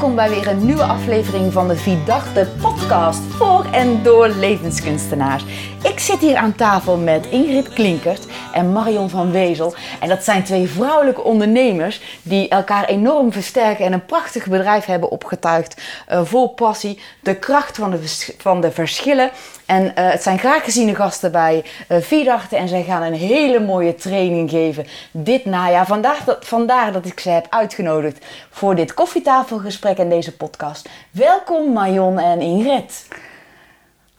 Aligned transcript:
welkom 0.00 0.18
bij 0.18 0.30
weer 0.30 0.48
een 0.48 0.64
nieuwe 0.66 0.82
aflevering 0.82 1.52
van 1.52 1.68
de 1.68 1.76
Vidachte 1.76 2.48
podcast 2.60 3.20
voor 3.20 3.64
en 3.72 4.02
door 4.02 4.28
levenskunstenaars. 4.28 5.44
Ik 5.82 5.98
zit 5.98 6.18
hier 6.18 6.36
aan 6.36 6.54
tafel 6.54 6.96
met 6.96 7.26
Ingrid 7.26 7.68
Klinkert 7.68 8.26
en 8.52 8.72
Marion 8.72 9.10
van 9.10 9.30
Wezel. 9.30 9.74
En 10.00 10.08
dat 10.08 10.24
zijn 10.24 10.44
twee 10.44 10.68
vrouwelijke 10.68 11.22
ondernemers 11.22 12.00
die 12.22 12.48
elkaar 12.48 12.84
enorm 12.84 13.32
versterken 13.32 13.84
en 13.84 13.92
een 13.92 14.04
prachtig 14.04 14.46
bedrijf 14.46 14.84
hebben 14.84 15.10
opgetuigd. 15.10 15.82
Uh, 16.10 16.20
vol 16.24 16.48
passie, 16.48 17.00
de 17.22 17.36
kracht 17.36 17.76
van 17.76 17.90
de, 17.90 18.34
van 18.38 18.60
de 18.60 18.70
verschillen. 18.70 19.30
En 19.66 19.84
uh, 19.84 19.90
het 19.94 20.22
zijn 20.22 20.38
graag 20.38 20.64
geziene 20.64 20.94
gasten 20.94 21.32
bij 21.32 21.64
uh, 21.88 21.98
Vidachte 22.00 22.56
en 22.56 22.68
zij 22.68 22.82
gaan 22.82 23.02
een 23.02 23.14
hele 23.14 23.60
mooie 23.60 23.94
training 23.94 24.50
geven 24.50 24.86
dit 25.10 25.44
najaar. 25.44 25.86
Vandaar 25.86 26.22
dat, 26.24 26.46
vandaar 26.46 26.92
dat 26.92 27.06
ik 27.06 27.20
ze 27.20 27.30
heb 27.30 27.46
uitgenodigd 27.50 28.24
voor 28.50 28.74
dit 28.74 28.94
koffietafelgesprek 28.94 29.98
en 29.98 30.08
deze 30.08 30.36
podcast. 30.36 30.88
Welkom 31.10 31.72
Marion 31.72 32.18
en 32.18 32.40
Ingrid. 32.40 33.06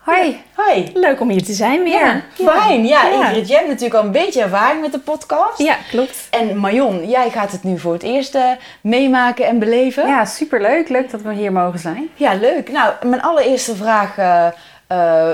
Hoi. 0.02 0.42
Hoi. 0.56 0.92
Leuk 0.94 1.20
om 1.20 1.30
hier 1.30 1.44
te 1.44 1.54
zijn 1.54 1.84
weer. 1.84 1.94
Ja, 1.94 2.22
fijn. 2.34 2.86
Ja, 2.86 3.10
Ingrid, 3.12 3.48
jij 3.48 3.58
hebt 3.58 3.70
natuurlijk 3.70 4.00
al 4.00 4.06
een 4.06 4.12
beetje 4.12 4.42
ervaring 4.42 4.82
met 4.82 4.92
de 4.92 5.00
podcast. 5.00 5.58
Ja, 5.58 5.78
klopt. 5.90 6.28
En 6.30 6.58
Marion, 6.58 7.10
jij 7.10 7.30
gaat 7.30 7.52
het 7.52 7.64
nu 7.64 7.80
voor 7.80 7.94
het 7.94 8.04
eerst 8.04 8.36
uh, 8.36 8.52
meemaken 8.82 9.46
en 9.46 9.60
beleven. 9.60 10.08
Ja, 10.08 10.26
superleuk. 10.26 10.90
Leuk 10.90 11.12
dat 11.12 11.22
we 11.22 11.34
hier 11.34 11.52
mogen 11.52 11.80
zijn. 11.80 12.10
Ja, 12.16 12.34
leuk. 12.34 12.72
Nou, 12.72 12.94
mijn 13.06 13.22
allereerste 13.22 13.76
vraag 13.76 14.18
uh, 14.18 14.48
uh, 14.92 15.30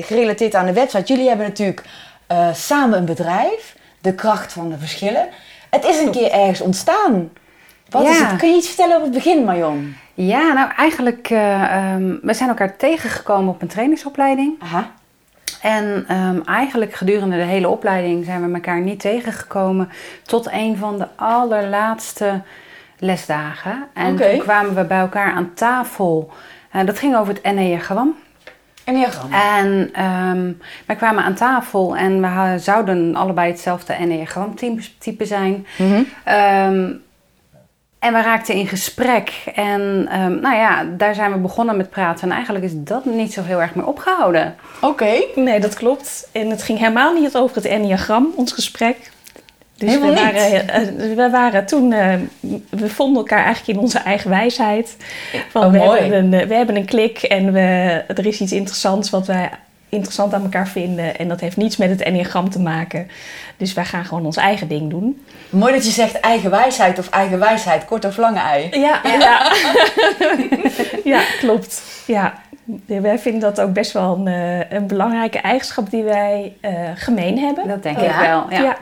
gerelateerd 0.00 0.54
aan 0.54 0.66
de 0.66 0.72
website. 0.72 1.12
Jullie 1.12 1.28
hebben 1.28 1.46
natuurlijk 1.46 1.82
samen 2.52 2.98
een 2.98 3.04
bedrijf, 3.04 3.76
De 4.00 4.14
Kracht 4.14 4.52
van 4.52 4.68
de 4.68 4.78
Verschillen. 4.78 5.28
Het 5.70 5.84
is 5.84 5.98
een 5.98 6.10
keer 6.10 6.30
ergens 6.30 6.60
ontstaan. 6.60 7.30
Wat 7.88 8.08
is 8.08 8.18
het? 8.18 8.36
Kun 8.36 8.48
je 8.48 8.56
iets 8.56 8.66
vertellen 8.66 8.92
over 8.92 9.06
het 9.06 9.14
begin, 9.14 9.44
Marion? 9.44 9.96
Ja, 10.14 10.52
nou 10.52 10.70
eigenlijk, 10.76 11.30
ehm, 11.30 12.14
we 12.22 12.34
zijn 12.34 12.48
elkaar 12.48 12.76
tegengekomen 12.76 13.54
op 13.54 13.62
een 13.62 13.68
trainingsopleiding. 13.68 14.54
Aha. 14.62 14.90
En 15.62 16.04
ehm, 16.08 16.40
eigenlijk 16.44 16.94
gedurende 16.94 17.36
de 17.36 17.42
hele 17.42 17.68
opleiding 17.68 18.24
zijn 18.24 18.46
we 18.46 18.54
elkaar 18.54 18.80
niet 18.80 19.00
tegengekomen 19.00 19.88
tot 20.22 20.52
een 20.52 20.76
van 20.76 20.98
de 20.98 21.06
allerlaatste 21.16 22.40
lesdagen. 22.98 23.86
En 23.94 24.16
toen 24.16 24.38
kwamen 24.38 24.74
we 24.74 24.84
bij 24.84 24.98
elkaar 24.98 25.32
aan 25.32 25.54
tafel. 25.54 26.30
En 26.70 26.86
dat 26.86 26.98
ging 26.98 27.16
over 27.16 27.32
het 27.32 27.42
Enneagram. 27.42 28.14
Enneagram. 28.84 29.32
En 29.32 29.88
ehm 29.92 30.52
wij 30.86 30.96
kwamen 30.96 31.24
aan 31.24 31.34
tafel 31.34 31.96
en 31.96 32.20
we 32.20 32.58
zouden 32.58 33.16
allebei 33.16 33.50
hetzelfde 33.50 33.92
Enneagram-type 33.92 35.24
zijn. 35.24 35.66
Ehm, 36.24 36.90
en 38.02 38.12
we 38.12 38.22
raakten 38.22 38.54
in 38.54 38.66
gesprek. 38.66 39.32
En 39.54 40.06
ehm, 40.10 40.40
nou 40.40 40.56
ja, 40.56 40.84
daar 40.96 41.14
zijn 41.14 41.32
we 41.32 41.38
begonnen 41.38 41.76
met 41.76 41.90
praten. 41.90 42.28
En 42.28 42.34
eigenlijk 42.34 42.64
is 42.64 42.72
dat 42.74 43.04
niet 43.04 43.32
zo 43.32 43.42
heel 43.42 43.60
erg 43.60 43.74
meer 43.74 43.86
opgehouden. 43.86 44.54
Oké. 44.80 45.10
Nee, 45.34 45.60
dat 45.60 45.74
klopt. 45.74 46.28
En 46.32 46.50
het 46.50 46.62
ging 46.62 46.78
helemaal 46.78 47.12
niet 47.12 47.36
over 47.36 47.56
het 47.56 47.64
enneagram, 47.64 48.32
ons 48.36 48.52
gesprek. 48.52 48.96
Dus 49.76 49.90
Helemaal 49.90 50.14
we 50.14 50.20
niet? 50.20 50.32
waren, 50.32 50.68
eh, 50.68 51.14
we 51.16 51.28
waren 51.30 51.66
toen, 51.66 51.92
eh, 51.92 52.14
we 52.70 52.88
vonden 52.88 53.16
elkaar 53.16 53.44
eigenlijk 53.44 53.78
in 53.78 53.84
onze 53.84 53.98
eigen 53.98 54.30
wijsheid. 54.30 54.96
Van, 55.50 55.64
Oh, 55.64 55.72
we, 55.72 55.78
mooi. 55.78 56.00
Hebben 56.00 56.18
een, 56.18 56.40
eh, 56.40 56.46
we 56.46 56.54
hebben 56.54 56.76
een 56.76 56.84
klik 56.84 57.22
en 57.22 57.52
we, 57.52 57.60
er 58.06 58.26
is 58.26 58.40
iets 58.40 58.52
interessants 58.52 59.10
wat 59.10 59.26
wij 59.26 59.50
interessant 59.92 60.34
aan 60.34 60.42
elkaar 60.42 60.68
vinden. 60.68 61.18
En 61.18 61.28
dat 61.28 61.40
heeft 61.40 61.56
niets 61.56 61.76
met 61.76 61.90
het 61.90 62.02
enneagram 62.02 62.50
te 62.50 62.60
maken. 62.60 63.08
Dus 63.56 63.72
wij 63.72 63.84
gaan 63.84 64.04
gewoon 64.04 64.26
ons 64.26 64.36
eigen 64.36 64.68
ding 64.68 64.90
doen. 64.90 65.24
Mooi 65.50 65.72
dat 65.72 65.84
je 65.84 65.90
zegt 65.90 66.20
eigen 66.20 66.50
wijsheid 66.50 66.98
of 66.98 67.08
eigen 67.08 67.38
wijsheid, 67.38 67.84
kort 67.84 68.04
of 68.04 68.16
lange 68.16 68.38
ei. 68.40 68.68
Ja, 68.70 69.00
ja. 69.18 69.52
ja 71.04 71.20
klopt. 71.40 71.82
Ja. 72.06 72.34
Wij 72.86 73.18
vinden 73.18 73.40
dat 73.40 73.60
ook 73.60 73.72
best 73.72 73.92
wel 73.92 74.16
een, 74.16 74.26
eh, 74.26 74.70
een 74.76 74.86
belangrijke 74.86 75.38
eigenschap 75.38 75.90
die 75.90 76.02
wij 76.02 76.56
eh, 76.60 76.72
gemeen 76.94 77.38
hebben. 77.38 77.68
Dat 77.68 77.82
denk 77.82 78.00
Ja? 78.00 78.04
ik 78.20 78.28
wel. 78.28 78.46
Ja. 78.50 78.62
ja. 78.62 78.76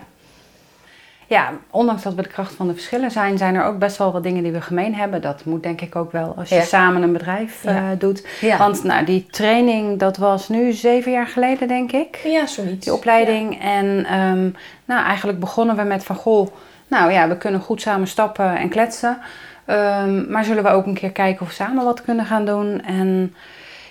Ja, 1.31 1.51
ondanks 1.71 2.03
dat 2.03 2.15
we 2.15 2.23
de 2.23 2.29
kracht 2.29 2.55
van 2.55 2.67
de 2.67 2.73
verschillen 2.75 3.11
zijn, 3.11 3.39
zijn 3.39 3.55
er 3.55 3.65
ook 3.65 3.79
best 3.79 3.97
wel 3.97 4.13
wat 4.13 4.23
dingen 4.23 4.43
die 4.43 4.53
we 4.53 4.61
gemeen 4.61 4.95
hebben. 4.95 5.21
Dat 5.23 5.45
moet 5.45 5.63
denk 5.63 5.81
ik 5.81 5.97
ook 5.97 6.13
wel 6.13 6.35
als 6.37 6.49
je 6.49 6.55
Ja. 6.55 6.63
samen 6.63 7.03
een 7.03 7.13
bedrijf 7.13 7.65
eh, 7.65 7.85
doet. 7.99 8.27
Ja. 8.41 8.57
Want 8.57 8.85
nou, 8.85 9.05
die 9.05 9.27
training, 9.31 9.99
dat 9.99 10.17
was 10.17 10.49
nu 10.49 10.73
zeven 10.73 11.13
jaar 11.13 11.27
geleden, 11.27 11.69
denk 11.69 11.93
ik. 11.93 12.21
Ja, 12.25 12.47
zoiets. 12.47 12.85
Die 12.85 12.95
opleiding. 12.95 13.63
En 13.63 14.05
ehm, 14.07 14.51
nou, 14.85 15.05
eigenlijk 15.05 15.41
begonnen 15.41 15.77
we 15.77 15.83
met 15.83 16.05
van, 16.05 16.17
goh, 16.17 16.49
nou 16.89 17.13
ja, 17.13 17.29
we 17.29 17.37
kunnen 17.37 17.61
goed 17.61 17.81
samen 17.81 18.07
stappen 18.09 18.57
en 18.57 18.69
kletsen. 18.69 19.19
Ehm, 19.65 20.31
maar 20.31 20.45
zullen 20.45 20.63
we 20.63 20.69
ook 20.71 20.87
een 20.87 20.95
keer 20.95 21.13
kijken 21.13 21.43
of 21.43 21.49
we 21.49 21.55
samen 21.55 21.85
wat 21.85 22.03
kunnen 22.03 22.27
gaan 22.27 22.45
doen? 22.45 22.83
En 22.85 23.35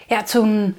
ja, 0.08 0.24
toen... 0.24 0.76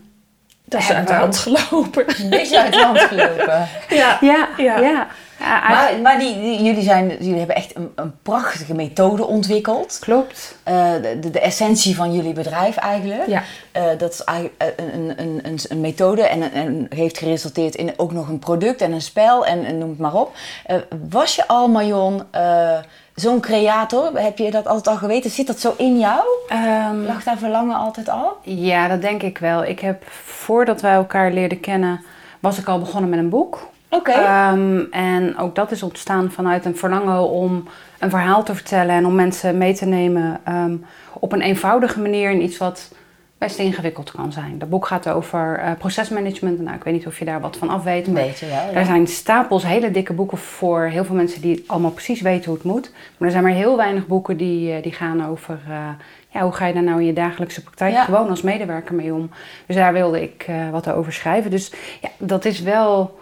Dat 0.65 0.81
is 0.81 0.93
uit 0.93 1.07
de 1.07 1.13
hand 1.15 1.39
gelopen. 1.39 2.05
Een 2.23 2.31
beetje 2.31 2.61
uit 2.63 2.73
de 2.73 2.83
hand 2.83 3.01
gelopen. 3.01 3.69
Ja. 4.01 4.19
Ja, 4.21 4.49
ja. 4.57 4.79
Ja. 4.81 5.07
Ja. 5.41 5.63
eigenlijk- 5.63 6.03
Maar, 6.03 6.13
maar 6.13 6.19
die, 6.19 6.41
die- 6.41 6.63
jullie, 6.63 6.83
zijn, 6.83 7.09
jullie 7.09 7.39
hebben 7.39 7.57
echt 7.57 7.77
een, 7.77 7.93
een 7.95 8.13
prachtige 8.23 8.75
methode 8.75 9.27
ontwikkeld. 9.27 9.97
Klopt. 10.01 10.57
Eh, 10.63 10.93
de, 11.21 11.31
de, 11.31 11.41
essentie 11.41 11.97
van 11.97 12.13
jullie 12.13 12.33
bedrijf 12.33 12.77
eigenlijk. 12.77 13.27
Ja. 13.27 13.43
Eh, 13.73 13.83
dat 13.99 14.13
is 14.13 14.25
eigenlijk 14.25 14.75
een, 14.77 15.15
een, 15.21 15.41
een, 15.47 15.59
een, 15.69 15.81
methode 15.81 16.23
en, 16.23 16.53
en 16.53 16.87
heeft 16.89 17.19
geresulteerd 17.19 17.75
in 17.75 17.93
ook 17.97 18.13
nog 18.13 18.29
een 18.29 18.39
product 18.39 18.81
en 18.81 18.93
een 18.93 19.01
spel 19.03 19.47
en, 19.47 19.65
en 19.65 19.79
noem 19.79 19.89
het 19.89 19.99
maar 19.99 20.15
op. 20.15 20.35
Eh, 20.67 20.77
was 21.11 21.35
je 21.35 21.47
al, 21.49 21.69
Marion, 21.69 22.23
eh, 22.31 22.79
zo'n 23.15 23.41
creator? 23.41 24.11
Heb 24.21 24.39
je 24.39 24.51
dat 24.51 24.67
altijd 24.67 24.89
al 24.89 24.97
geweten? 24.97 25.31
Zit 25.31 25.47
dat 25.47 25.61
zo 25.61 25.75
in 25.77 25.99
jou? 25.99 26.21
Ehm, 26.49 26.97
Lag 27.07 27.23
daar 27.25 27.39
verlangen 27.39 27.77
altijd 27.77 28.09
al? 28.09 28.37
Ja, 28.43 28.89
dat 28.89 29.01
denk 29.03 29.23
ik 29.23 29.39
wel. 29.39 29.65
Ik 29.65 29.81
heb 29.81 30.03
voordat 30.25 30.81
wij 30.81 30.93
elkaar 30.93 31.33
leerden 31.33 31.61
kennen, 31.61 32.01
was 32.41 32.59
ik 32.59 32.69
al 32.69 32.79
begonnen 32.79 33.11
met 33.11 33.19
een 33.19 33.29
boek. 33.29 33.69
Oké. 33.91 34.11
Ehm, 34.11 34.81
en 34.91 35.39
ook 35.39 35.55
dat 35.55 35.71
is 35.71 35.83
ontstaan 35.83 36.31
vanuit 36.31 36.65
een 36.65 36.77
verlangen 36.77 37.29
om 37.29 37.69
een 37.99 38.11
verhaal 38.11 38.43
te 38.43 38.55
vertellen 38.55 38.95
en 38.95 39.07
om 39.07 39.15
mensen 39.15 39.59
mee 39.59 39.75
te 39.75 39.87
nemen 39.87 40.41
ehm, 40.45 40.77
op 41.13 41.33
een 41.33 41.41
eenvoudige 41.41 42.01
manier 42.01 42.31
in 42.31 42.43
iets 42.43 42.59
wat 42.59 42.93
best 43.39 43.59
ingewikkeld 43.59 44.11
kan 44.11 44.33
zijn. 44.33 44.59
Dat 44.59 44.69
boek 44.69 44.87
gaat 44.87 45.09
over 45.09 45.59
eh, 45.59 45.73
procesmanagement. 45.79 46.61
Nou, 46.61 46.77
ik 46.77 46.85
weet 46.85 46.95
niet 46.95 47.07
of 47.07 47.19
je 47.19 47.25
daar 47.25 47.41
wat 47.41 47.57
van 47.57 47.69
af 47.69 47.83
weet. 47.83 48.07
Maar 48.07 48.23
beetje 48.23 48.47
wel. 48.47 48.57
ja. 48.57 48.73
er 48.73 48.85
zijn 48.85 49.07
stapels 49.07 49.67
hele 49.67 49.91
dikke 49.91 50.13
boeken 50.13 50.39
voor 50.39 50.83
heel 50.83 51.05
veel 51.05 51.15
mensen 51.15 51.41
die 51.41 51.65
allemaal 51.67 51.91
precies 51.91 52.21
weten 52.21 52.45
hoe 52.45 52.55
het 52.55 52.65
moet. 52.65 52.93
Maar 53.17 53.27
er 53.27 53.31
zijn 53.31 53.45
maar 53.45 53.53
heel 53.53 53.77
weinig 53.77 54.07
boeken 54.07 54.37
die, 54.37 54.73
eh, 54.73 54.83
die 54.83 54.93
gaan 54.93 55.27
over 55.27 55.59
eh, 55.69 55.89
ja, 56.29 56.41
hoe 56.41 56.53
ga 56.53 56.67
je 56.67 56.75
daar 56.75 56.83
nou 56.83 57.01
in 57.01 57.07
je 57.07 57.13
dagelijkse 57.13 57.63
praktijk 57.63 57.93
Ja. 57.93 58.05
gewoon 58.05 58.29
als 58.29 58.43
medewerker 58.43 58.95
mee 58.95 59.15
om. 59.15 59.31
Dus 59.67 59.77
daar 59.77 59.93
wilde 59.93 60.23
ik 60.23 60.51
wat 60.71 60.91
over 60.91 61.13
schrijven. 61.13 61.51
Dus 61.51 61.73
ja, 62.01 62.09
dat 62.19 62.45
is 62.45 62.61
wel 62.61 63.19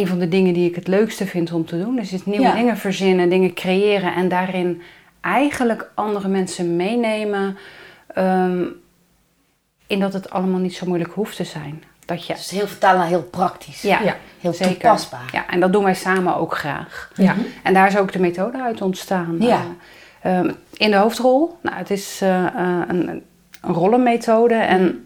een 0.00 0.06
van 0.06 0.18
de 0.18 0.28
dingen 0.28 0.54
die 0.54 0.68
ik 0.68 0.74
het 0.74 0.86
leukste 0.88 1.26
vind 1.26 1.52
om 1.52 1.64
te 1.66 1.78
doen. 1.78 1.96
Dus 1.96 2.10
het 2.10 2.26
nieuwe 2.26 2.46
Ja. 2.46 2.54
dingen 2.54 2.76
verzinnen, 2.76 3.28
dingen 3.28 3.54
creëren 3.54 4.14
en 4.14 4.28
daarin 4.28 4.82
eigenlijk 5.20 5.90
andere 5.94 6.28
mensen 6.28 6.76
meenemen. 6.76 7.56
ehm, 8.14 8.64
in 9.86 10.00
dat 10.00 10.12
het 10.12 10.30
allemaal 10.30 10.60
niet 10.60 10.74
zo 10.74 10.86
moeilijk 10.86 11.12
hoeft 11.12 11.36
te 11.36 11.44
zijn. 11.44 11.82
Dat 12.04 12.26
je 12.26 12.32
Dus 12.32 12.50
heel 12.50 12.66
vertalen 12.66 12.98
naar 12.98 13.08
heel 13.08 13.22
praktisch. 13.22 13.82
ja, 13.82 14.00
Ja, 14.02 14.16
heel 14.40 14.52
zeker. 14.52 14.72
toepasbaar. 14.72 15.28
Ja, 15.32 15.46
en 15.48 15.60
dat 15.60 15.72
doen 15.72 15.84
wij 15.84 15.94
samen 15.94 16.36
ook 16.36 16.56
graag. 16.56 17.10
Ja. 17.14 17.34
En 17.62 17.74
daar 17.74 17.86
is 17.86 17.96
ook 17.98 18.12
de 18.12 18.18
methode 18.20 18.62
uit 18.62 18.82
ontstaan. 18.82 19.36
Ja. 19.40 19.60
Eh, 20.20 20.38
ehm, 20.38 20.50
in 20.72 20.90
de 20.90 20.96
hoofdrol, 20.96 21.56
nou, 21.62 21.76
het 21.76 21.90
is 21.90 22.18
eh, 22.22 22.46
eh, 22.46 22.52
een, 22.88 23.08
een 23.08 23.72
rollenmethode. 23.74 24.54
En 24.54 25.05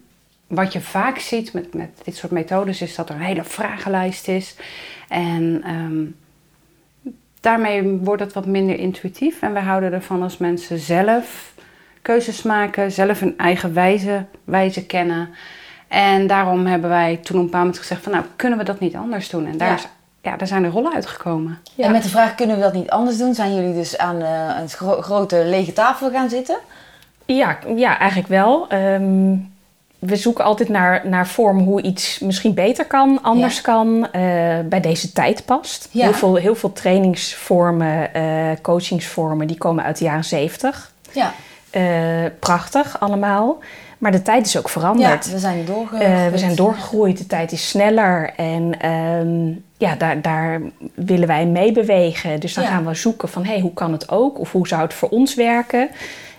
wat 0.51 0.73
je 0.73 0.81
vaak 0.81 1.19
ziet 1.19 1.53
met, 1.53 1.75
met 1.75 1.89
dit 2.05 2.17
soort 2.17 2.33
methodes 2.33 2.83
is 2.83 2.95
dat 2.95 3.09
er 3.09 3.15
een 3.15 3.21
hele 3.21 3.45
vragenlijst 3.45 4.29
is. 4.29 4.55
En 5.09 5.63
ehm, 5.65 6.05
daarmee 7.41 7.83
wordt 7.83 8.23
het 8.23 8.33
wat 8.33 8.47
minder 8.47 8.79
intuïtief. 8.79 9.43
En 9.43 9.53
wij 9.53 9.63
houden 9.63 9.93
ervan 9.93 10.23
als 10.23 10.37
mensen 10.37 10.79
zelf 10.79 11.55
keuzes 12.03 12.43
maken, 12.43 12.93
zelf 12.93 13.21
hun 13.21 13.39
eigen 13.39 13.75
wijze, 13.75 14.25
wijze 14.45 14.87
kennen. 14.87 15.29
En 15.89 16.27
daarom 16.27 16.67
hebben 16.67 16.91
wij 16.91 17.17
toen 17.17 17.37
op 17.37 17.41
een 17.43 17.45
bepaald 17.45 17.65
moment 17.65 17.79
gezegd 17.79 18.03
van 18.03 18.13
nou, 18.13 18.25
kunnen 18.37 18.59
we 18.59 18.65
dat 18.65 18.81
niet 18.81 18.97
anders 18.97 19.29
doen? 19.31 19.47
En 19.47 19.59
daar, 19.59 19.69
Ja. 19.69 19.75
is, 19.75 19.87
ja, 20.23 20.37
daar 20.37 20.49
zijn 20.49 20.63
de 20.63 20.69
rollen 20.69 20.95
uitgekomen. 20.95 21.59
Ja. 21.75 21.85
En 21.85 21.93
met 21.93 22.03
de 22.03 22.09
vraag, 22.09 22.35
kunnen 22.35 22.57
we 22.57 22.63
dat 22.63 22.73
niet 22.73 22.91
anders 22.91 23.19
doen? 23.19 23.35
Zijn 23.35 23.55
jullie 23.55 23.75
dus 23.75 23.99
aan 23.99 24.23
eh, 24.23 24.57
een 24.61 24.69
gro- 24.69 25.01
grote 25.03 25.45
lege 25.45 25.73
tafel 25.73 26.11
gaan 26.11 26.29
zitten? 26.29 26.59
Ja, 27.25 27.59
ja, 27.77 27.99
eigenlijk 27.99 28.29
wel. 28.31 28.69
Ehm, 28.69 29.33
we 30.01 30.17
zoeken 30.17 30.45
altijd 30.45 30.69
naar, 30.69 31.03
naar 31.09 31.27
vorm 31.27 31.59
hoe 31.59 31.83
iets 31.83 32.19
misschien 32.19 32.55
beter 32.55 32.87
kan, 32.87 33.19
anders 33.23 33.57
Ja. 33.57 33.63
kan, 33.63 34.07
eh, 34.13 34.23
bij 34.65 34.81
deze 34.81 35.13
tijd 35.13 35.45
past. 35.45 35.89
Ja. 35.91 36.03
Heel, 36.05 36.13
veel, 36.13 36.35
heel 36.35 36.55
veel 36.55 36.73
trainingsvormen, 36.73 38.15
eh, 38.15 38.23
coachingsvormen, 38.63 39.47
die 39.47 39.59
komen 39.59 39.85
uit 39.85 39.99
de 39.99 40.05
jaren 40.05 40.25
zeventig. 40.25 40.93
Ja. 41.13 41.33
Eh, 41.71 41.83
prachtig 42.39 43.01
allemaal. 43.01 43.59
Maar 43.99 44.13
de 44.13 44.23
tijd 44.23 44.47
is 44.47 44.57
ook 44.59 44.65
Ja, 44.67 44.71
veranderd. 44.71 45.31
we 45.33 45.39
zijn 45.39 45.65
doorgegroeid. 45.65 46.31
We 46.31 46.39
zijn 46.39 46.55
doorgegroeid, 46.55 47.19
de 47.19 47.27
tijd 47.27 47.53
is 47.53 47.69
sneller 47.69 48.31
en 48.37 48.81
ehm, 48.81 49.47
ja, 49.77 49.95
daar, 49.95 50.23
daar 50.23 50.61
willen 50.95 51.29
wij 51.29 51.47
mee 51.47 51.73
bewegen. 51.73 52.41
Dus 52.41 52.55
dan 52.55 52.65
Ja. 52.65 52.71
gaan 52.71 52.87
we 52.87 52.95
zoeken 52.95 53.29
van 53.29 53.45
hey, 53.45 53.61
hoe 53.61 53.73
kan 53.73 53.93
het 53.93 54.11
ook 54.11 54.39
of 54.39 54.53
hoe 54.53 54.69
zou 54.69 54.83
het 54.83 54.95
voor 54.95 55.09
ons 55.09 55.35
werken. 55.35 55.89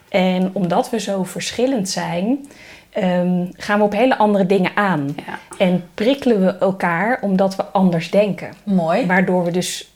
En 0.10 0.50
omdat 0.54 0.90
we 0.90 1.00
zo 1.00 1.24
verschillend 1.24 1.90
zijn, 1.90 2.48
ehm, 2.92 3.46
gaan 3.58 3.78
we 3.78 3.84
op 3.86 3.92
hele 3.92 4.18
andere 4.18 4.46
dingen 4.46 4.72
aan. 4.76 5.16
Ja. 5.28 5.40
En 5.58 5.84
prikkelen 5.94 6.46
we 6.46 6.58
elkaar 6.58 7.20
omdat 7.22 7.56
we 7.56 7.64
anders 7.66 8.10
denken. 8.12 8.54
Mooi. 8.64 9.06
Waardoor 9.06 9.44
we 9.44 9.52
dus 9.52 9.92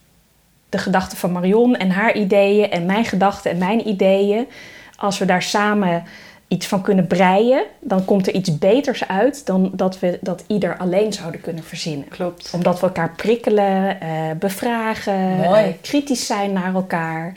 de 0.69 0.77
gedachten 0.77 1.17
van 1.17 1.31
Marion 1.31 1.75
en 1.75 1.89
haar 1.89 2.15
ideeën 2.15 2.69
en 2.71 2.85
mijn 2.85 3.05
gedachten 3.05 3.51
en 3.51 3.57
mijn 3.57 3.87
ideeën, 3.87 4.47
als 4.95 5.17
we 5.17 5.25
daar 5.25 5.41
samen 5.41 6.03
iets 6.47 6.67
van 6.67 6.81
kunnen 6.81 7.07
breien, 7.07 7.63
dan 7.79 8.05
komt 8.05 8.27
er 8.27 8.33
iets 8.33 8.57
beters 8.57 9.07
uit 9.07 9.45
dan 9.45 9.71
dat 9.73 9.99
we 9.99 10.17
dat 10.21 10.43
ieder 10.47 10.77
alleen 10.77 11.13
zouden 11.13 11.41
kunnen 11.41 11.63
verzinnen. 11.63 12.07
Klopt. 12.07 12.51
Omdat 12.53 12.79
we 12.79 12.85
elkaar 12.85 13.11
prikkelen, 13.15 14.01
eh, 14.01 14.09
bevragen, 14.39 15.43
eh, 15.43 15.63
kritisch 15.81 16.25
zijn 16.25 16.53
naar 16.53 16.73
elkaar. 16.73 17.33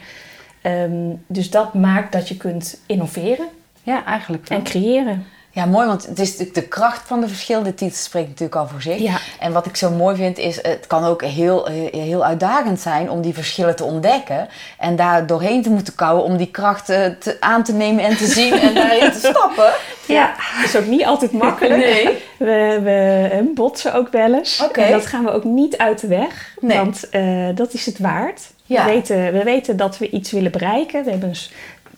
Ehm, 0.61 1.13
dus 1.27 1.49
dat 1.49 1.73
maakt 1.73 2.11
dat 2.11 2.27
je 2.27 2.37
kunt 2.37 2.81
innoveren 2.85 3.47
Ja, 3.83 4.05
eigenlijk 4.05 4.47
wel. 4.47 4.57
en 4.57 4.63
creëren. 4.63 5.25
Ja, 5.59 5.65
mooi, 5.65 5.87
want 5.87 6.05
het 6.05 6.19
is 6.19 6.29
natuurlijk 6.29 6.55
de 6.55 6.67
kracht 6.67 7.07
van 7.07 7.21
de 7.21 7.27
verschillende 7.27 7.73
titel 7.73 7.97
spreekt 7.97 8.27
natuurlijk 8.27 8.55
al 8.55 8.67
voor 8.67 8.81
zich. 8.81 8.97
Ja. 8.97 9.17
En 9.39 9.51
wat 9.51 9.65
ik 9.65 9.75
zo 9.75 9.91
mooi 9.91 10.15
vind 10.15 10.37
is, 10.37 10.55
het 10.61 10.87
kan 10.87 11.03
ook 11.03 11.23
heel, 11.23 11.65
heel 11.91 12.25
uitdagend 12.25 12.79
zijn 12.79 13.09
om 13.09 13.21
die 13.21 13.33
verschillen 13.33 13.75
te 13.75 13.83
ontdekken. 13.83 14.47
En 14.77 14.95
daar 14.95 15.25
doorheen 15.25 15.63
te 15.63 15.69
moeten 15.69 15.95
kouwen 15.95 16.23
om 16.23 16.37
die 16.37 16.51
krachten 16.51 17.19
te, 17.19 17.37
aan 17.39 17.63
te 17.63 17.73
nemen 17.73 18.03
en 18.03 18.17
te 18.17 18.25
zien 18.25 18.53
en 18.53 18.73
daarin 18.73 19.11
te 19.11 19.19
stappen. 19.33 19.71
Ja, 20.05 20.35
dat 20.55 20.65
is 20.65 20.75
ook 20.75 20.85
niet 20.85 21.05
altijd 21.05 21.31
makkelijk. 21.31 21.85
Nee. 21.85 22.23
We, 22.37 22.79
we 22.83 23.27
eh, 23.31 23.39
botsen 23.55 23.93
ook 23.93 24.09
wel 24.09 24.33
eens. 24.33 24.61
Oké. 24.63 24.81
En 24.81 24.91
dat 24.91 25.05
gaan 25.05 25.23
we 25.23 25.31
ook 25.31 25.43
niet 25.43 25.77
uit 25.77 26.01
de 26.01 26.07
weg. 26.07 26.55
Nee. 26.59 26.77
Want 26.77 27.09
eh, 27.09 27.47
dat 27.55 27.73
is 27.73 27.85
het 27.85 27.99
waard. 27.99 28.41
Ja. 28.65 28.85
We, 28.85 28.91
weten, 28.91 29.33
we 29.33 29.43
weten 29.43 29.77
dat 29.77 29.97
we 29.97 30.09
iets 30.09 30.31
willen 30.31 30.51
bereiken. 30.51 31.03
We 31.03 31.09
hebben 31.09 31.29
dus 31.29 31.51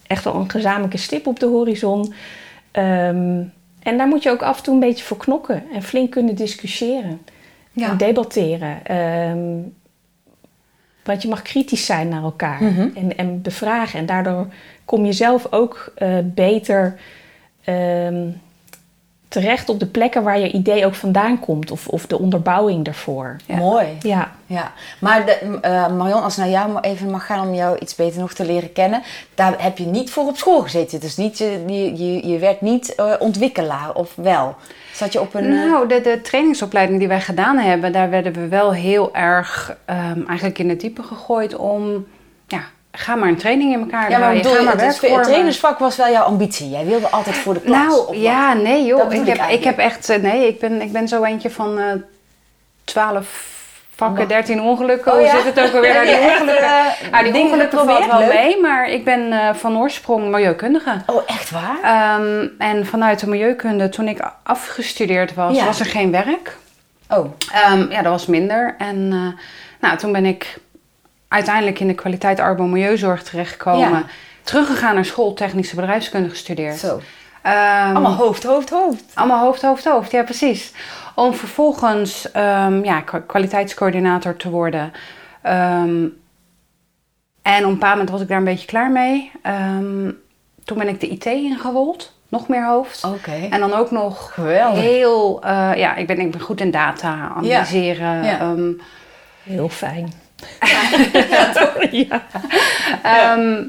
echt 0.08 0.24
wel 0.24 0.36
een 0.36 0.50
gezamenlijke 0.50 0.98
stip 0.98 1.28
op 1.28 1.40
de 1.40 1.46
horizon. 1.46 2.14
Ehm, 2.72 3.44
en 3.80 3.98
daar 3.98 4.08
moet 4.08 4.24
je 4.24 4.30
ook 4.30 4.42
af 4.42 4.58
en 4.58 4.64
toe 4.64 4.74
een 4.74 4.80
beetje 4.80 5.04
voor 5.04 5.18
knokken. 5.18 5.64
En 5.74 5.84
flink 5.84 6.12
kunnen 6.12 6.36
discussiëren. 6.36 7.22
Ja. 7.72 7.90
En 7.90 7.98
debatteren. 7.98 8.86
Ehm, 8.86 9.58
want 11.04 11.22
je 11.22 11.28
mag 11.28 11.42
kritisch 11.42 11.86
zijn 11.86 12.08
naar 12.10 12.24
elkaar. 12.24 12.64
Mhm. 12.64 12.88
en, 12.96 13.18
en 13.18 13.42
bevragen. 13.42 14.00
En 14.00 14.06
daardoor 14.06 14.48
kom 14.86 15.06
je 15.06 15.14
zelf 15.14 15.48
ook 15.52 15.94
eh, 15.96 16.18
beter 16.24 17.00
ehm, 17.64 18.30
terecht 19.32 19.70
op 19.70 19.80
de 19.80 19.86
plekken 19.86 20.24
waar 20.24 20.40
je 20.40 20.52
idee 20.52 20.86
ook 20.86 20.96
vandaan 20.96 21.40
komt. 21.40 21.72
Of, 21.72 21.88
of 21.88 22.06
de 22.06 22.20
onderbouwing 22.20 22.86
daarvoor. 22.86 23.36
Ja. 23.46 23.56
Mooi. 23.56 23.88
Ja. 24.02 24.32
Ja, 24.46 24.72
maar 25.00 25.26
de, 25.26 25.58
eh, 25.62 25.88
Marion, 25.88 26.24
als 26.24 26.34
ik 26.34 26.40
naar 26.40 26.50
jou 26.50 26.80
even 26.80 27.10
mag 27.10 27.26
gaan 27.26 27.48
om 27.48 27.54
jou 27.54 27.78
iets 27.78 27.96
beter 27.96 28.20
nog 28.20 28.34
te 28.34 28.46
leren 28.46 28.74
kennen, 28.74 29.02
daar 29.36 29.64
heb 29.64 29.78
je 29.78 29.86
niet 29.86 30.12
voor 30.12 30.28
op 30.28 30.38
school 30.38 30.62
gezeten. 30.62 31.00
Dus 31.00 31.18
niet, 31.18 31.38
je, 31.38 31.64
je, 31.96 32.28
je, 32.28 32.40
werd 32.40 32.62
niet 32.62 32.96
eh, 32.96 33.14
ontwikkelaar, 33.20 33.94
of 33.94 34.16
wel? 34.16 34.56
Zat 34.94 35.14
je 35.14 35.22
op 35.22 35.34
een... 35.34 35.44
eh, 35.44 35.50
Nou, 35.72 35.88
de, 35.88 36.02
de 36.02 36.22
trainingsopleiding 36.22 37.00
die 37.00 37.08
wij 37.08 37.22
gedaan 37.22 37.58
hebben, 37.58 37.92
daar 37.92 38.10
werden 38.10 38.34
we 38.34 38.48
wel 38.48 38.74
heel 38.74 39.16
erg 39.16 39.78
ehm, 39.86 40.22
eigenlijk 40.28 40.60
in 40.60 40.70
het 40.70 40.80
diepe 40.80 41.04
gegooid 41.04 41.56
om, 41.56 42.06
ga 42.92 43.16
maar 43.16 43.30
een 43.30 43.38
training 43.38 43.74
in 43.74 43.80
elkaar 43.80 44.10
ja, 44.10 44.18
maar 44.20 44.34
bedoel, 44.34 44.54
ga 44.54 44.62
maar 44.62 44.78
het, 44.82 45.02
het 45.02 45.24
trainersvak 45.24 45.80
was 45.80 45.96
wel 45.96 46.12
jouw 46.12 46.24
ambitie. 46.24 46.70
Jij 46.70 46.86
wilde 46.86 47.08
altijd 47.10 47.36
voor 47.36 47.54
de 47.54 47.60
klas. 47.62 47.78
Nou, 47.88 48.18
ja, 48.18 48.54
nee 48.54 48.86
joh. 48.86 49.14
Ik 49.14 49.28
heb, 49.28 49.50
ik 49.50 49.64
heb 49.64 49.78
echt, 49.78 50.10
eh, 50.10 50.22
nee, 50.22 50.48
ik 50.48 50.60
ben, 50.60 50.82
ik 50.82 50.92
ben 50.92 51.08
zo 51.08 51.24
eentje 51.24 51.50
van 51.50 51.80
eh 51.80 51.86
12 52.84 53.50
vakken, 53.96 54.20
Wat? 54.20 54.30
13 54.30 54.62
ongelukken. 54.62 55.12
Oh, 55.12 55.18
Hoe 55.18 55.28
ja? 55.28 55.32
zit 55.42 55.44
het 55.56 55.60
ook 55.68 55.74
alweer? 55.76 55.94
Heb 56.06 56.06
Nou, 56.06 56.16
die 56.16 56.16
echt, 56.30 56.42
ongelukken, 56.42 56.66
eh, 56.68 57.12
nou, 57.12 57.32
die 57.32 57.42
ongelukken 57.44 57.86
valt 57.86 58.06
wel 58.06 58.20
Leuk. 58.20 58.34
mee, 58.34 58.62
maar 58.62 58.90
ik 58.90 59.04
ben 59.06 59.32
eh, 59.32 59.54
van 59.54 59.78
oorsprong 59.78 60.30
milieukundige. 60.30 61.02
Oh, 61.06 61.22
echt 61.26 61.52
waar? 61.52 61.80
Ehm, 61.84 62.48
en 62.58 62.86
vanuit 62.86 63.20
de 63.20 63.28
milieukunde, 63.28 63.90
toen 63.90 64.08
ik 64.08 64.20
afgestudeerd 64.44 65.34
was, 65.34 65.56
Ja. 65.56 65.66
was 65.66 65.80
er 65.80 65.86
geen 65.86 66.12
werk. 66.12 66.58
Oh, 67.10 67.26
Ehm, 67.54 67.92
ja, 67.92 68.02
dat 68.02 68.12
was 68.12 68.26
minder. 68.26 68.76
En 68.78 69.08
eh, 69.12 69.44
nou, 69.82 69.98
toen 69.98 70.12
ben 70.12 70.26
ik 70.26 70.58
uiteindelijk 71.32 71.80
in 71.80 71.88
de 71.88 71.94
kwaliteit 71.94 72.40
arbo-milieuzorg 72.40 73.24
terechtgekomen. 73.24 73.90
Ja. 73.90 74.04
Teruggegaan 74.44 74.96
naar 74.96 75.06
school, 75.06 75.34
technische 75.34 75.76
bedrijfskunde 75.76 76.30
gestudeerd. 76.30 76.78
zo. 76.78 77.02
Ehm, 77.42 77.90
Allemaal 77.96 78.16
hoofd, 78.16 78.44
hoofd, 78.44 78.70
hoofd. 78.70 79.04
allemaal 79.14 79.44
hoofd, 79.44 79.62
hoofd, 79.62 79.86
hoofd. 79.86 80.12
Ja, 80.12 80.24
precies. 80.24 80.74
Om 81.16 81.34
vervolgens 81.34 82.32
ehm, 82.32 82.84
ja, 82.84 83.02
kwa- 83.02 83.20
kwaliteitscoördinator 83.20 84.36
te 84.38 84.50
worden. 84.50 84.94
Ehm, 85.42 86.06
en 87.42 87.60
op 87.64 87.68
een 87.68 87.74
bepaald 87.74 87.92
moment 87.92 88.10
was 88.10 88.22
ik 88.22 88.28
daar 88.28 88.38
een 88.38 88.44
beetje 88.44 88.68
klaar 88.68 88.92
mee. 88.92 89.32
Ehm, 89.42 90.12
toen 90.64 90.78
ben 90.78 90.88
ik 90.88 91.00
de 91.00 91.08
IT 91.08 91.26
ingerold. 91.26 92.14
Nog 92.30 92.48
meer 92.48 92.66
hoofd. 92.68 93.04
Oké. 93.04 93.48
En 93.50 93.60
dan 93.60 93.74
ook 93.74 93.92
nog 93.92 94.34
Geweldig. 94.34 94.82
heel... 94.82 95.42
eh, 95.44 95.72
ja, 95.76 95.96
ik 95.96 96.08
ben, 96.08 96.20
ik 96.20 96.32
ben 96.32 96.42
goed 96.42 96.62
in 96.62 96.72
data, 96.72 97.32
analyseren. 97.36 98.24
Ja. 98.24 98.40
ehm, 98.40 98.72
Heel 99.44 99.70
fijn. 99.70 100.14
Ehm, 103.04 103.64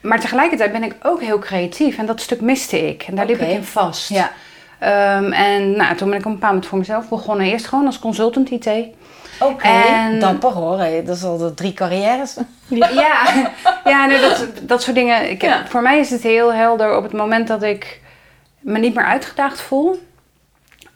maar 0.00 0.20
tegelijkertijd 0.20 0.72
ben 0.72 0.82
ik 0.82 0.94
ook 1.02 1.20
heel 1.20 1.38
creatief 1.38 1.98
en 1.98 2.06
dat 2.06 2.20
stuk 2.20 2.40
miste 2.40 2.88
ik. 2.88 3.02
En 3.02 3.14
daar 3.14 3.26
liep 3.26 3.40
ik 3.40 3.48
in 3.48 3.64
vast. 3.64 4.08
Ja. 4.08 4.30
Ehm, 4.78 5.32
en 5.32 5.76
nou, 5.76 5.96
toen 5.96 6.08
ben 6.08 6.18
ik 6.18 6.24
op 6.24 6.30
een 6.32 6.38
bepaald 6.38 6.52
moment 6.52 6.66
voor 6.66 6.78
mezelf 6.78 7.08
begonnen. 7.08 7.46
Eerst 7.46 7.66
gewoon 7.66 7.86
als 7.86 7.98
consultant 7.98 8.50
IT. 8.50 8.70
Oké, 9.40 9.66
En- 9.68 10.18
dapper 10.20 10.50
hoor. 10.50 10.78
Dat 11.04 11.16
is 11.16 11.24
al 11.24 11.36
de 11.38 11.54
drie 11.54 11.72
carrières. 11.72 12.36
Ja, 12.68 13.22
ja 13.84 14.06
nee, 14.06 14.20
dat, 14.20 14.46
dat 14.62 14.82
soort 14.82 14.96
dingen. 14.96 15.30
Ik, 15.30 15.42
Ja. 15.42 15.66
Voor 15.66 15.82
mij 15.82 15.98
is 15.98 16.10
het 16.10 16.22
heel 16.22 16.52
helder 16.54 16.96
op 16.96 17.02
het 17.02 17.12
moment 17.12 17.48
dat 17.48 17.62
ik 17.62 18.00
me 18.60 18.78
niet 18.78 18.94
meer 18.94 19.04
uitgedaagd 19.04 19.60
voel. 19.60 20.02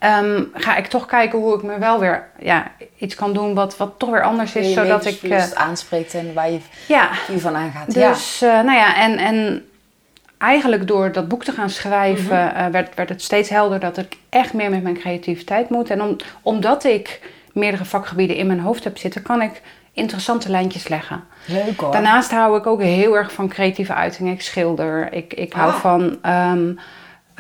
Ehm, 0.01 0.43
ga 0.55 0.77
ik 0.77 0.87
toch 0.87 1.07
kijken 1.07 1.39
hoe 1.39 1.55
ik 1.57 1.63
me 1.63 1.79
wel 1.79 1.99
weer 1.99 2.29
ja, 2.39 2.71
iets 2.99 3.15
kan 3.15 3.33
doen 3.33 3.55
wat, 3.55 3.77
wat 3.77 3.93
toch 3.99 4.11
weer 4.11 4.23
anders 4.23 4.55
is. 4.55 4.67
je 4.67 4.73
zodat 4.73 4.99
ik. 5.01 5.05
levensfilosofie 5.05 5.55
eh, 5.57 5.63
aanspreekt 5.69 6.15
en 6.15 6.35
waar 6.35 6.51
je 6.51 6.59
ja, 6.89 7.15
vuur 7.15 7.41
van 7.41 7.57
aangaat. 7.57 7.95
ja. 7.95 8.09
Dus, 8.09 8.43
eh, 8.43 8.49
nou 8.49 8.73
ja, 8.79 8.97
en, 8.97 9.19
en 9.19 9.65
eigenlijk 10.39 10.87
door 10.87 11.13
dat 11.13 11.29
boek 11.29 11.45
te 11.45 11.53
gaan 11.53 11.71
schrijven, 11.71 12.37
Mhm. 12.47 12.57
eh, 12.57 12.67
werd, 12.67 12.95
werd 12.95 13.09
het 13.09 13.23
steeds 13.23 13.49
helder 13.49 13.81
dat 13.81 13.97
ik 13.97 14.17
echt 14.29 14.53
meer 14.53 14.71
met 14.71 14.83
mijn 14.83 14.99
creativiteit 14.99 15.69
moet. 15.71 15.91
En 15.91 16.03
om, 16.03 16.17
omdat 16.43 16.85
ik 16.85 17.21
meerdere 17.53 17.85
vakgebieden 17.85 18.37
in 18.37 18.47
mijn 18.47 18.61
hoofd 18.61 18.85
heb 18.85 18.99
zitten, 18.99 19.23
kan 19.23 19.43
ik 19.43 19.63
interessante 19.93 20.51
lijntjes 20.51 20.89
leggen. 20.89 21.25
Leuk 21.47 21.81
hoor. 21.81 21.93
Daarnaast 21.93 22.31
hou 22.31 22.59
ik 22.59 22.67
ook 22.67 22.83
heel 22.83 23.17
erg 23.17 23.33
van 23.33 23.49
creatieve 23.49 23.95
uitingen. 23.95 24.33
Ik 24.33 24.43
schilder, 24.43 25.13
ik, 25.13 25.35
ik 25.35 25.53
hou 25.53 25.71
Ah. 25.71 25.77
van 25.77 26.19
ehm, 26.23 26.73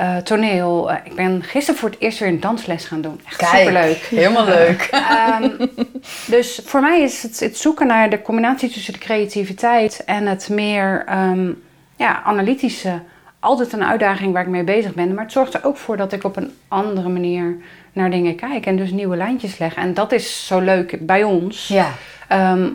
eh, 0.00 0.16
toneel. 0.16 0.90
Eh, 0.90 0.97
ik 1.04 1.14
ben 1.14 1.42
gisteren 1.42 1.80
voor 1.80 1.90
het 1.90 2.00
eerst 2.00 2.19
weer 2.19 2.28
een 2.28 2.40
dansles 2.40 2.85
gaan 2.85 3.00
doen. 3.00 3.21
Echt 3.26 3.37
Kijk, 3.37 3.57
superleuk. 3.57 3.97
Helemaal 3.97 4.45
leuk. 4.45 4.88
Ehm, 4.90 5.66
dus 6.35 6.61
voor 6.64 6.80
mij 6.80 7.00
is 7.00 7.23
het, 7.23 7.40
het 7.40 7.57
zoeken 7.57 7.87
naar 7.87 8.11
de 8.11 8.23
combinatie 8.23 8.71
tussen 8.71 8.92
de 8.92 8.99
creativiteit 8.99 10.02
en 10.04 10.26
het 10.26 10.49
meer 10.49 11.04
ehm, 11.07 11.52
ja, 11.97 12.23
analytische 12.23 13.00
altijd 13.40 13.73
een 13.73 13.85
uitdaging 13.85 14.33
waar 14.33 14.42
ik 14.42 14.49
mee 14.49 14.64
bezig 14.64 14.95
ben. 14.95 15.14
Maar 15.14 15.25
het 15.25 15.33
zorgt 15.33 15.54
er 15.54 15.64
ook 15.64 15.76
voor 15.76 15.97
dat 15.97 16.12
ik 16.12 16.25
op 16.25 16.37
een 16.37 16.52
andere 16.69 17.09
manier 17.09 17.57
naar 17.92 18.11
dingen 18.11 18.37
kijk 18.37 18.66
en 18.66 18.76
dus 18.76 18.90
nieuwe 18.90 19.16
lijntjes 19.16 19.59
leg. 19.59 19.75
En 19.75 19.95
dat 19.95 20.12
is 20.12 20.47
zo 20.47 20.61
leuk 20.61 21.07
bij 21.07 21.23
ons. 21.23 21.69
Ja. 21.69 21.90
Ehm, 22.28 22.69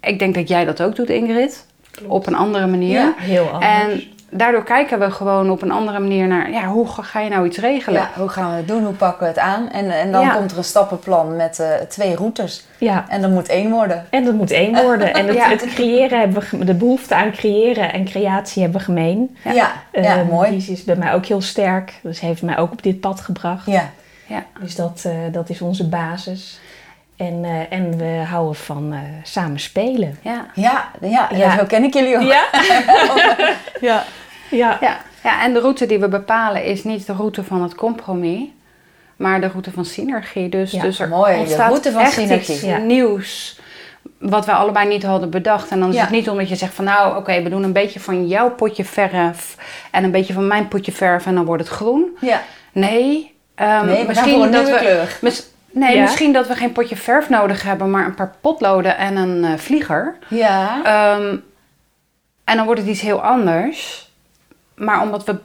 ik 0.00 0.18
denk 0.18 0.34
dat 0.34 0.48
jij 0.48 0.64
dat 0.64 0.82
ook 0.82 0.96
doet, 0.96 1.10
Ingrid. 1.10 1.66
Op 2.06 2.26
een 2.26 2.34
andere 2.34 2.66
manier. 2.66 3.00
Ja. 3.00 3.14
Heel 3.16 3.48
anders. 3.48 3.72
En 3.72 4.02
daardoor 4.30 4.64
kijken 4.64 4.98
we 4.98 5.10
gewoon 5.10 5.50
op 5.50 5.62
een 5.62 5.70
andere 5.70 5.98
manier 5.98 6.26
naar, 6.26 6.50
ja, 6.50 6.64
hoe 6.66 6.88
ga 6.88 7.02
ga 7.02 7.20
je 7.20 7.30
nou 7.30 7.46
iets 7.46 7.58
regelen? 7.58 8.00
ja, 8.00 8.10
hoe 8.20 8.28
gaan 8.28 8.50
we 8.50 8.56
het 8.56 8.68
doen? 8.68 8.84
Hoe 8.84 8.94
pakken 8.94 9.20
we 9.22 9.26
het 9.26 9.38
aan? 9.38 9.70
En, 9.70 9.90
en 9.90 10.12
dan 10.12 10.20
Ja. 10.22 10.34
komt 10.34 10.50
er 10.50 10.58
een 10.58 10.64
stappenplan 10.64 11.36
met 11.36 11.58
eh, 11.60 11.68
twee 11.88 12.16
routes. 12.16 12.64
ja. 12.78 13.04
En 13.08 13.20
dat 13.22 13.30
moet 13.30 13.48
één 13.48 13.70
worden. 13.70 14.06
En 14.10 14.24
dat 14.24 14.34
moet 14.34 14.50
één 14.50 14.82
worden. 14.82 15.14
En 15.14 15.26
het, 15.26 15.44
het 15.62 15.64
creëren 15.74 16.18
hebben 16.18 16.42
we, 16.50 16.64
de 16.64 16.74
behoefte 16.74 17.14
aan 17.14 17.30
creëren 17.32 17.92
en 17.92 18.04
creatie 18.04 18.62
hebben 18.62 18.78
we 18.80 18.84
gemeen. 18.86 19.36
Ja, 19.44 19.52
ja, 19.52 19.72
Ehm, 19.92 20.26
mooi. 20.26 20.50
Die 20.50 20.72
is 20.72 20.84
bij 20.84 20.96
mij 20.96 21.14
ook 21.14 21.26
heel 21.26 21.40
sterk. 21.42 21.92
Dus 22.02 22.20
heeft 22.20 22.42
mij 22.42 22.58
ook 22.58 22.72
op 22.72 22.82
dit 22.82 23.00
pad 23.00 23.20
gebracht. 23.20 23.66
Ja. 23.66 23.90
Ja. 24.26 24.44
Dus 24.60 24.74
dat, 24.76 25.02
eh, 25.06 25.12
dat 25.32 25.48
is 25.50 25.60
onze 25.62 25.88
basis. 25.88 26.58
En, 27.16 27.44
eh, 27.44 27.78
en 27.78 27.98
we 27.98 28.22
houden 28.28 28.54
van 28.54 28.92
eh, 28.92 28.98
samen 29.22 29.60
spelen. 29.60 30.18
Ja. 30.22 30.46
Ja, 30.54 30.90
ja, 31.00 31.28
ja, 31.34 31.58
zo 31.58 31.64
ken 31.64 31.84
ik 31.84 31.94
jullie 31.94 32.16
ook. 32.16 32.22
Ja, 32.22 32.44
Ja. 33.80 34.04
ja. 34.50 34.78
Ja. 34.80 35.00
ja, 35.22 35.42
en 35.42 35.52
de 35.52 35.60
route 35.60 35.86
die 35.86 35.98
we 35.98 36.08
bepalen 36.08 36.64
is 36.64 36.84
niet 36.84 37.06
de 37.06 37.12
route 37.12 37.44
van 37.44 37.62
het 37.62 37.74
compromis, 37.74 38.40
maar 39.16 39.40
de 39.40 39.46
route 39.48 39.70
van 39.70 39.84
synergie. 39.84 40.48
Dus, 40.48 40.70
Ja, 40.70 40.82
dus 40.82 40.98
er 41.00 41.08
mooi, 41.08 41.44
de 41.44 41.56
route 41.56 41.92
van 41.92 42.00
echt 42.02 42.12
synergie. 42.12 42.54
iets 42.54 42.64
Ja. 42.64 42.76
nieuws 42.78 43.60
wat 44.18 44.46
we 44.46 44.52
allebei 44.52 44.88
niet 44.88 45.02
hadden 45.02 45.30
bedacht. 45.30 45.70
En 45.70 45.80
dan 45.80 45.88
is 45.88 45.94
Ja. 45.94 46.00
het 46.00 46.10
niet 46.10 46.28
omdat 46.30 46.48
je 46.48 46.56
zegt 46.56 46.74
van 46.74 46.84
nou, 46.84 47.16
oké, 47.16 47.42
we 47.42 47.48
doen 47.50 47.62
een 47.62 47.72
beetje 47.72 48.00
van 48.00 48.26
jouw 48.28 48.50
potje 48.50 48.84
verf 48.84 49.56
en 49.90 50.04
een 50.04 50.10
beetje 50.10 50.32
van 50.32 50.46
mijn 50.46 50.68
potje 50.68 50.92
verf 50.92 51.26
en 51.26 51.34
dan 51.34 51.44
wordt 51.44 51.62
het 51.62 51.72
groen. 51.72 52.16
Ja. 52.20 52.42
Nee, 52.72 53.34
ehm, 53.54 53.86
Nee, 53.86 54.06
misschien 54.06 54.50
dat 54.50 54.68
we, 54.68 54.76
kleur. 54.76 55.18
mis- 55.20 55.50
nee, 55.76 55.94
Ja. 55.96 56.02
misschien 56.02 56.32
dat 56.32 56.46
we 56.46 56.54
geen 56.54 56.72
potje 56.72 56.96
verf 56.96 57.28
nodig 57.28 57.62
hebben, 57.62 57.90
maar 57.90 58.04
een 58.06 58.14
paar 58.14 58.34
potloden 58.40 58.96
en 58.96 59.16
een 59.16 59.44
eh, 59.44 59.58
vlieger. 59.58 60.16
Ja. 60.28 60.80
Ehm, 60.84 61.36
en 62.44 62.56
dan 62.56 62.64
wordt 62.64 62.80
het 62.80 62.90
iets 62.90 63.00
heel 63.00 63.22
anders. 63.22 64.04
maar 64.74 65.02
omdat 65.02 65.24
we 65.24 65.36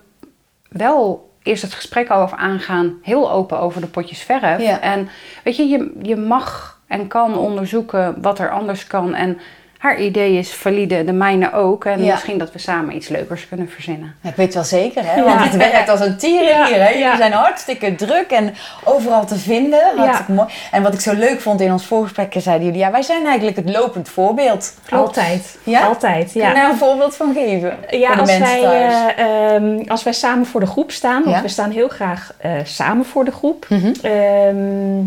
wel 0.70 1.30
eerst 1.44 1.62
het 1.62 1.74
gesprek 1.74 2.12
over 2.12 2.38
aangaan, 2.38 2.98
heel 3.02 3.32
open 3.32 3.60
over 3.60 3.82
de 3.82 3.88
potjes 3.88 4.22
verf. 4.22 4.62
Ja. 4.62 4.80
En 4.80 5.10
weet 5.44 5.56
je, 5.56 5.68
je, 5.68 5.92
je 6.02 6.16
mag 6.16 6.80
en 6.88 7.08
kan 7.08 7.38
onderzoeken 7.38 8.22
wat 8.22 8.40
er 8.40 8.50
anders 8.52 8.88
kan. 8.88 9.14
En 9.14 9.40
haar 9.82 10.00
idee 10.02 10.38
is 10.38 10.54
valide, 10.54 11.04
de 11.04 11.12
mijne 11.12 11.54
ook. 11.54 11.86
En 11.86 12.04
Ja. 12.04 12.12
misschien 12.12 12.38
dat 12.38 12.52
we 12.52 12.60
samen 12.60 12.96
iets 12.96 13.08
leukers 13.08 13.48
kunnen 13.48 13.70
verzinnen. 13.70 14.16
Ja, 14.22 14.30
Ik 14.30 14.36
weet 14.36 14.54
wel 14.54 14.64
zeker, 14.64 15.04
hè? 15.06 15.16
Ja. 15.16 15.24
Want 15.24 15.40
het 15.44 15.56
werkt 15.56 15.90
als 15.90 16.00
een 16.00 16.18
tier 16.18 16.44
Ja, 16.44 16.66
hier. 16.66 16.76
Hè? 16.76 16.88
Jullie 16.88 17.00
ja. 17.04 17.18
zijn 17.18 17.32
hartstikke 17.32 17.96
druk 17.96 18.32
en 18.32 18.54
overal 18.84 19.26
te 19.26 19.36
vinden. 19.38 19.80
Mooi. 20.28 20.48
En 20.72 20.84
wat 20.84 20.94
ik 20.94 21.00
zo 21.00 21.14
leuk 21.14 21.40
vond 21.42 21.62
in 21.62 21.72
ons 21.72 21.86
voorgesprek, 21.86 22.34
zeiden 22.38 22.66
jullie... 22.66 22.80
Ja, 22.82 22.92
wij 22.92 23.02
zijn 23.02 23.26
eigenlijk 23.26 23.56
het 23.58 23.70
lopend 23.70 24.10
voorbeeld. 24.10 24.74
Altijd. 24.90 25.58
Ja? 25.64 25.86
Altijd, 25.86 26.32
Kun 26.32 26.42
je 26.42 26.48
ja. 26.48 26.54
daar 26.54 26.70
een 26.70 26.78
voorbeeld 26.78 27.16
van 27.16 27.34
geven? 27.34 27.78
Ja, 27.90 28.10
als 28.14 28.30
mensen 28.30 28.62
wij, 28.62 28.62
thuis. 28.62 29.16
eh, 29.16 29.56
ehm, 29.56 29.80
als 29.88 30.04
wij 30.04 30.14
samen 30.14 30.46
voor 30.46 30.60
de 30.60 30.66
groep 30.66 30.92
staan, 30.92 31.24
want 31.24 31.36
Ja. 31.36 31.42
we 31.42 31.48
staan 31.48 31.72
heel 31.72 31.88
graag 31.90 32.34
eh, 32.38 32.52
samen 32.64 33.06
voor 33.06 33.26
de 33.26 33.32
groep. 33.32 33.66
Mhm. 33.70 33.92
Ehm, 34.02 35.04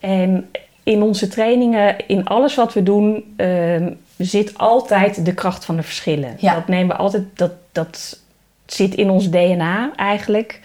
en 0.00 0.50
in 0.82 1.02
onze 1.02 1.28
trainingen, 1.28 1.96
in 2.06 2.24
alles 2.26 2.54
wat 2.54 2.72
we 2.72 2.82
doen, 2.82 3.34
ehm, 3.36 3.90
zit 4.24 4.58
altijd 4.58 5.24
de 5.24 5.34
kracht 5.34 5.64
van 5.64 5.76
de 5.76 5.82
verschillen. 5.82 6.34
Ja. 6.38 6.54
Dat 6.54 6.68
nemen 6.68 6.96
we 6.96 7.02
altijd, 7.02 7.22
dat, 7.34 7.52
dat 7.72 8.18
zit 8.66 8.94
in 8.94 9.10
ons 9.10 9.30
DNA 9.30 9.90
eigenlijk. 9.96 10.60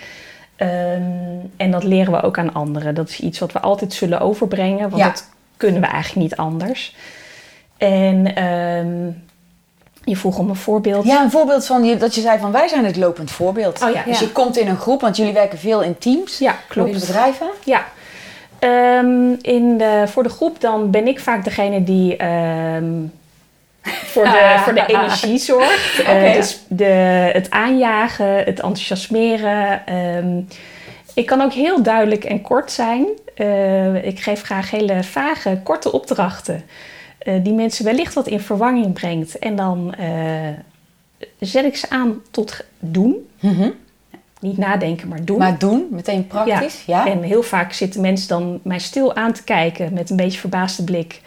Ehm, 0.56 1.02
en 1.58 1.72
dat 1.72 1.84
leren 1.84 2.12
we 2.14 2.22
ook 2.22 2.38
aan 2.38 2.54
anderen. 2.54 2.96
Dat 2.96 3.10
is 3.10 3.20
iets 3.20 3.40
wat 3.40 3.52
we 3.52 3.60
altijd 3.60 3.94
zullen 3.94 4.20
overbrengen, 4.20 4.90
want 4.90 5.02
Ja. 5.02 5.08
dat 5.10 5.30
kunnen 5.58 5.82
we 5.82 5.88
eigenlijk 5.88 6.30
niet 6.30 6.36
anders. 6.40 6.96
En 7.78 8.36
ehm, 8.36 9.06
je 10.04 10.18
vroeg 10.18 10.38
om 10.38 10.50
een 10.50 10.56
voorbeeld. 10.56 11.06
Ja, 11.06 11.24
een 11.24 11.32
voorbeeld 11.32 11.66
van 11.66 11.98
dat 11.98 12.16
je 12.16 12.22
zei 12.22 12.40
van 12.40 12.52
wij 12.52 12.68
zijn 12.68 12.86
het 12.86 12.96
lopend 12.96 13.32
voorbeeld. 13.32 13.82
Oh 13.82 13.92
ja. 13.94 14.04
Dus 14.04 14.20
je 14.20 14.32
komt 14.32 14.58
in 14.58 14.68
een 14.68 14.78
groep, 14.78 15.02
want 15.02 15.18
jullie 15.18 15.34
werken 15.34 15.58
veel 15.60 15.82
in 15.82 15.98
teams. 15.98 16.38
Ja, 16.38 16.52
In 16.52 16.58
klopt. 16.68 16.92
bedrijven. 17.00 17.48
Ja. 17.64 17.86
Ehm, 18.60 19.32
in 19.42 19.78
de, 19.78 20.04
voor 20.08 20.24
de 20.24 20.30
groep 20.30 20.62
dan 20.62 20.92
ben 20.92 21.08
ik 21.08 21.20
vaak 21.20 21.44
degene 21.44 21.84
die 21.84 22.16
voor, 23.84 24.24
de, 24.24 24.56
voor 24.64 24.74
de 24.74 24.86
energie 24.86 25.38
zorgt. 25.38 26.02
Eh, 26.06 26.16
Oké. 26.16 26.34
dus 26.34 26.64
de, 26.68 26.84
het 27.34 27.50
aanjagen, 27.50 28.36
het 28.36 28.48
enthousiasmeren. 28.60 29.86
Ehm, 29.86 30.40
ik 31.14 31.26
kan 31.26 31.42
ook 31.42 31.54
heel 31.54 31.84
duidelijk 31.84 32.24
en 32.24 32.42
kort 32.42 32.72
zijn. 32.72 33.06
Eh, 33.36 34.06
ik 34.06 34.20
geef 34.20 34.42
graag 34.42 34.72
hele 34.72 35.04
vage, 35.04 35.60
korte 35.64 35.92
opdrachten. 35.92 36.64
eh, 37.20 37.34
die 37.44 37.54
mensen 37.54 37.86
wellicht 37.86 38.14
wat 38.14 38.28
in 38.28 38.40
verwarring 38.40 38.94
brengt. 38.94 39.40
En 39.40 39.56
dan 39.56 39.96
zet 41.40 41.66
ik 41.66 41.76
ze 41.78 41.90
aan 41.90 42.22
tot 42.32 42.66
doen. 42.80 43.30
Mhm. 43.40 43.70
Niet 44.40 44.58
nadenken, 44.58 45.08
maar 45.08 45.26
doen. 45.26 45.38
Maar 45.38 45.58
doen, 45.58 45.88
meteen 45.92 46.28
praktisch. 46.28 46.84
Ja. 46.86 47.08
En 47.08 47.22
heel 47.22 47.44
vaak 47.44 47.74
zitten 47.74 48.02
mensen 48.02 48.28
dan 48.28 48.60
mij 48.64 48.80
stil 48.80 49.16
aan 49.16 49.34
te 49.34 49.44
kijken 49.44 49.94
met 49.94 50.10
een 50.10 50.16
beetje 50.16 50.40
verbaasde 50.40 50.84
blik. 50.84 51.22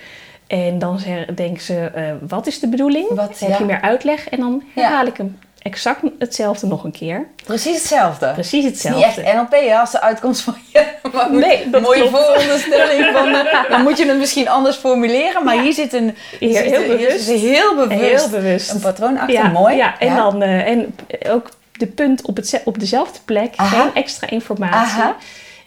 En 0.46 0.78
dan 0.78 1.00
denken 1.34 1.62
ze, 1.62 1.90
eh, 1.94 2.02
wat 2.28 2.46
is 2.46 2.60
de 2.60 2.68
bedoeling? 2.68 3.06
Wat, 3.14 3.38
Heb 3.38 3.48
ja. 3.48 3.58
je 3.58 3.64
meer 3.64 3.80
uitleg? 3.80 4.28
En 4.28 4.38
dan 4.40 4.62
Ja. 4.74 4.82
herhaal 4.82 5.06
ik 5.06 5.16
hem 5.16 5.38
exact 5.62 6.00
hetzelfde 6.18 6.66
nog 6.66 6.84
een 6.84 6.90
keer. 6.92 7.26
Precies 7.44 7.74
hetzelfde. 7.76 8.32
Precies 8.32 8.64
Het 8.64 8.74
is 8.74 8.82
niet 8.84 8.94
hetzelfde. 8.94 9.22
echt 9.22 9.34
NLP 9.36 9.52
hè, 9.68 9.76
als 9.78 9.90
de 9.90 10.00
uitkomst 10.00 10.40
van 10.40 10.54
je. 10.72 10.84
Maar 11.12 11.24
goed, 11.24 11.38
Nee, 11.38 11.70
dat 11.70 11.82
mooie 11.82 12.08
klopt. 12.08 12.16
vooronderstelling 12.24 13.04
van. 13.12 13.28
eh, 13.34 13.62
dan 13.70 13.82
moet 13.82 13.98
je 13.98 14.06
het 14.06 14.18
misschien 14.18 14.48
anders 14.48 14.76
formuleren, 14.76 15.44
maar 15.44 15.60
hier 15.60 15.72
zit 15.72 15.92
een. 15.92 16.16
Hier 16.40 16.52
zit 16.52 16.64
heel 16.64 16.80
hier 16.82 16.88
bewust. 16.88 17.24
zit 17.24 17.40
heel 17.40 17.74
bewust. 17.74 18.00
Heel 18.00 18.28
bewust. 18.28 18.70
Een 18.70 18.80
patroon 18.80 19.18
achter, 19.18 19.50
mooi. 19.50 19.76
Ja, 19.76 19.98
en, 19.98 20.16
Dan, 20.16 20.42
eh, 20.42 20.66
en 20.68 20.94
ook 21.28 21.48
de 21.72 21.86
punt 21.86 22.22
op, 22.26 22.36
het, 22.36 22.60
op 22.64 22.78
dezelfde 22.78 23.18
plek, 23.24 23.52
Aha. 23.56 23.80
geen 23.82 23.94
extra 23.94 24.28
informatie. 24.30 25.00
Aha. 25.00 25.16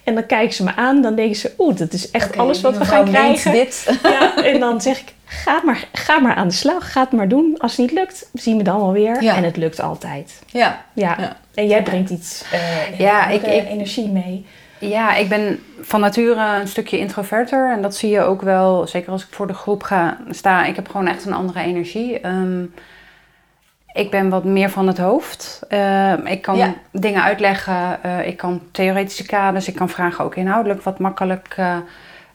En 0.10 0.16
dan 0.16 0.26
kijken 0.26 0.56
ze 0.56 0.64
me 0.64 0.76
aan, 0.76 1.02
dan 1.02 1.16
denken 1.16 1.36
ze, 1.36 1.52
oeh, 1.58 1.76
dat 1.78 1.94
is 1.94 2.12
echt 2.12 2.38
alles 2.38 2.62
wat 2.62 2.74
we 2.74 2.80
mevrouw 2.80 3.02
gaan 3.04 3.12
krijgen. 3.12 3.52
Dit. 3.52 3.98
Ja, 4.04 4.44
en 4.44 4.60
dan 4.60 4.82
zeg 4.82 5.00
ik, 5.00 5.14
ga 5.26 5.62
maar, 5.66 5.88
ga 5.94 6.20
maar 6.20 6.36
aan 6.36 6.48
de 6.48 6.54
slag, 6.54 6.92
ga 6.92 7.02
het 7.02 7.12
maar 7.12 7.28
doen. 7.28 7.56
Als 7.58 7.72
het 7.72 7.80
niet 7.80 7.92
lukt, 7.92 8.30
zien 8.34 8.58
we 8.58 8.64
dan 8.64 8.78
wel 8.78 8.92
weer. 8.92 9.24
Ja. 9.24 9.36
En 9.36 9.44
het 9.44 9.58
lukt 9.58 9.82
altijd. 9.82 10.42
Ja. 10.46 10.82
Ja. 10.94 11.16
Ja. 11.20 11.38
En 11.54 11.68
jij 11.68 11.84
brengt 11.84 12.10
iets 12.10 12.44
eh, 12.52 13.00
Ja, 13.00 13.28
ik- 13.28 13.42
ik- 13.42 13.70
energie 13.70 14.08
mee. 14.10 14.46
Ja, 14.80 15.16
ik 15.16 15.30
ben 15.30 15.64
van 15.82 16.00
nature 16.00 16.60
een 16.60 16.68
stukje 16.68 16.98
introverter. 17.00 17.72
En 17.72 17.82
dat 17.82 17.96
zie 17.96 18.10
je 18.10 18.22
ook 18.22 18.42
wel, 18.42 18.88
zeker 18.88 19.12
als 19.12 19.22
ik 19.24 19.28
voor 19.32 19.48
de 19.48 19.54
groep 19.54 19.84
ga 19.84 20.18
staan. 20.30 20.66
Ik 20.66 20.76
heb 20.76 20.90
gewoon 20.90 21.08
echt 21.08 21.26
een 21.26 21.34
andere 21.34 21.60
energie. 21.60 22.20
Ehm, 22.20 22.64
ik 24.00 24.10
ben 24.12 24.30
wat 24.30 24.44
meer 24.44 24.70
van 24.70 24.88
het 24.88 24.98
hoofd. 24.98 25.62
Ehm, 25.68 26.26
ik 26.26 26.42
kan 26.42 26.58
Ja. 26.58 26.74
dingen 26.92 27.24
uitleggen. 27.24 28.04
eh, 28.04 28.28
ik 28.28 28.38
kan 28.38 28.62
theoretische 28.72 29.26
kaders. 29.26 29.68
Ik 29.68 29.76
kan 29.76 29.90
vragen 29.90 30.26
ook 30.26 30.36
inhoudelijk 30.36 30.82
wat 30.82 31.00
makkelijk 31.00 31.54
eh, 31.58 31.76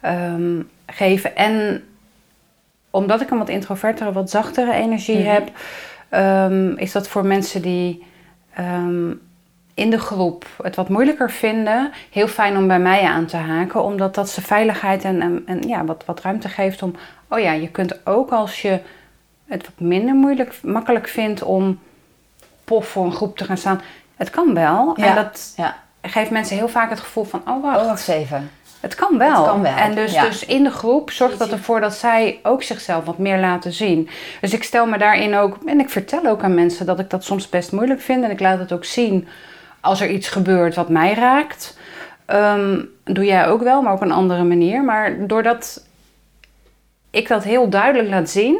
ehm, 0.01 0.61
geven. 0.87 1.37
En 1.37 1.85
omdat 2.91 3.21
ik 3.21 3.31
een 3.31 3.39
wat 3.39 3.49
introvertere, 3.49 4.13
wat 4.13 4.31
zachtere 4.31 4.73
energie 4.73 5.19
Mhm. 5.19 5.29
heb... 5.29 5.51
ehm, 6.09 6.73
is 6.77 6.93
dat 6.93 7.09
voor 7.09 7.27
mensen 7.27 7.63
die... 7.63 8.05
ehm, 8.55 9.11
in 9.75 9.91
de 9.91 9.99
groep 9.99 10.47
het 10.63 10.77
wat 10.77 10.89
moeilijker 10.89 11.31
vinden, 11.31 11.91
heel 12.11 12.29
fijn 12.29 12.57
om 12.57 12.67
bij 12.69 12.79
mij 12.79 13.03
aan 13.03 13.27
te 13.27 13.37
haken, 13.37 13.83
omdat 13.85 14.15
dat 14.15 14.29
ze 14.31 14.43
veiligheid 14.43 15.05
en, 15.05 15.21
en, 15.23 15.43
en 15.47 15.69
ja, 15.69 15.85
wat, 15.85 16.03
wat 16.07 16.21
ruimte 16.21 16.49
geeft 16.49 16.83
om, 16.83 16.95
oh 17.29 17.39
ja, 17.39 17.53
je 17.53 17.69
kunt 17.69 18.07
ook 18.07 18.31
als 18.31 18.63
je 18.63 18.81
het 19.47 19.63
wat 19.65 19.87
minder 19.89 20.15
moeilijk, 20.15 20.59
makkelijk 20.63 21.09
vindt 21.09 21.43
om 21.43 21.79
pof 22.65 22.89
voor 22.89 23.05
een 23.05 23.13
groep 23.13 23.37
te 23.37 23.45
gaan 23.45 23.57
staan, 23.57 23.81
het 24.17 24.31
kan 24.31 24.55
wel. 24.55 24.93
Ja. 24.97 25.07
En 25.07 25.15
dat 25.15 25.53
Ja. 25.57 25.77
geeft 26.03 26.31
mensen 26.31 26.57
heel 26.57 26.69
vaak 26.69 26.91
het 26.91 27.01
gevoel 27.01 27.25
van, 27.25 27.43
oh 27.49 27.63
wacht, 27.63 27.81
Oh, 27.81 27.87
wacht 27.87 28.09
even. 28.09 28.51
het 28.81 28.95
kan 28.95 29.19
wel. 29.19 29.37
Het 29.37 29.47
kan 29.47 29.63
wel, 29.63 29.77
En 29.77 29.95
dus, 29.95 30.13
ja. 30.13 30.25
dus 30.25 30.45
in 30.47 30.63
de 30.65 30.71
groep 30.71 31.11
zorgt 31.11 31.39
dat 31.39 31.51
ervoor 31.51 31.81
dat 31.81 31.95
zij 31.95 32.41
ook 32.43 32.63
zichzelf 32.63 33.05
wat 33.05 33.19
meer 33.19 33.39
laten 33.39 33.73
zien. 33.73 34.09
Dus 34.41 34.53
ik 34.53 34.63
stel 34.65 34.87
me 34.87 34.99
daarin 34.99 35.35
ook, 35.35 35.57
en 35.67 35.81
ik 35.81 35.91
vertel 35.91 36.27
ook 36.27 36.43
aan 36.43 36.55
mensen 36.55 36.87
dat 36.87 36.99
ik 36.99 37.11
dat 37.11 37.25
soms 37.25 37.49
best 37.49 37.73
moeilijk 37.73 38.01
vind. 38.01 38.25
En 38.25 38.31
ik 38.31 38.41
laat 38.41 38.59
het 38.59 38.73
ook 38.73 38.85
zien 38.85 39.29
als 39.81 40.01
er 40.01 40.09
iets 40.11 40.29
gebeurt 40.29 40.75
wat 40.75 40.89
mij 40.89 41.15
raakt. 41.15 41.79
Ehm, 42.27 42.81
doe 43.05 43.25
jij 43.25 43.47
ook 43.47 43.63
wel, 43.63 43.83
maar 43.83 43.93
op 43.93 44.01
een 44.03 44.13
andere 44.13 44.45
manier. 44.45 44.83
Maar 44.83 45.27
doordat 45.27 45.87
ik 47.11 47.29
dat 47.29 47.45
heel 47.45 47.69
duidelijk 47.69 48.09
laat 48.09 48.31
zien, 48.31 48.59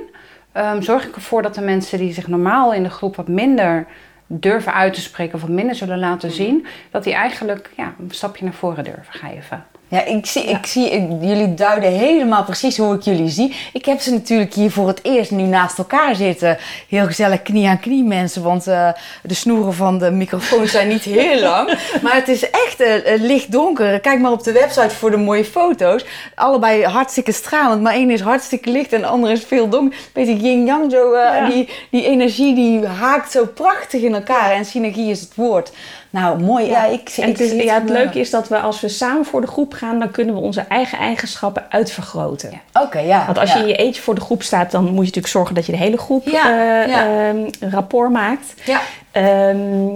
ehm, 0.55 0.81
zorg 0.81 1.07
ik 1.07 1.15
ervoor 1.15 1.43
dat 1.43 1.55
de 1.55 1.61
mensen 1.61 1.99
die 1.99 2.13
zich 2.13 2.29
normaal 2.29 2.73
in 2.73 2.83
de 2.83 2.91
groep 2.91 3.17
wat 3.17 3.29
minder 3.29 3.87
durven 4.27 4.75
uit 4.75 4.95
te 4.95 5.01
spreken 5.01 5.35
of 5.35 5.41
wat 5.41 5.51
minder 5.51 5.75
zullen 5.75 5.99
laten 5.99 6.31
zien, 6.31 6.67
dat 6.91 7.05
die 7.05 7.15
eigenlijk 7.15 7.71
ja, 7.77 7.95
een 7.99 8.11
stapje 8.11 8.45
naar 8.45 8.55
voren 8.55 8.85
durven 8.85 9.13
geven. 9.13 9.65
Ja, 9.89 10.05
ik 10.05 10.27
zie, 10.27 10.43
Ik 10.43 10.67
zie 10.67 10.91
ik- 10.91 11.09
jullie 11.21 11.55
duiden 11.55 11.91
helemaal 11.91 12.45
precies 12.45 12.77
hoe 12.77 12.95
ik 12.95 13.03
jullie 13.03 13.29
zie. 13.29 13.55
Ik 13.73 13.85
heb 13.85 14.01
ze 14.01 14.13
natuurlijk 14.13 14.55
hier 14.55 14.71
voor 14.71 14.89
het 14.89 15.01
eerst 15.03 15.31
nu 15.31 15.43
naast 15.43 15.79
elkaar 15.79 16.15
zitten. 16.15 16.59
Heel 16.89 17.07
gezellig 17.07 17.43
knie 17.43 17.69
aan 17.69 17.81
knie 17.81 18.05
mensen, 18.05 18.43
want 18.43 18.67
eh, 18.67 18.89
de 19.23 19.35
snoeren 19.35 19.75
van 19.75 19.99
de 19.99 20.11
microfoons 20.11 20.71
zijn 20.71 20.89
niet 20.89 21.03
heel 21.03 21.41
lang. 21.51 21.79
Maar 22.03 22.15
het 22.15 22.29
is 22.29 22.51
echt 22.51 22.81
eh, 22.81 23.13
eh, 23.15 23.21
licht 23.21 23.53
donker. 23.53 24.01
Kijk 24.01 24.21
maar 24.21 24.33
op 24.33 24.45
de 24.45 24.53
website 24.53 24.91
voor 24.95 25.11
de 25.11 25.17
mooie 25.17 25.45
foto's. 25.45 26.05
Allebei 26.35 26.85
hartstikke 26.85 27.33
stralend, 27.33 27.83
maar 27.83 27.95
één 27.95 28.11
is 28.11 28.21
hartstikke 28.21 28.71
licht 28.71 28.93
en 28.93 29.01
de 29.01 29.07
andere 29.07 29.33
is 29.33 29.45
veel 29.45 29.69
donker. 29.69 29.99
Beetje 30.13 30.37
yin-yang, 30.37 30.91
zo, 30.91 31.17
Ja. 31.17 31.49
die, 31.49 31.69
die 31.91 32.05
energie 32.07 32.55
die 32.55 32.87
haakt 32.87 33.31
zo 33.33 33.47
prachtig 33.47 34.01
in 34.03 34.15
elkaar. 34.15 34.51
En 34.51 34.65
synergie 34.65 35.11
is 35.11 35.21
het 35.21 35.35
woord. 35.35 35.73
Nou, 36.15 36.43
mooi. 36.43 36.67
Ja, 36.67 36.85
ik, 36.85 37.13
En 37.17 37.29
ik 37.29 37.63
ja, 37.63 37.81
het 37.81 37.91
leuke 37.91 38.21
is 38.21 38.31
dat 38.31 38.49
we 38.49 38.59
als 38.59 38.81
we 38.81 38.89
samen 38.89 39.25
voor 39.25 39.41
de 39.41 39.47
groep 39.47 39.73
gaan, 39.73 39.99
dan 39.99 40.11
kunnen 40.11 40.35
we 40.35 40.41
onze 40.41 40.61
eigen 40.61 40.99
eigenschappen 40.99 41.65
uitvergroten. 41.69 42.51
Ja. 42.51 42.83
Oké, 42.83 42.99
ja. 42.99 43.25
Want 43.27 43.39
als 43.39 43.53
ja. 43.53 43.57
je 43.57 43.63
in 43.63 43.69
je 43.69 43.77
eentje 43.77 44.03
voor 44.03 44.15
de 44.15 44.21
groep 44.21 44.43
staat, 44.43 44.71
dan 44.71 44.83
moet 44.83 44.93
je 44.93 44.99
natuurlijk 44.99 45.27
zorgen 45.27 45.55
dat 45.55 45.67
je 45.67 45.73
de 45.73 45.79
hele 45.79 45.97
groep 45.97 46.27
Ja, 46.27 46.51
eh, 46.85 47.29
ehm, 47.29 47.49
rapport 47.61 48.11
maakt. 48.11 48.55
Ja. 48.65 48.81
Ehm, 49.11 49.89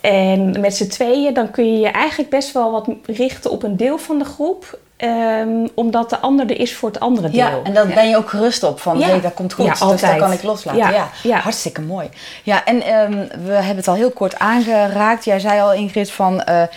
en 0.00 0.60
met 0.60 0.76
z'n 0.76 0.88
tweeën, 0.88 1.34
dan 1.34 1.50
kun 1.50 1.72
je 1.72 1.78
je 1.78 1.88
eigenlijk 1.88 2.30
best 2.30 2.52
wel 2.52 2.70
wat 2.70 2.88
richten 3.06 3.50
op 3.50 3.62
een 3.62 3.76
deel 3.76 3.98
van 3.98 4.18
de 4.18 4.24
groep. 4.24 4.78
Ehm, 4.96 5.66
omdat 5.74 6.10
de 6.10 6.18
ander 6.18 6.50
er 6.50 6.60
is 6.60 6.74
voor 6.74 6.88
het 6.88 7.00
andere 7.00 7.30
deel. 7.30 7.40
Ja, 7.40 7.58
en 7.64 7.74
daar 7.74 7.88
Ja. 7.88 7.94
ben 7.94 8.08
je 8.08 8.16
ook 8.16 8.28
gerust 8.30 8.62
op. 8.62 8.80
Van, 8.80 8.98
Ja. 8.98 9.06
hé, 9.06 9.20
dat 9.20 9.34
komt 9.34 9.52
goed. 9.52 9.64
Ja, 9.64 9.70
dus 9.70 9.80
dat 9.80 9.90
altijd. 9.90 10.18
kan 10.18 10.32
ik 10.32 10.42
loslaten. 10.42 10.92
Ja, 11.22 11.38
hartstikke 11.38 11.80
mooi. 11.80 12.08
Ja, 12.42 12.64
en 12.64 12.82
ehm, 12.82 13.12
we 13.44 13.52
hebben 13.52 13.76
het 13.76 13.88
al 13.88 13.94
heel 13.94 14.10
kort 14.10 14.38
aangeraakt. 14.38 15.24
Jij 15.24 15.40
zei 15.40 15.60
al, 15.60 15.72
Ingrid, 15.72 16.10
van... 16.10 16.42
eh, 16.42 16.62
eh, 16.62 16.68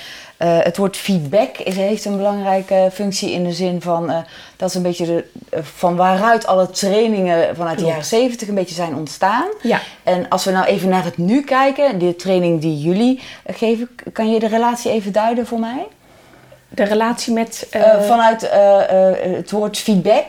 het 0.64 0.78
woord 0.78 0.98
feedback 0.98 1.58
is, 1.58 1.76
heeft 1.76 2.06
een 2.06 2.18
belangrijke 2.18 2.90
functie 2.94 3.32
in 3.32 3.44
de 3.44 3.52
zin 3.54 3.82
van... 3.82 4.10
eh, 4.12 4.18
dat 4.56 4.70
is 4.70 4.76
een 4.76 4.82
beetje 4.82 5.06
de, 5.06 5.26
van 5.62 5.96
waaruit 5.96 6.48
alle 6.48 6.70
trainingen 6.70 7.56
vanuit 7.56 7.80
de 7.80 7.86
jaren 7.86 8.06
zeventig 8.06 8.48
een 8.48 8.56
beetje 8.56 8.76
zijn 8.76 8.96
ontstaan. 8.96 9.46
Ja. 9.62 9.80
En 10.04 10.30
als 10.30 10.44
we 10.46 10.52
nou 10.52 10.66
even 10.66 10.90
naar 10.90 11.04
het 11.04 11.18
nu 11.18 11.42
kijken, 11.42 12.00
de 12.00 12.16
training 12.16 12.62
die 12.62 12.78
jullie 12.82 13.22
geven... 13.48 13.90
kan 14.14 14.32
je 14.32 14.40
de 14.40 14.48
relatie 14.48 14.92
even 14.92 15.12
duiden 15.12 15.48
voor 15.48 15.60
mij? 15.60 15.88
De 16.70 16.84
relatie 16.84 17.34
met... 17.34 17.68
Eh, 17.72 17.94
eh, 17.94 18.02
vanuit 18.02 18.50
eh, 18.50 18.80
het 19.36 19.52
woord 19.52 19.78
feedback. 19.78 20.26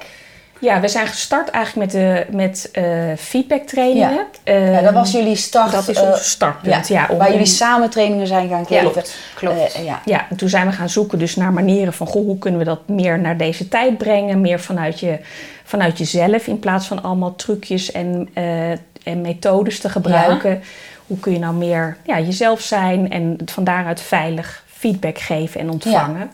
Ja, 0.60 0.80
we 0.80 0.88
zijn 0.88 1.06
gestart 1.06 1.50
eigenlijk 1.50 1.92
met, 1.92 2.02
de, 2.02 2.36
met 2.36 2.68
eh, 2.72 2.84
feedbacktrainingen. 3.18 4.26
Ja. 4.44 4.54
ja, 4.54 4.80
dat 4.80 4.92
was 4.92 5.12
jullie 5.12 5.36
start. 5.36 5.72
Dat 5.72 5.88
is 5.88 6.00
ons 6.00 6.30
startpunt, 6.30 6.88
ja. 6.88 7.16
waar 7.16 7.30
jullie 7.30 7.46
samen 7.46 7.90
trainingen 7.90 8.26
zijn 8.26 8.48
gaan 8.48 8.66
geven. 8.66 8.90
klopt, 8.90 9.18
klopt. 9.34 9.78
Ja. 9.84 10.00
Ja, 10.04 10.26
en 10.30 10.36
toen 10.36 10.48
zijn 10.48 10.66
we 10.66 10.72
gaan 10.72 10.88
zoeken 10.88 11.18
dus 11.18 11.36
naar 11.36 11.52
manieren 11.52 11.92
van... 11.92 12.06
Goh, 12.06 12.24
hoe 12.24 12.38
kunnen 12.38 12.60
we 12.60 12.66
dat 12.66 12.88
meer 12.88 13.18
naar 13.18 13.36
deze 13.36 13.68
tijd 13.68 13.98
brengen? 13.98 14.40
Meer 14.40 14.60
vanuit, 14.60 15.00
je, 15.00 15.18
vanuit 15.64 15.98
jezelf 15.98 16.46
in 16.46 16.58
plaats 16.58 16.86
van 16.86 17.02
allemaal 17.02 17.36
trucjes 17.36 17.92
en, 17.92 18.28
en 19.04 19.20
methodes 19.20 19.80
te 19.80 19.88
gebruiken. 19.88 20.62
Hoe 21.06 21.18
kun 21.18 21.32
je 21.32 21.38
nou 21.38 21.54
meer 21.54 21.96
ja, 22.04 22.20
jezelf 22.20 22.60
zijn 22.60 23.10
en 23.10 23.38
van 23.44 23.64
daaruit 23.64 24.00
veilig 24.00 24.62
feedback 24.78 25.18
geven 25.18 25.60
en 25.60 25.70
ontvangen? 25.70 26.30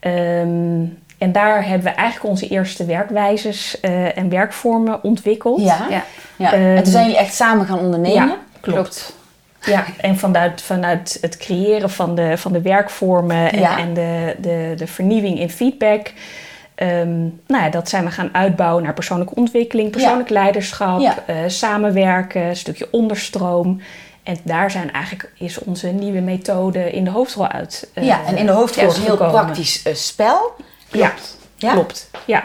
Ehm, 0.00 0.84
en 1.18 1.32
daar 1.32 1.64
hebben 1.66 1.84
we 1.90 1.94
eigenlijk 1.96 2.30
onze 2.30 2.48
eerste 2.48 2.84
werkwijzes 2.84 3.80
eh, 3.80 4.18
en 4.18 4.28
werkvormen 4.28 5.02
ontwikkeld. 5.04 5.60
Ja. 5.60 5.86
Ja, 5.90 6.04
Ja. 6.36 6.52
Ehm, 6.52 6.62
en 6.76 6.82
toen 6.82 6.92
zijn 6.92 7.04
jullie 7.04 7.20
echt 7.20 7.34
samen 7.34 7.66
gaan 7.66 7.78
ondernemen. 7.78 8.28
Ja, 8.28 8.36
klopt. 8.60 8.78
klopt. 8.80 9.14
Ja, 9.60 9.84
en 10.00 10.16
vanuit, 10.18 10.62
vanuit 10.62 11.18
het 11.20 11.36
creëren 11.36 11.90
van 11.90 12.14
de, 12.14 12.38
van 12.38 12.52
de 12.52 12.60
werkvormen 12.62 13.52
en, 13.52 13.58
Ja. 13.60 13.78
en 13.78 13.94
de, 13.94 14.34
de, 14.38 14.72
de 14.76 14.86
vernieuwing 14.86 15.38
in 15.40 15.50
feedback. 15.50 16.12
ehm, 16.74 17.18
nou 17.46 17.62
ja, 17.64 17.68
dat 17.70 17.88
zijn 17.88 18.04
we 18.04 18.10
gaan 18.10 18.28
uitbouwen 18.32 18.82
naar 18.84 18.94
persoonlijke 18.94 19.34
ontwikkeling, 19.34 19.90
persoonlijk 19.90 20.28
leiderschap, 20.28 21.00
Ja. 21.00 21.14
eh, 21.26 21.36
samenwerken, 21.46 22.42
een 22.42 22.56
stukje 22.56 22.88
onderstroom. 22.90 23.80
En 24.26 24.36
daar 24.42 24.70
zijn 24.70 24.92
eigenlijk, 24.92 25.30
is 25.38 25.58
onze 25.58 25.86
nieuwe 25.88 26.20
methode 26.20 26.90
in 26.90 27.04
de 27.04 27.10
hoofdrol 27.10 27.48
uit. 27.48 27.88
eh, 27.94 28.04
ja, 28.04 28.20
en 28.26 28.36
in 28.36 28.46
de 28.46 28.52
hoofdrol 28.52 28.86
is 28.88 28.96
een 28.96 29.02
heel 29.02 29.16
praktisch 29.16 29.82
eh, 29.82 29.94
spel. 29.94 30.54
Ja, 30.90 31.12
Ja? 31.56 31.72
klopt. 31.72 32.10
Ja. 32.24 32.44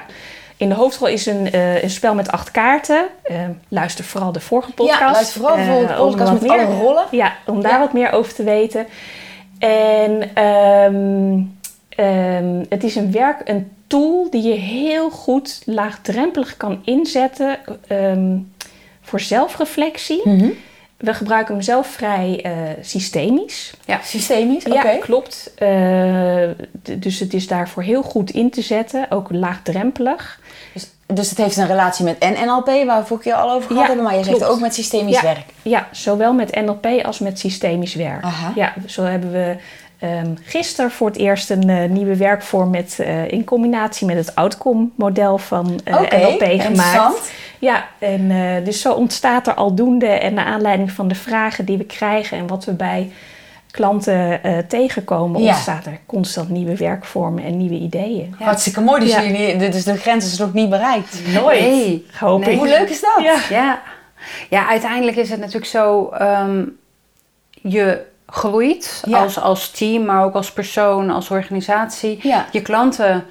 In 0.57 0.69
de 0.69 0.75
hoofdrol 0.75 1.07
is 1.07 1.25
een, 1.25 1.51
eh, 1.51 1.83
een 1.83 1.89
spel 1.89 2.13
met 2.15 2.31
acht 2.31 2.51
kaarten. 2.51 3.05
Luister 3.67 4.03
vooral 4.05 4.31
de 4.31 4.39
vorige 4.39 4.71
podcast. 4.71 4.99
Ja, 4.99 5.11
luister 5.11 5.39
vooral 5.41 5.57
de 5.57 5.63
vorige 5.63 5.93
podcast 6.01 6.31
met 6.41 6.49
alle 6.51 6.65
rollen. 6.65 7.05
Ja, 7.11 7.33
om 7.45 7.61
daar 7.61 7.71
Ja. 7.71 7.79
wat 7.79 7.93
meer 7.93 8.11
over 8.11 8.33
te 8.33 8.43
weten. 8.43 8.87
En 9.59 10.29
ehm, 10.33 11.39
ehm, 11.89 12.63
het 12.69 12.83
is 12.83 12.95
een 12.95 13.11
werk, 13.11 13.41
een 13.49 13.71
tool 13.87 14.27
die 14.29 14.41
je 14.41 14.53
heel 14.53 15.09
goed 15.09 15.61
laagdrempelig 15.65 16.57
kan 16.57 16.81
inzetten 16.85 17.57
ehm, 17.87 18.37
voor 19.01 19.19
zelfreflectie. 19.19 20.21
Mhm. 20.23 20.49
We 21.01 21.13
gebruiken 21.13 21.53
hem 21.53 21.63
zelf 21.63 21.87
vrij 21.87 22.39
eh, 22.43 22.51
systemisch. 22.81 23.73
Systemisch, 24.03 24.65
oké. 24.65 24.89
Ja, 24.89 24.97
klopt. 24.97 25.51
Eh, 25.55 26.49
dus 26.99 27.19
het 27.19 27.33
is 27.33 27.47
daarvoor 27.47 27.83
heel 27.83 28.01
goed 28.01 28.29
in 28.31 28.49
te 28.51 28.61
zetten, 28.61 29.05
ook 29.09 29.27
laagdrempelig. 29.31 30.39
Dus, 30.73 30.89
dus 31.05 31.29
het 31.29 31.37
heeft 31.37 31.57
een 31.57 31.67
relatie 31.67 32.05
met 32.05 32.19
NLP, 32.19 32.65
waar 32.65 33.05
we 33.07 33.17
keer 33.17 33.33
al 33.33 33.51
over 33.51 33.67
gehad 33.67 33.81
Ja, 33.81 33.87
hebben. 33.87 34.05
Maar 34.05 34.17
je 34.17 34.23
zegt 34.23 34.43
ook 34.43 34.59
met 34.59 34.73
systemisch 34.73 35.15
Ja. 35.15 35.21
werk. 35.21 35.45
Ja, 35.61 35.87
zowel 35.91 36.33
met 36.33 36.55
NLP 36.55 36.87
als 37.03 37.19
met 37.19 37.39
systemisch 37.39 37.95
werk. 37.95 38.23
Aha. 38.23 38.51
Ja, 38.55 38.73
zo 38.87 39.03
hebben 39.03 39.31
we 39.31 39.55
ehm 40.01 40.33
gisteren 40.43 40.91
voor 40.91 41.07
het 41.07 41.17
eerst 41.17 41.49
een 41.49 41.69
eh, 41.69 41.89
nieuwe 41.89 42.15
werkvorm 42.15 42.69
met, 42.69 42.99
eh, 42.99 43.31
in 43.31 43.43
combinatie 43.43 44.07
met 44.07 44.15
het 44.15 44.35
outcome-model 44.35 45.37
van 45.37 45.79
eh, 45.83 46.01
Oké, 46.01 46.17
NLP 46.17 46.41
interessant. 46.41 46.75
gemaakt. 46.75 47.31
Ja, 47.59 47.85
en 47.99 48.31
eh, 48.31 48.65
dus 48.65 48.81
zo 48.81 48.93
ontstaat 48.93 49.47
er 49.47 49.53
aldoende 49.53 50.05
en 50.07 50.33
naar 50.33 50.45
aanleiding 50.45 50.91
van 50.91 51.07
de 51.07 51.15
vragen 51.15 51.65
die 51.65 51.77
we 51.77 51.83
krijgen 51.85 52.37
en 52.37 52.47
wat 52.47 52.65
we 52.65 52.73
bij 52.73 53.11
klanten 53.71 54.43
eh, 54.43 54.57
tegenkomen, 54.57 55.41
Ja. 55.41 55.47
ontstaat 55.53 55.85
er 55.85 55.99
constant 56.05 56.49
nieuwe 56.49 56.75
werkvormen 56.77 57.43
en 57.43 57.57
nieuwe 57.57 57.75
ideeën. 57.75 58.35
Ja. 58.39 58.45
Hartstikke 58.45 58.81
mooi. 58.81 58.99
Dus, 59.01 59.11
Ja. 59.13 59.23
jullie, 59.23 59.69
dus 59.69 59.83
de 59.83 59.97
grens 59.97 60.25
is 60.31 60.37
nog 60.37 60.53
niet 60.53 60.69
bereikt. 60.69 61.19
Nee. 61.25 62.05
Hoop 62.19 62.39
Nee. 62.39 62.51
ik. 62.53 62.57
Hoe 62.57 62.67
leuk 62.67 62.89
is 62.89 63.01
dat? 63.01 63.23
Ja. 63.23 63.35
Ja. 63.49 63.81
ja, 64.49 64.67
uiteindelijk 64.69 65.17
is 65.17 65.29
het 65.29 65.39
natuurlijk 65.39 65.65
zo... 65.65 66.09
ehm, 66.09 66.63
je 67.49 68.09
groeit 68.31 69.03
Ja. 69.05 69.19
als, 69.21 69.39
als 69.39 69.71
team, 69.71 70.05
maar 70.05 70.23
ook 70.23 70.33
als 70.33 70.51
persoon, 70.53 71.09
als 71.09 71.29
organisatie. 71.29 72.19
Ja. 72.27 72.45
Je 72.51 72.61
klanten 72.61 73.25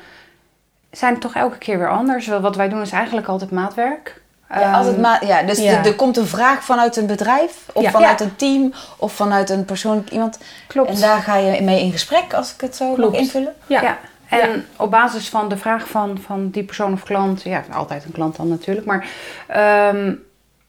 zijn 0.91 1.19
toch 1.19 1.35
elke 1.35 1.59
keer 1.59 1.79
weer 1.79 1.91
anders. 1.91 2.27
Wat 2.27 2.57
wij 2.57 2.69
doen 2.69 2.81
is 2.81 2.93
eigenlijk 2.93 3.27
altijd 3.27 3.51
maatwerk. 3.51 4.21
Ja, 4.55 4.73
als 4.73 4.85
het 4.87 4.95
Ehm, 4.95 5.03
maar, 5.03 5.27
ja, 5.27 5.43
dus 5.43 5.59
ja. 5.59 5.85
Er, 5.85 5.95
komt 5.95 6.17
een 6.17 6.27
vraag 6.27 6.65
vanuit 6.65 6.97
een 6.97 7.07
bedrijf, 7.07 7.67
of 7.73 7.83
Ja. 7.83 7.91
vanuit 7.91 8.19
Ja. 8.19 8.25
een 8.25 8.37
team, 8.37 8.73
of 8.97 9.13
vanuit 9.13 9.51
een 9.51 9.65
persoonlijk 9.65 10.11
iemand. 10.11 10.39
Klopt. 10.67 10.89
En 10.91 11.01
daar 11.01 11.21
ga 11.21 11.37
je 11.37 11.63
mee 11.63 11.81
in 11.83 11.93
gesprek, 11.93 12.35
als 12.35 12.55
ik 12.55 12.61
het 12.61 12.77
zo 12.77 12.93
Klopt. 12.93 13.13
mag 13.13 13.21
invullen. 13.21 13.55
Ja. 13.67 13.83
Ja. 13.83 13.99
En 14.29 14.67
op 14.77 14.91
basis 14.91 15.29
van 15.29 15.49
de 15.49 15.57
vraag 15.57 15.89
van, 15.89 16.19
van 16.27 16.51
die 16.51 16.63
persoon 16.63 16.93
of 16.93 17.03
klant, 17.03 17.43
ja, 17.43 17.63
altijd 17.73 18.05
een 18.05 18.13
klant 18.13 18.37
dan 18.37 18.49
natuurlijk, 18.49 18.87
maar 18.87 19.07
ehm, 19.47 20.15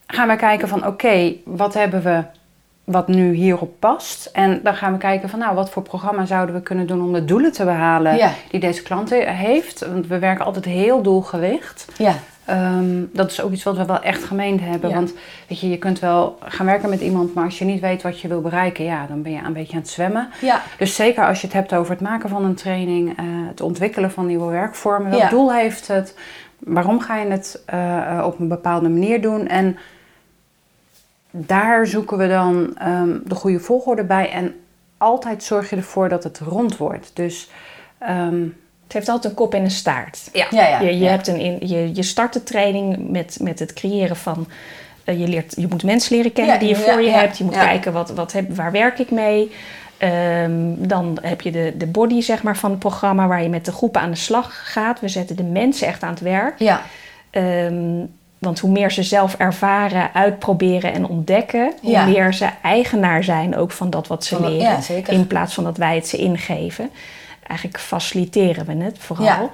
gaan 0.07 0.27
we 0.27 0.35
kijken 0.35 0.67
van 0.67 0.85
oké, 0.87 1.33
wat 1.45 1.73
hebben 1.73 2.01
we 2.03 2.23
wat 2.91 3.07
nu 3.07 3.33
hierop 3.33 3.73
past? 3.79 4.25
En 4.33 4.59
dan 4.63 4.75
gaan 4.75 4.91
we 4.91 4.97
kijken 4.97 5.29
van 5.29 5.39
nou, 5.39 5.55
wat 5.55 5.69
voor 5.69 5.81
programma 5.83 6.25
zouden 6.25 6.55
we 6.55 6.61
kunnen 6.61 6.87
doen 6.87 7.01
om 7.01 7.13
de 7.13 7.25
doelen 7.25 7.51
te 7.51 7.63
behalen 7.65 8.15
Ja. 8.15 8.31
die 8.49 8.59
deze 8.59 8.83
klant 8.83 9.09
heeft. 9.25 9.85
Want 9.87 10.07
we 10.07 10.19
werken 10.19 10.45
altijd 10.45 10.65
heel 10.65 11.01
doelgericht. 11.01 11.87
Ja, 11.97 12.13
Ehm, 12.45 13.03
dat 13.13 13.31
is 13.31 13.41
ook 13.41 13.51
iets 13.51 13.63
wat 13.63 13.77
we 13.77 13.85
wel 13.85 14.01
echt 14.01 14.23
gemeend 14.23 14.61
hebben. 14.61 14.89
Ja. 14.89 14.95
Want 14.95 15.13
weet 15.47 15.59
je, 15.59 15.69
je 15.69 15.77
kunt 15.77 15.99
wel 15.99 16.37
gaan 16.43 16.65
werken 16.65 16.89
met 16.89 17.01
iemand, 17.01 17.33
maar 17.33 17.43
als 17.43 17.59
je 17.59 17.65
niet 17.65 17.79
weet 17.79 18.01
wat 18.01 18.19
je 18.19 18.27
wil 18.27 18.41
bereiken, 18.41 18.83
ja, 18.83 19.05
dan 19.07 19.21
ben 19.21 19.31
je 19.31 19.39
een 19.45 19.53
beetje 19.53 19.73
aan 19.73 19.79
het 19.81 19.89
zwemmen. 19.89 20.29
ja, 20.41 20.61
Dus 20.77 20.95
zeker 20.95 21.27
als 21.27 21.41
je 21.41 21.47
het 21.47 21.55
hebt 21.55 21.73
over 21.73 21.91
het 21.91 22.01
maken 22.01 22.29
van 22.29 22.45
een 22.45 22.55
training, 22.55 23.09
eh, 23.17 23.25
het 23.47 23.61
ontwikkelen 23.61 24.11
van 24.11 24.25
nieuwe 24.25 24.51
werkvormen, 24.51 25.11
welk 25.11 25.29
doel 25.29 25.53
heeft 25.53 25.87
het, 25.87 26.15
waarom 26.59 26.99
ga 26.99 27.17
je 27.17 27.29
het 27.29 27.61
eh, 27.65 28.21
op 28.25 28.39
een 28.39 28.47
bepaalde 28.47 28.89
manier 28.89 29.21
doen 29.21 29.47
en 29.47 29.77
daar 31.31 31.87
zoeken 31.87 32.17
we 32.17 32.27
dan 32.27 32.77
ehm, 32.77 33.17
de 33.25 33.35
goede 33.35 33.59
volgorde 33.59 34.03
bij 34.03 34.31
en 34.31 34.53
altijd 34.97 35.43
zorg 35.43 35.69
je 35.69 35.75
ervoor 35.75 36.09
dat 36.09 36.23
het 36.23 36.39
rond 36.39 36.77
wordt. 36.77 37.11
Dus 37.13 37.49
ehm, 37.99 38.41
Het 38.83 38.93
heeft 38.93 39.09
altijd 39.09 39.33
een 39.33 39.39
kop 39.39 39.53
en 39.53 39.63
een 39.63 39.71
staart. 39.71 40.29
ja, 40.33 40.47
ja, 40.49 40.67
ja. 40.67 40.79
je, 40.79 40.85
je, 40.87 40.97
ja. 41.03 41.09
hebt 41.09 41.27
een 41.27 41.39
in, 41.39 41.67
je, 41.67 41.95
je 41.95 42.03
start 42.03 42.33
de 42.33 42.43
training 42.43 43.09
met, 43.09 43.37
met 43.41 43.59
het 43.59 43.73
creëren 43.73 44.15
van. 44.15 44.47
eh, 45.03 45.19
je, 45.19 45.27
leert, 45.27 45.53
je 45.57 45.67
moet 45.69 45.83
mensen 45.83 46.15
leren 46.15 46.33
kennen 46.33 46.53
Ja, 46.53 46.59
die 46.59 46.69
je 46.69 46.77
ja, 46.77 46.81
voor 46.91 47.01
je 47.01 47.09
ja, 47.09 47.19
hebt. 47.19 47.37
Je 47.37 47.43
moet 47.43 47.53
ja. 47.55 47.65
kijken 47.65 47.93
wat, 47.93 48.09
wat 48.09 48.31
heb, 48.31 48.55
waar 48.55 48.71
werk 48.71 48.99
ik 48.99 49.11
mee. 49.11 49.51
Ehm, 49.97 50.73
dan 50.77 51.17
heb 51.21 51.41
je 51.41 51.51
de, 51.51 51.73
de 51.77 51.87
body 51.87 52.21
zeg 52.21 52.43
maar, 52.43 52.57
van 52.57 52.69
het 52.69 52.79
programma 52.79 53.27
waar 53.27 53.43
je 53.43 53.49
met 53.49 53.65
de 53.65 53.71
groepen 53.71 54.01
aan 54.01 54.09
de 54.11 54.15
slag 54.17 54.71
gaat. 54.71 54.99
We 54.99 55.07
zetten 55.07 55.35
de 55.35 55.43
mensen 55.43 55.87
echt 55.87 56.03
aan 56.03 56.09
het 56.09 56.19
werk. 56.19 56.59
ja. 56.59 56.81
Ehm, 57.29 58.05
want 58.41 58.59
hoe 58.59 58.71
meer 58.71 58.91
ze 58.91 59.03
zelf 59.03 59.35
ervaren, 59.37 60.13
uitproberen 60.13 60.93
en 60.93 61.05
ontdekken, 61.07 61.73
hoe 61.81 61.91
Ja. 61.91 62.05
meer 62.05 62.33
ze 62.33 62.49
eigenaar 62.61 63.23
zijn 63.23 63.55
ook 63.55 63.71
van 63.71 63.89
dat 63.89 64.07
wat 64.07 64.25
ze 64.25 64.35
Van 64.35 64.45
leren. 64.49 64.57
ja, 64.71 64.81
zeker. 64.81 65.13
In 65.13 65.27
plaats 65.27 65.53
van 65.53 65.63
dat 65.63 65.77
wij 65.77 65.95
het 65.95 66.07
ze 66.07 66.17
ingeven. 66.17 66.89
Eigenlijk 67.47 67.79
faciliteren 67.79 68.65
we 68.65 68.83
het 68.83 68.95
vooral. 68.99 69.25
Ja. 69.25 69.49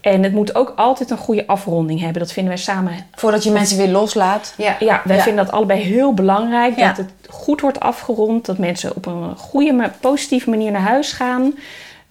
En 0.00 0.22
het 0.22 0.32
moet 0.32 0.54
ook 0.54 0.72
altijd 0.76 1.10
een 1.10 1.16
goede 1.16 1.46
afronding 1.46 2.00
hebben. 2.00 2.18
Dat 2.22 2.32
vinden 2.32 2.52
wij 2.52 2.62
samen. 2.62 2.92
Voordat 3.14 3.44
je 3.44 3.50
mensen 3.50 3.76
weer 3.76 3.88
loslaat. 3.88 4.54
ja. 4.56 4.76
Ja, 4.78 5.02
wij 5.04 5.16
Ja. 5.16 5.22
vinden 5.22 5.44
dat 5.44 5.54
allebei 5.54 5.80
heel 5.80 6.14
belangrijk. 6.14 6.76
Ja. 6.78 6.86
Dat 6.88 6.96
het 6.96 7.10
goed 7.28 7.60
wordt 7.60 7.80
afgerond. 7.80 8.46
Dat 8.46 8.58
mensen 8.58 8.96
op 8.96 9.06
een 9.06 9.36
goede, 9.36 9.90
positieve 10.00 10.50
manier 10.50 10.70
naar 10.70 10.80
huis 10.80 11.12
gaan. 11.12 11.54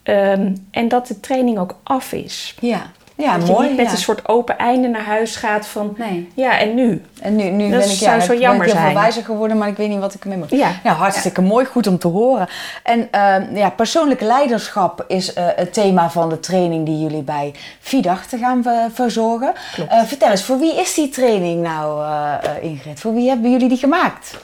Ehm, 0.03 0.55
en 0.71 0.87
dat 0.87 1.07
de 1.07 1.19
training 1.19 1.57
ook 1.59 1.75
af 1.83 2.11
is. 2.13 2.55
Ja, 2.59 2.91
ja 3.19 3.37
dat 3.37 3.47
je 3.47 3.53
mooi. 3.53 3.67
niet 3.67 3.77
met 3.77 3.85
ja. 3.85 3.91
een 3.91 3.97
soort 3.97 4.27
open 4.27 4.57
einde 4.57 4.87
naar 4.87 5.05
huis 5.05 5.35
gaat 5.35 5.67
van... 5.67 5.93
Nee. 5.97 6.29
Ja, 6.33 6.59
en 6.59 6.75
nu? 6.75 7.01
En 7.21 7.35
nu, 7.35 7.43
nu 7.43 7.69
Dat 7.69 7.79
ben 7.79 7.89
ik 7.89 7.97
zou 7.97 8.15
ja, 8.15 8.19
zo 8.19 8.27
ben 8.27 8.39
jammer 8.39 8.65
ik 8.67 8.73
heel 8.73 8.81
veel 8.81 8.93
wijzer 8.93 9.23
geworden, 9.23 9.57
maar 9.57 9.67
ik 9.67 9.77
weet 9.77 9.89
niet 9.89 9.99
wat 9.99 10.13
ik 10.13 10.23
ermee 10.23 10.37
moet. 10.37 10.49
Ja. 10.49 10.71
Hartstikke 10.83 11.41
mooi, 11.41 11.65
goed 11.65 11.87
om 11.87 11.97
te 11.97 12.07
horen. 12.07 12.47
En 12.83 13.07
ehm, 13.11 13.55
ja, 13.55 13.69
persoonlijk 13.69 14.21
leiderschap 14.21 15.05
is 15.07 15.33
eh, 15.33 15.45
het 15.55 15.73
thema 15.73 16.09
van 16.09 16.29
de 16.29 16.39
training 16.39 16.85
die 16.85 16.99
jullie 16.99 17.21
bij 17.21 17.53
Vidag 17.79 18.25
te 18.25 18.37
gaan 18.37 18.65
eh, 18.65 18.85
verzorgen. 18.93 19.53
Klopt. 19.73 19.91
Eh, 19.91 20.03
vertel 20.03 20.29
eens, 20.29 20.43
voor 20.43 20.59
wie 20.59 20.79
is 20.79 20.93
die 20.93 21.09
training 21.09 21.61
nou, 21.61 22.07
Ingrid? 22.61 22.99
Voor 22.99 23.13
wie 23.13 23.29
hebben 23.29 23.51
jullie 23.51 23.69
die 23.69 23.77
gemaakt? 23.77 24.37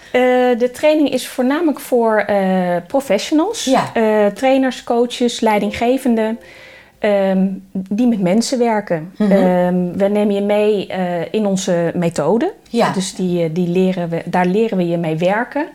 De 0.58 0.70
training 0.74 1.10
is 1.10 1.28
voornamelijk 1.28 1.80
voor 1.80 2.26
professionals, 2.88 3.64
Ja. 3.64 3.92
trainers, 4.34 4.84
coaches, 4.84 5.40
leidinggevenden, 5.40 6.40
ehm, 7.06 7.48
die 7.72 8.08
met 8.08 8.22
mensen 8.22 8.60
werken. 8.60 9.12
Mhm. 9.18 9.32
Ehm, 9.32 9.92
we 9.98 10.08
nemen 10.08 10.36
je 10.36 10.42
mee 10.42 10.88
eh, 10.88 11.34
in 11.34 11.46
onze 11.46 11.92
methode. 11.96 12.54
Ja. 12.70 12.92
Dus 12.92 13.16
die, 13.16 13.44
eh, 13.44 13.50
die 13.54 13.68
leren 13.68 14.10
we, 14.10 14.22
daar 14.26 14.46
leren 14.46 14.78
we 14.78 14.88
je 14.88 14.98
mee 14.98 15.18
werken. 15.18 15.68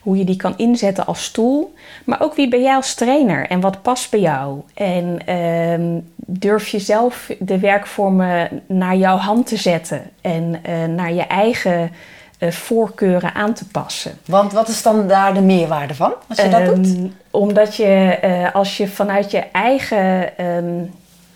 Hoe 0.00 0.16
je 0.16 0.24
die 0.24 0.36
kan 0.36 0.54
inzetten 0.56 1.06
als 1.06 1.30
tool. 1.30 1.74
Maar 2.04 2.22
ook 2.22 2.34
wie 2.34 2.48
ben 2.48 2.62
jij 2.62 2.74
als 2.74 2.94
trainer 2.94 3.46
en 3.46 3.60
wat 3.60 3.82
past 3.82 4.10
bij 4.10 4.20
jou? 4.20 4.60
En 4.74 5.18
ehm, 5.26 6.00
durf 6.16 6.68
je 6.68 6.78
zelf 6.78 7.30
de 7.38 7.58
werkvormen 7.58 8.62
naar 8.66 8.96
jouw 8.96 9.16
hand 9.16 9.46
te 9.46 9.56
zetten 9.56 10.02
en 10.20 10.60
eh, 10.62 10.84
naar 10.84 11.12
je 11.12 11.22
eigen 11.22 11.90
eh, 12.38 12.50
voorkeuren 12.50 13.34
aan 13.34 13.52
te 13.54 13.64
passen. 13.68 14.18
Want 14.26 14.52
wat 14.52 14.68
is 14.68 14.82
dan 14.82 15.08
daar 15.08 15.34
de 15.34 15.40
meerwaarde 15.40 15.94
van, 15.94 16.12
als 16.28 16.38
je 16.40 16.48
dat 16.48 16.64
doet? 16.74 16.86
Ehm, 16.96 17.06
Omdat 17.30 17.76
je, 17.76 18.18
eh, 18.22 18.54
als 18.54 18.76
je 18.76 18.88
vanuit 18.88 19.30
je 19.30 19.42
eigen 19.52 20.38
ehm, 20.38 20.84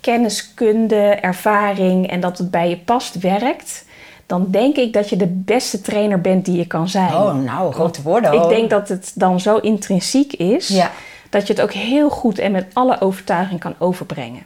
kenniskunde, 0.01 0.95
ervaring 1.21 2.07
en 2.09 2.19
dat 2.19 2.37
het 2.37 2.51
bij 2.51 2.69
je 2.69 2.77
past 2.77 3.19
werkt, 3.19 3.85
dan 4.25 4.47
denk 4.49 4.75
ik 4.75 4.93
dat 4.93 5.09
je 5.09 5.15
de 5.15 5.27
beste 5.27 5.81
trainer 5.81 6.21
bent 6.21 6.45
die 6.45 6.57
je 6.57 6.67
kan 6.67 6.89
zijn. 6.89 7.13
Oh, 7.13 7.33
nou, 7.35 7.73
grote 7.73 8.01
woorden. 8.01 8.33
Ik 8.33 8.39
hoor. 8.39 8.49
denk 8.49 8.69
dat 8.69 8.89
het 8.89 9.11
dan 9.15 9.39
zo 9.39 9.57
intrinsiek 9.57 10.33
is 10.33 10.67
Ja. 10.67 10.91
dat 11.29 11.47
je 11.47 11.53
het 11.53 11.61
ook 11.61 11.71
heel 11.73 12.09
goed 12.09 12.39
en 12.39 12.51
met 12.51 12.65
alle 12.73 13.01
overtuiging 13.01 13.59
kan 13.59 13.75
overbrengen. 13.77 14.41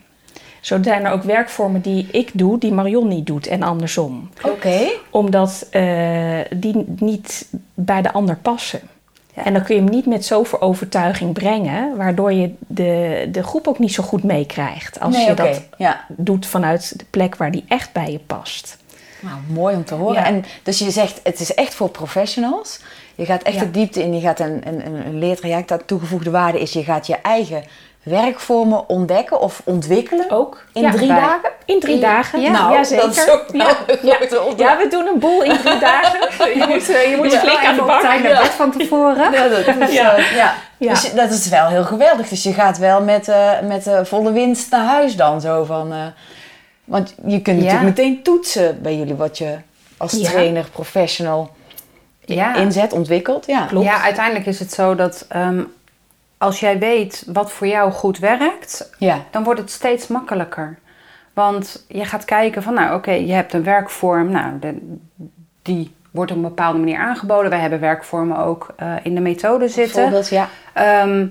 Zo 0.62 0.78
zijn 0.82 1.06
er 1.06 1.12
ook 1.12 1.24
werkvormen 1.24 1.82
die 1.82 2.08
ik 2.12 2.30
doe, 2.34 2.60
die 2.60 2.72
Marion 2.72 3.08
niet 3.08 3.26
doet 3.26 3.48
en 3.48 3.63
andersom. 3.63 4.30
Oké. 4.43 4.80
Omdat 5.10 5.67
eh, 5.72 6.39
die 6.56 6.86
niet 7.00 7.48
bij 7.74 8.02
de 8.02 8.13
ander 8.13 8.38
passen. 8.41 8.80
Ja. 9.34 9.46
En 9.46 9.54
dan 9.54 9.63
kun 9.63 9.76
je 9.76 9.82
hem 9.82 9.89
niet 9.89 10.06
met 10.06 10.26
zoveel 10.26 10.62
overtuiging 10.62 11.34
brengen, 11.34 11.98
waardoor 11.98 12.34
je 12.34 12.54
de, 12.67 13.28
de 13.32 13.43
groep 13.43 13.67
ook 13.67 13.80
niet 13.80 13.93
zo 13.93 14.04
goed 14.04 14.24
meekrijgt. 14.24 15.00
Als 15.00 15.15
nee, 15.15 15.26
je 15.28 15.34
dat 15.34 15.62
Ja. 15.78 16.06
doet 16.08 16.46
vanuit 16.46 17.00
de 17.00 17.06
plek 17.10 17.36
waar 17.36 17.52
die 17.52 17.63
echt 17.67 17.91
bij 17.93 18.12
je 18.12 18.20
past. 18.20 18.78
Nou, 19.20 19.36
mooi 19.48 19.76
om 19.76 19.86
te 19.86 19.93
horen. 19.93 20.15
Ja. 20.15 20.26
En 20.26 20.46
dus 20.63 20.80
je 20.80 20.91
zegt, 20.91 21.20
het 21.24 21.39
is 21.39 21.54
echt 21.54 21.76
voor 21.76 21.89
professionals. 21.89 22.80
Je 23.15 23.26
gaat 23.26 23.43
echt 23.43 23.60
de 23.60 23.72
diepte 23.72 24.04
in. 24.04 24.13
Je 24.13 24.22
gaat 24.22 24.39
een, 24.39 24.62
een, 24.67 24.86
een 24.86 25.06
een 25.06 25.20
leertraject. 25.20 25.67
Dat 25.67 25.88
toegevoegde 25.88 26.30
waarde 26.30 26.60
is, 26.60 26.74
je 26.74 26.84
gaat 26.84 27.08
je 27.08 27.15
eigen 27.15 27.63
werkvormen 28.10 28.89
ontdekken 28.89 29.41
of 29.41 29.62
ontwikkelen. 29.63 30.32
Ook 30.32 30.63
In 30.74 30.82
ja, 30.82 30.91
drie 30.91 31.08
bij- 31.08 31.15
dagen? 31.20 31.50
In 31.65 31.80
drie 31.80 32.00
dagen, 32.00 32.41
Ja. 32.41 32.52
Nou, 32.52 32.74
ja, 32.74 32.84
zeker. 32.84 33.06
dat 33.06 33.15
is 33.15 33.30
ook 33.30 33.43
wel 33.52 33.62
ja. 33.67 33.78
een 33.88 33.98
Ja. 34.02 34.15
grote 34.15 34.41
opdracht. 34.41 34.60
ja, 34.72 34.78
we 34.84 34.88
doen 34.89 35.08
een 35.08 35.20
boel 35.20 35.43
in 35.43 35.58
drie 35.58 35.80
dagen. 35.89 36.20
Je 36.60 36.65
moet, 36.70 36.89
eh, 36.89 37.10
je 37.10 37.15
moet 37.17 37.32
Ja, 37.32 37.39
flink 37.39 37.65
aan 37.65 37.76
de 37.76 37.82
bak. 37.82 38.02
Tijd 38.02 38.24
naar 38.24 38.41
bed 38.41 38.50
van 38.52 38.72
tevoren. 38.72 39.32
Ja, 39.32 39.48
dat 39.48 39.67
is, 39.89 39.93
Ja. 39.93 40.15
eh, 40.15 40.36
ja. 40.36 40.54
Ja. 40.78 40.89
Dus 40.89 41.13
dat 41.13 41.30
is 41.32 41.50
wel 41.50 41.67
heel 41.67 41.84
geweldig. 41.84 42.28
Dus 42.30 42.43
je 42.43 42.54
gaat 42.54 42.78
wel 42.78 43.02
met, 43.02 43.28
eh, 43.28 43.52
met 43.63 43.88
eh, 43.88 44.00
volle 44.04 44.32
winst 44.32 44.72
naar 44.72 44.86
huis 44.86 45.15
dan 45.15 45.41
zo 45.41 45.63
van. 45.63 45.91
eh, 45.93 45.98
want 46.84 47.15
je 47.26 47.41
kunt 47.41 47.58
Ja. 47.62 47.63
natuurlijk 47.72 47.98
meteen 47.98 48.24
toetsen 48.24 48.82
bij 48.82 48.96
jullie 48.98 49.15
wat 49.15 49.38
je 49.38 49.56
als 49.98 50.12
Ja. 50.12 50.30
trainer, 50.30 50.65
professional 50.72 51.50
Ja. 52.26 52.56
inzet, 52.56 52.93
ontwikkelt. 52.93 53.46
Ja. 53.48 53.65
Klopt. 53.65 53.86
Ja, 53.86 54.02
uiteindelijk 54.02 54.46
is 54.46 54.60
het 54.60 54.74
zo 54.74 54.96
dat 54.96 55.26
ehm, 55.30 55.63
als 56.38 56.60
jij 56.60 56.80
weet 56.80 57.23
wat 57.34 57.52
voor 57.52 57.67
jou 57.67 57.91
goed 57.91 58.19
werkt, 58.19 58.91
Ja. 58.97 59.23
dan 59.32 59.43
wordt 59.43 59.60
het 59.60 59.71
steeds 59.71 60.08
makkelijker. 60.08 60.78
Want 61.34 61.86
je 61.88 62.06
gaat 62.06 62.26
kijken 62.26 62.63
van, 62.63 62.73
nou 62.73 62.95
oké, 62.95 63.12
je 63.12 63.34
hebt 63.34 63.54
een 63.54 63.63
werkvorm, 63.63 64.30
nou, 64.32 64.60
de- 64.60 64.97
die 65.62 65.95
wordt 66.12 66.32
op 66.32 66.38
een 66.38 66.43
bepaalde 66.43 66.78
manier 66.80 66.97
aangeboden. 67.00 67.50
Wij 67.50 67.60
hebben 67.60 67.80
werkvormen 67.80 68.38
ook 68.38 68.73
eh, 68.76 68.93
in 69.04 69.15
de 69.15 69.21
methode 69.21 69.67
zitten. 69.67 70.23
Ja. 70.30 70.47
Ehm, 70.73 71.26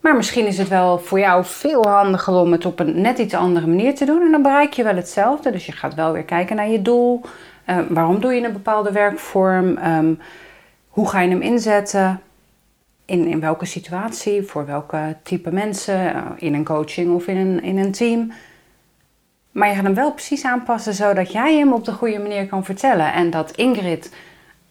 maar 0.00 0.16
misschien 0.16 0.46
is 0.46 0.58
het 0.58 0.68
wel 0.68 0.98
voor 0.98 1.18
jou 1.18 1.44
veel 1.44 1.86
handiger 1.88 2.34
om 2.34 2.52
het 2.52 2.66
op 2.66 2.80
een 2.80 3.00
net 3.00 3.18
iets 3.18 3.34
andere 3.34 3.66
manier 3.66 3.94
te 3.94 4.04
doen. 4.04 4.22
En 4.22 4.30
dan 4.30 4.42
bereik 4.42 4.72
je 4.72 4.82
wel 4.82 4.94
hetzelfde. 4.96 5.50
Dus 5.50 5.66
je 5.66 5.72
gaat 5.72 5.94
wel 5.94 6.12
weer 6.12 6.22
kijken 6.24 6.56
naar 6.56 6.68
je 6.68 6.82
doel. 6.82 7.20
Ehm, 7.64 7.84
waarom 7.88 8.20
doe 8.20 8.32
je 8.34 8.44
een 8.46 8.52
bepaalde 8.52 8.92
werkvorm? 8.92 9.76
Ehm, 9.76 10.12
hoe 10.88 11.08
ga 11.08 11.20
je 11.20 11.30
hem 11.30 11.40
inzetten? 11.42 12.20
In, 13.10 13.26
in 13.26 13.40
welke 13.40 13.64
situatie? 13.64 14.42
Voor 14.42 14.66
welke 14.66 15.16
type 15.22 15.52
mensen? 15.52 16.14
Eh, 16.14 16.22
in 16.36 16.54
een 16.54 16.64
coaching 16.64 17.14
of 17.14 17.26
in 17.26 17.36
een, 17.36 17.62
in 17.62 17.78
een 17.78 17.92
team? 17.92 18.32
Maar 19.50 19.68
je 19.68 19.74
gaat 19.74 19.84
hem 19.84 19.94
wel 19.94 20.12
precies 20.12 20.44
aanpassen 20.44 20.94
zodat 20.94 21.32
jij 21.32 21.56
hem 21.56 21.72
op 21.72 21.84
de 21.84 21.92
goede 21.92 22.18
manier 22.18 22.46
kan 22.46 22.64
vertellen. 22.64 23.12
En 23.12 23.30
dat 23.30 23.50
Ingrid 23.50 24.14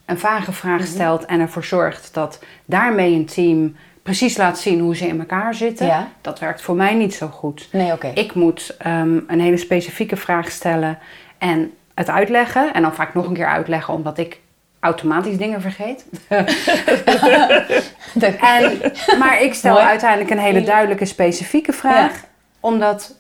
een 0.06 0.20
vage 0.20 0.52
vraag 0.52 0.86
stelt 0.86 1.26
en 1.26 1.40
ervoor 1.40 1.64
zorgt 1.64 2.14
dat 2.14 2.44
daarmee 2.66 3.14
een 3.14 3.26
team 3.26 3.76
precies 4.04 4.38
laat 4.38 4.60
zien 4.60 4.80
hoe 4.80 4.96
ze 4.96 5.08
in 5.08 5.20
elkaar 5.20 5.54
zitten. 5.54 5.86
Ja. 5.86 6.08
Dat 6.22 6.40
werkt 6.40 6.62
voor 6.62 6.76
mij 6.76 6.94
niet 6.94 7.14
zo 7.14 7.28
goed. 7.28 7.70
Nee, 7.72 7.92
oké. 7.92 8.12
Ik 8.14 8.34
moet 8.34 8.76
ehm, 8.78 9.20
een 9.28 9.42
hele 9.42 9.58
specifieke 9.58 10.16
vraag 10.16 10.52
stellen 10.52 10.98
en 11.38 11.72
het 11.94 12.10
uitleggen. 12.10 12.74
En 12.74 12.82
dan 12.82 12.96
vaak 12.96 13.14
nog 13.14 13.28
een 13.28 13.34
keer 13.34 13.48
uitleggen 13.48 13.94
omdat 13.94 14.18
ik 14.18 14.40
automatisch 14.80 15.38
dingen 15.38 15.62
vergeet. 15.62 16.06
En, 18.42 18.82
maar 19.20 19.42
ik 19.42 19.54
stel 19.54 19.74
Mooi. 19.74 19.86
uiteindelijk 19.86 20.30
een 20.30 20.40
hele 20.40 20.64
duidelijke 20.64 21.06
specifieke 21.06 21.74
vraag. 21.74 22.12
Ja. 22.14 22.28
Omdat 22.60 23.16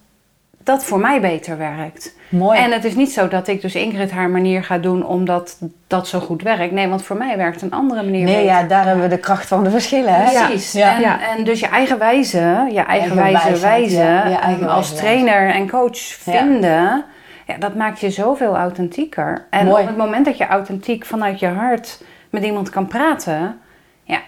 dat 0.63 0.83
voor 0.85 0.99
mij 0.99 1.21
beter 1.21 1.57
werkt. 1.57 2.15
Mooi. 2.29 2.59
En 2.59 2.71
het 2.71 2.85
is 2.85 2.95
niet 2.95 3.11
zo 3.11 3.27
dat 3.27 3.47
ik 3.47 3.61
dus 3.61 3.75
Ingrid 3.75 4.11
haar 4.11 4.29
manier 4.29 4.63
ga 4.63 4.77
doen 4.77 5.05
omdat 5.05 5.57
dat 5.87 6.07
zo 6.07 6.19
goed 6.19 6.41
werkt. 6.41 6.71
Nee, 6.73 6.87
want 6.87 7.03
voor 7.03 7.17
mij 7.17 7.37
werkt 7.37 7.61
een 7.61 7.71
andere 7.71 8.03
manier 8.03 8.23
nee, 8.25 8.35
beter. 8.35 8.49
ja, 8.51 8.63
daar 8.63 8.85
hebben 8.85 9.03
we 9.03 9.09
de 9.09 9.17
kracht 9.17 9.47
van 9.47 9.63
de 9.63 9.69
verschillen, 9.69 10.13
hè? 10.13 10.45
Precies. 10.45 10.71
Ja. 10.71 10.95
En, 10.95 11.01
Ja. 11.01 11.19
en 11.37 11.43
dus 11.43 11.59
je 11.59 11.67
eigen 11.67 11.97
wijze, 11.97 12.67
je 12.71 12.79
eigen, 12.81 13.17
Eigen 13.19 13.41
wijze 13.51 13.59
wijze, 13.61 14.01
eigen 14.41 14.63
um, 14.63 14.67
als 14.69 14.87
wijze 14.89 15.03
trainer 15.03 15.49
en 15.49 15.69
coach 15.69 15.97
vinden, 15.97 17.03
ja. 17.49 17.57
dat 17.57 17.75
maakt 17.75 17.99
je 17.99 18.09
zoveel 18.09 18.57
authentieker. 18.57 19.45
En 19.49 19.65
Mooi. 19.65 19.81
op 19.81 19.87
het 19.87 19.97
moment 19.97 20.25
dat 20.25 20.37
je 20.37 20.47
authentiek 20.47 21.05
vanuit 21.05 21.39
je 21.39 21.47
hart 21.47 22.01
met 22.29 22.43
iemand 22.43 22.69
kan 22.69 22.87
praten, 22.87 23.59
ja, 24.03 24.19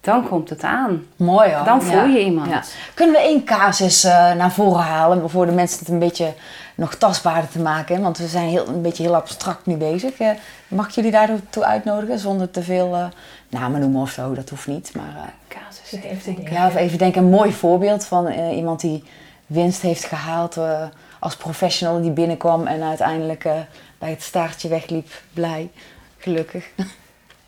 dan 0.00 0.28
komt 0.28 0.50
het 0.50 0.62
aan. 0.62 1.06
Mooi 1.16 1.52
hoor. 1.52 1.64
Dan 1.64 1.82
voel 1.82 2.04
je 2.04 2.24
iemand. 2.24 2.48
Ja. 2.50 2.62
Kunnen 2.94 3.14
we 3.14 3.20
één 3.20 3.44
casus 3.44 4.04
eh, 4.04 4.32
naar 4.32 4.52
voren 4.52 4.82
halen 4.82 5.30
voor 5.30 5.46
de 5.46 5.52
mensen 5.52 5.78
het 5.78 5.88
een 5.88 5.98
beetje 5.98 6.32
nog 6.74 6.94
tastbaarder 6.94 7.50
te 7.50 7.58
maken? 7.58 7.96
hè? 7.96 8.02
Want 8.02 8.18
we 8.18 8.26
zijn 8.26 8.48
heel, 8.48 8.68
een 8.68 8.82
beetje 8.82 9.02
heel 9.02 9.14
abstract 9.14 9.66
nu 9.66 9.76
bezig. 9.76 10.18
Eh, 10.18 10.30
mag 10.68 10.86
ik 10.88 10.94
jullie 10.94 11.10
daartoe 11.10 11.64
uitnodigen 11.64 12.18
zonder 12.18 12.50
te 12.50 12.62
veel 12.62 12.94
eh, 12.94 13.06
namen 13.48 13.80
noemen 13.80 14.00
of 14.00 14.10
zo? 14.10 14.34
Dat 14.34 14.48
hoeft 14.48 14.66
niet. 14.66 14.92
Maar 14.94 15.32
Casus. 15.48 16.00
Even 16.02 16.34
denken. 16.34 16.52
ja, 16.52 16.66
of 16.66 16.76
even 16.76 16.98
denken, 16.98 17.22
een 17.22 17.30
mooi 17.30 17.52
voorbeeld 17.52 18.06
van 18.06 18.28
iemand 18.32 18.80
die 18.80 19.04
winst 19.46 19.82
heeft 19.82 20.04
gehaald 20.04 20.56
eh, 20.56 20.82
als 21.18 21.36
professional 21.36 22.02
die 22.02 22.10
binnenkwam 22.10 22.66
en 22.66 22.82
uiteindelijk 22.82 23.44
eh, 23.44 23.52
bij 23.98 24.10
het 24.10 24.22
staartje 24.22 24.68
wegliep, 24.68 25.08
blij, 25.32 25.70
gelukkig. 26.18 26.64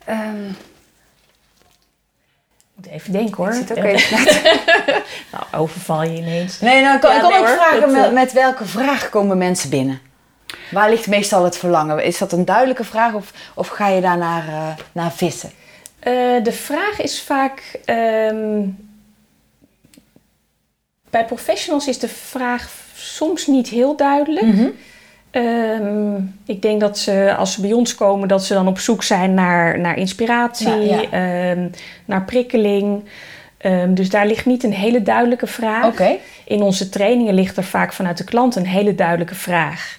Ehm, 0.05 0.43
Moet 2.73 2.87
even 2.87 3.11
denken 3.11 3.35
hoor. 3.35 3.53
zit 3.53 3.71
ook 3.77 3.83
even 3.83 4.17
Nou, 5.31 5.43
overval 5.51 6.03
je 6.03 6.17
ineens. 6.17 6.59
Nee, 6.59 6.81
nou, 6.81 6.95
ik 6.95 7.01
kan, 7.01 7.09
Ja, 7.11 7.15
ik 7.15 7.21
kan 7.21 7.31
nee 7.31 7.39
ook 7.39 7.47
hoor, 7.47 7.55
vragen 7.55 7.81
dat, 7.81 7.91
met, 7.91 8.05
eh, 8.05 8.11
met 8.11 8.33
welke 8.33 8.65
vraag 8.65 9.09
komen 9.09 9.37
mensen 9.37 9.69
binnen? 9.69 9.99
Waar 10.71 10.89
ligt 10.89 11.07
meestal 11.07 11.43
het 11.43 11.57
verlangen? 11.57 12.03
Is 12.03 12.17
dat 12.17 12.31
een 12.31 12.45
duidelijke 12.45 12.83
vraag 12.83 13.13
of, 13.13 13.31
of 13.53 13.67
ga 13.67 13.87
je 13.87 14.01
daar 14.01 14.17
naar, 14.17 14.47
eh, 14.47 14.67
naar 14.91 15.11
vissen? 15.11 15.51
De 16.43 16.51
vraag 16.51 17.01
is 17.01 17.21
vaak. 17.23 17.79
ehm, 17.85 18.61
bij 21.09 21.25
professionals 21.25 21.87
is 21.87 21.99
de 21.99 22.07
vraag 22.07 22.69
soms 22.95 23.47
niet 23.47 23.67
heel 23.67 23.95
duidelijk. 23.95 24.45
Mhm. 24.45 24.67
Ehm, 25.31 26.15
ik 26.45 26.61
denk 26.61 26.79
dat 26.79 26.97
ze, 26.97 27.35
als 27.37 27.53
ze 27.53 27.61
bij 27.61 27.73
ons 27.73 27.95
komen, 27.95 28.27
dat 28.27 28.43
ze 28.45 28.53
dan 28.53 28.67
op 28.67 28.79
zoek 28.79 29.03
zijn 29.03 29.33
naar, 29.33 29.79
naar 29.79 29.97
inspiratie, 29.97 30.67
Ja, 30.69 31.01
ja. 31.01 31.09
ehm, 31.51 31.67
naar 32.05 32.25
prikkeling. 32.25 33.03
Ehm, 33.57 33.93
dus 33.93 34.09
daar 34.09 34.27
ligt 34.27 34.45
niet 34.45 34.63
een 34.63 34.73
hele 34.73 35.01
duidelijke 35.03 35.47
vraag. 35.47 35.85
In 36.45 36.61
onze 36.61 36.89
trainingen 36.89 37.33
ligt 37.33 37.57
er 37.57 37.63
vaak 37.63 37.93
vanuit 37.93 38.17
de 38.17 38.23
klant 38.23 38.55
een 38.55 38.65
hele 38.67 38.95
duidelijke 38.95 39.35
vraag. 39.35 39.97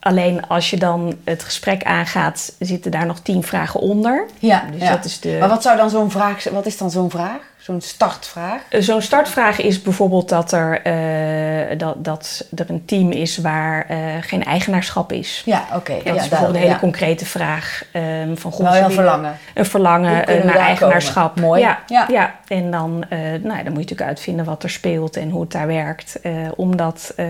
Alleen 0.00 0.46
als 0.48 0.70
je 0.70 0.76
dan 0.76 1.14
het 1.24 1.42
gesprek 1.44 1.82
aangaat, 1.84 2.54
zitten 2.58 2.90
daar 2.90 3.06
nog 3.06 3.20
tien 3.20 3.42
vragen 3.42 3.80
onder. 3.80 4.26
Ja, 4.38 4.64
Dus 4.72 4.80
ja. 4.82 4.90
dat 4.94 5.04
is 5.04 5.20
de. 5.20 5.36
Maar 5.40 5.48
wat 5.48 5.62
zou 5.62 5.76
dan 5.76 5.90
zo'n 5.90 6.10
vraag 6.10 6.42
zijn? 6.42 6.54
Wat 6.54 6.66
is 6.66 6.76
dan 6.76 6.90
zo'n 6.90 7.10
vraag? 7.10 7.49
Zo'n 7.60 7.80
startvraag? 7.80 8.60
Eh, 8.68 8.80
Zo'n 8.80 9.02
startvraag 9.02 9.60
is 9.60 9.82
bijvoorbeeld 9.82 10.28
dat 10.28 10.52
er, 10.52 10.82
eh, 10.82 11.78
dat, 11.78 11.96
dat 11.98 12.44
er 12.54 12.70
een 12.70 12.84
team 12.84 13.10
is 13.10 13.38
waar 13.38 13.86
eh, 13.88 13.98
geen 14.20 14.44
eigenaarschap 14.44 15.12
is. 15.12 15.42
Ja, 15.44 15.64
oké. 15.74 15.94
dat 15.94 16.04
ja, 16.04 16.14
is 16.14 16.28
bijvoorbeeld 16.28 16.54
een 16.54 16.60
hele 16.62 16.72
ja. 16.72 16.78
concrete 16.80 17.26
vraag. 17.26 17.84
ehm, 17.92 18.34
van, 18.36 18.52
Wel 18.58 18.72
willen 18.72 18.92
verlangen. 18.92 19.36
Een 19.54 19.64
verlangen 19.66 20.12
naar 20.46 20.56
eigenaarschap. 20.56 21.34
komen? 21.34 21.48
Mooi. 21.48 21.60
Ja, 21.60 22.06
Ja. 22.08 22.34
en 22.46 22.70
dan, 22.70 23.04
nou, 23.08 23.40
dan 23.42 23.52
moet 23.52 23.64
je 23.64 23.64
natuurlijk 23.72 24.02
uitvinden 24.08 24.44
wat 24.44 24.62
er 24.62 24.70
speelt 24.70 25.16
en 25.16 25.30
hoe 25.30 25.40
het 25.40 25.52
daar 25.52 25.66
werkt. 25.66 26.20
om 26.56 26.76
dat, 26.76 27.12
eh, 27.16 27.26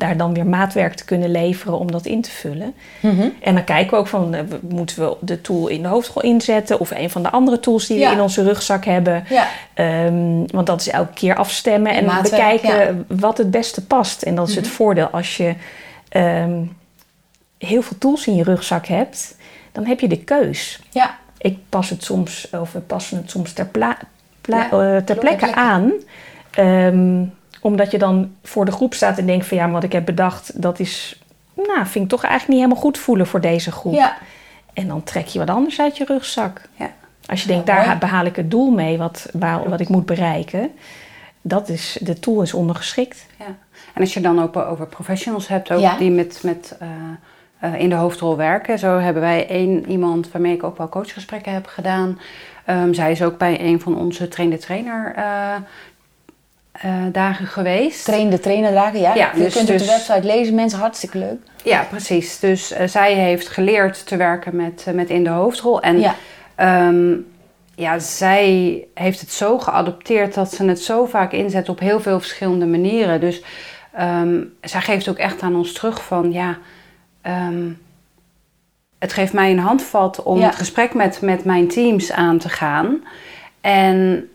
daar 0.00 0.16
dan 0.16 0.34
weer 0.34 0.46
maatwerk 0.46 0.94
te 0.94 1.04
kunnen 1.04 1.30
leveren 1.30 1.78
om 1.78 1.90
dat 1.90 2.06
in 2.06 2.20
te 2.22 2.30
vullen. 2.30 2.74
Mhm. 3.00 3.28
En 3.42 3.54
dan 3.54 3.64
kijken 3.64 3.90
we 3.90 3.96
ook 3.96 4.06
van, 4.06 4.34
eh, 4.34 4.42
moeten 4.68 5.02
we 5.08 5.16
de 5.20 5.40
tool 5.40 5.68
in 5.68 5.82
de 5.82 5.88
hoofdrol 5.88 6.22
inzetten 6.22 6.80
of 6.80 6.90
een 6.90 7.10
van 7.10 7.22
de 7.22 7.30
andere 7.30 7.60
tools 7.60 7.86
die 7.86 7.98
Ja. 7.98 8.08
we 8.08 8.14
in 8.14 8.20
onze 8.22 8.42
rugzak 8.42 8.84
hebben. 8.84 9.24
Ja, 9.28 9.46
Ehm, 9.74 10.44
want 10.46 10.66
dat 10.66 10.80
is 10.80 10.88
elke 10.88 11.12
keer 11.12 11.34
afstemmen 11.34 11.92
en 11.92 12.04
Maatwerk, 12.04 12.60
bekijken 12.62 13.04
wat 13.08 13.38
het 13.38 13.50
beste 13.50 13.86
past. 13.86 14.22
En 14.22 14.34
dat 14.34 14.48
is 14.48 14.54
het 14.54 14.64
Mhm. 14.64 14.74
voordeel 14.74 15.06
als 15.06 15.36
je 15.36 15.54
ehm, 16.08 16.62
heel 17.58 17.82
veel 17.82 17.98
tools 17.98 18.26
in 18.26 18.34
je 18.34 18.42
rugzak 18.42 18.86
hebt, 18.86 19.36
dan 19.72 19.86
heb 19.86 20.00
je 20.00 20.08
de 20.08 20.18
keus. 20.24 20.80
ja. 20.90 21.18
Ik 21.38 21.58
pas 21.68 21.90
het 21.90 22.04
soms, 22.04 22.48
of 22.52 22.72
we 22.72 22.80
passen 22.80 23.16
het 23.16 23.30
soms 23.30 23.52
ter, 23.52 23.66
pla- 23.66 23.98
eh, 24.48 24.96
ter 24.96 25.16
plekke 25.16 25.54
aan. 25.54 25.92
Ehm, 26.50 27.22
omdat 27.60 27.90
je 27.90 27.98
dan 27.98 28.34
voor 28.42 28.64
de 28.64 28.72
groep 28.72 28.94
staat 28.94 29.18
en 29.18 29.26
denkt 29.26 29.46
van 29.46 29.56
ja, 29.56 29.70
wat 29.70 29.82
ik 29.84 29.92
heb 29.92 30.04
bedacht, 30.04 30.62
dat 30.62 30.78
is, 30.78 31.20
nou, 31.54 31.86
vind 31.86 32.04
ik 32.04 32.10
toch 32.10 32.22
eigenlijk 32.22 32.48
niet 32.52 32.58
helemaal 32.62 32.82
goed 32.82 32.98
voelen 32.98 33.26
voor 33.26 33.40
deze 33.40 33.72
groep. 33.72 33.94
ja. 33.94 34.16
En 34.74 34.88
dan 34.88 35.02
trek 35.02 35.26
je 35.26 35.38
wat 35.38 35.50
anders 35.50 35.80
uit 35.80 35.96
je 35.96 36.04
rugzak. 36.04 36.60
Ja. 36.74 36.90
Als 37.26 37.42
je 37.42 37.48
denkt, 37.48 37.66
daar 37.66 37.86
mooi. 37.86 37.98
behaal 37.98 38.24
ik 38.24 38.36
het 38.36 38.50
doel 38.50 38.70
mee 38.70 38.98
wat, 38.98 39.28
waar, 39.32 39.68
wat 39.68 39.80
ik 39.80 39.88
moet 39.88 40.06
bereiken. 40.06 40.70
dat 41.40 41.68
is, 41.68 41.98
de 42.00 42.18
tool 42.18 42.42
is 42.42 42.54
ondergeschikt. 42.54 43.26
Ja. 43.38 43.44
En 43.94 44.00
als 44.00 44.14
je 44.14 44.20
dan 44.20 44.42
ook 44.42 44.56
over 44.56 44.86
professionals 44.86 45.48
hebt, 45.48 45.70
ook 45.72 45.80
Ja. 45.80 45.96
die 45.96 46.10
met, 46.10 46.40
met 46.42 46.76
eh, 46.80 46.88
eh, 47.58 47.80
in 47.80 47.88
de 47.88 47.94
hoofdrol 47.94 48.36
werken. 48.36 48.78
Zo 48.78 48.98
hebben 48.98 49.22
wij 49.22 49.48
één 49.48 49.90
iemand 49.90 50.30
waarmee 50.32 50.54
ik 50.54 50.62
ook 50.62 50.78
wel 50.78 50.88
coachgesprekken 50.88 51.52
heb 51.52 51.66
gedaan. 51.66 52.20
Ehm, 52.64 52.92
zij 52.92 53.10
is 53.10 53.22
ook 53.22 53.38
bij 53.38 53.60
een 53.60 53.80
van 53.80 53.96
onze 53.96 54.28
train-de-trainer 54.28 55.12
eh, 55.16 55.54
eh, 56.80 56.92
dagen 57.12 57.46
geweest. 57.46 58.04
Train 58.04 58.30
de 58.30 58.40
trainerdagen, 58.40 59.00
ja. 59.00 59.14
Ja, 59.14 59.30
je 59.34 59.42
dus- 59.42 59.52
kunt 59.54 59.70
op 59.70 59.78
de 59.78 59.84
dus- 59.84 59.86
website 60.06 60.26
lezen, 60.26 60.54
mensen, 60.54 60.78
hartstikke 60.78 61.18
leuk. 61.18 61.38
Ja, 61.64 61.82
precies. 61.90 62.38
Dus 62.38 62.72
eh, 62.72 62.86
zij 62.88 63.14
heeft 63.14 63.48
geleerd 63.48 64.06
te 64.06 64.16
werken 64.16 64.56
met, 64.56 64.84
eh, 64.86 64.94
met 64.94 65.10
in 65.10 65.24
de 65.24 65.30
hoofdrol. 65.30 65.80
En 65.82 66.00
Ja. 66.00 66.14
Ehm, 66.54 67.14
ja, 67.74 67.98
zij 67.98 68.84
heeft 68.94 69.20
het 69.20 69.32
zo 69.32 69.58
geadopteerd 69.58 70.34
dat 70.34 70.54
ze 70.54 70.64
het 70.64 70.80
zo 70.80 71.04
vaak 71.06 71.32
inzet 71.32 71.68
op 71.68 71.78
heel 71.78 72.00
veel 72.00 72.20
verschillende 72.20 72.66
manieren. 72.66 73.20
Dus 73.20 73.42
ehm, 73.92 74.40
zij 74.60 74.80
geeft 74.80 75.08
ook 75.08 75.18
echt 75.18 75.42
aan 75.42 75.56
ons 75.56 75.72
terug 75.72 76.04
van 76.04 76.32
ja, 76.32 76.58
ehm, 77.22 77.68
het 78.98 79.12
geeft 79.12 79.32
mij 79.32 79.50
een 79.50 79.58
handvat 79.58 80.22
om 80.22 80.38
Ja. 80.38 80.46
het 80.46 80.54
gesprek 80.56 80.94
met, 80.94 81.20
met 81.20 81.44
mijn 81.44 81.68
teams 81.68 82.12
aan 82.12 82.38
te 82.38 82.48
gaan. 82.48 83.04
En 83.60 84.28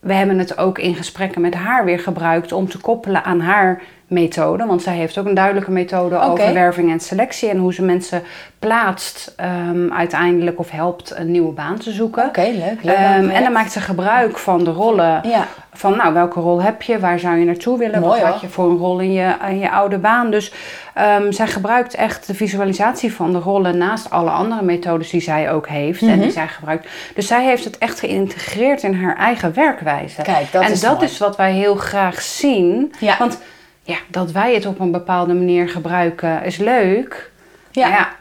we 0.00 0.12
hebben 0.12 0.38
het 0.38 0.58
ook 0.58 0.78
in 0.78 0.94
gesprekken 0.94 1.40
met 1.40 1.54
haar 1.54 1.84
weer 1.84 1.98
gebruikt 1.98 2.52
om 2.52 2.68
te 2.68 2.78
koppelen 2.78 3.24
aan 3.24 3.40
haar 3.40 3.82
methode. 4.10 4.66
Want 4.66 4.82
zij 4.82 4.94
heeft 4.94 5.18
ook 5.18 5.26
een 5.26 5.34
duidelijke 5.34 5.70
methode 5.70 6.18
over 6.20 6.54
werving 6.54 6.90
en 6.90 7.00
selectie. 7.00 7.48
En 7.48 7.56
hoe 7.58 7.74
ze 7.74 7.82
mensen 7.82 8.22
plaatst 8.58 9.32
ehm, 9.36 9.92
uiteindelijk 9.92 10.58
of 10.58 10.70
helpt 10.70 11.12
een 11.16 11.30
nieuwe 11.30 11.52
baan 11.52 11.78
te 11.78 11.90
zoeken. 11.90 12.24
Oké, 12.24 12.40
leuk. 12.40 12.82
leuk 12.82 12.94
Ehm, 12.96 13.12
project. 13.12 13.34
en 13.34 13.42
dan 13.42 13.52
maakt 13.52 13.72
ze 13.72 13.80
gebruik 13.80 14.38
van 14.38 14.64
de 14.64 14.70
rollen. 14.70 15.20
Ja, 15.28 15.46
Van 15.72 15.96
nou, 15.96 16.14
welke 16.14 16.40
rol 16.40 16.62
heb 16.62 16.82
je? 16.82 16.98
Waar 16.98 17.18
zou 17.18 17.36
je 17.36 17.44
naartoe 17.44 17.78
willen? 17.78 18.00
Mooi, 18.00 18.20
Wat 18.20 18.30
had 18.30 18.40
je 18.40 18.48
voor 18.48 18.70
een 18.70 18.76
rol 18.76 18.98
in 18.98 19.12
je, 19.12 19.34
in 19.48 19.58
je 19.58 19.70
oude 19.70 19.98
baan? 19.98 20.30
Dus 20.30 20.52
ehm, 20.94 21.32
zij 21.32 21.46
gebruikt 21.46 21.94
echt 21.94 22.26
de 22.26 22.34
visualisatie 22.34 23.14
van 23.14 23.32
de 23.32 23.38
rollen 23.38 23.78
naast 23.78 24.10
alle 24.10 24.30
andere 24.30 24.62
methodes 24.62 25.10
die 25.10 25.20
zij 25.20 25.52
ook 25.52 25.68
heeft 25.68 26.00
en 26.02 26.08
Mhm. 26.08 26.20
die 26.20 26.30
zij 26.30 26.48
gebruikt. 26.48 26.88
Dus 27.14 27.26
zij 27.26 27.44
heeft 27.44 27.64
het 27.64 27.78
echt 27.78 28.00
geïntegreerd 28.00 28.82
in 28.82 28.94
haar 28.94 29.16
eigen 29.16 29.54
werkwijze. 29.54 30.22
Kijk, 30.22 30.52
dat 30.52 30.62
en 30.62 30.72
is 30.72 30.80
dat 30.80 30.94
mooi. 30.94 31.04
is 31.04 31.18
wat 31.18 31.36
wij 31.36 31.52
heel 31.52 31.74
graag 31.74 32.20
zien. 32.20 32.92
Ja. 32.98 33.16
Want 33.18 33.38
ja, 33.82 33.96
dat 34.08 34.30
wij 34.32 34.54
het 34.54 34.66
op 34.66 34.80
een 34.80 34.90
bepaalde 34.90 35.34
manier 35.34 35.68
gebruiken 35.68 36.44
is 36.44 36.56
leuk. 36.56 37.30
Ja. 37.70 37.88
Maar 37.88 37.98
ja 37.98 38.18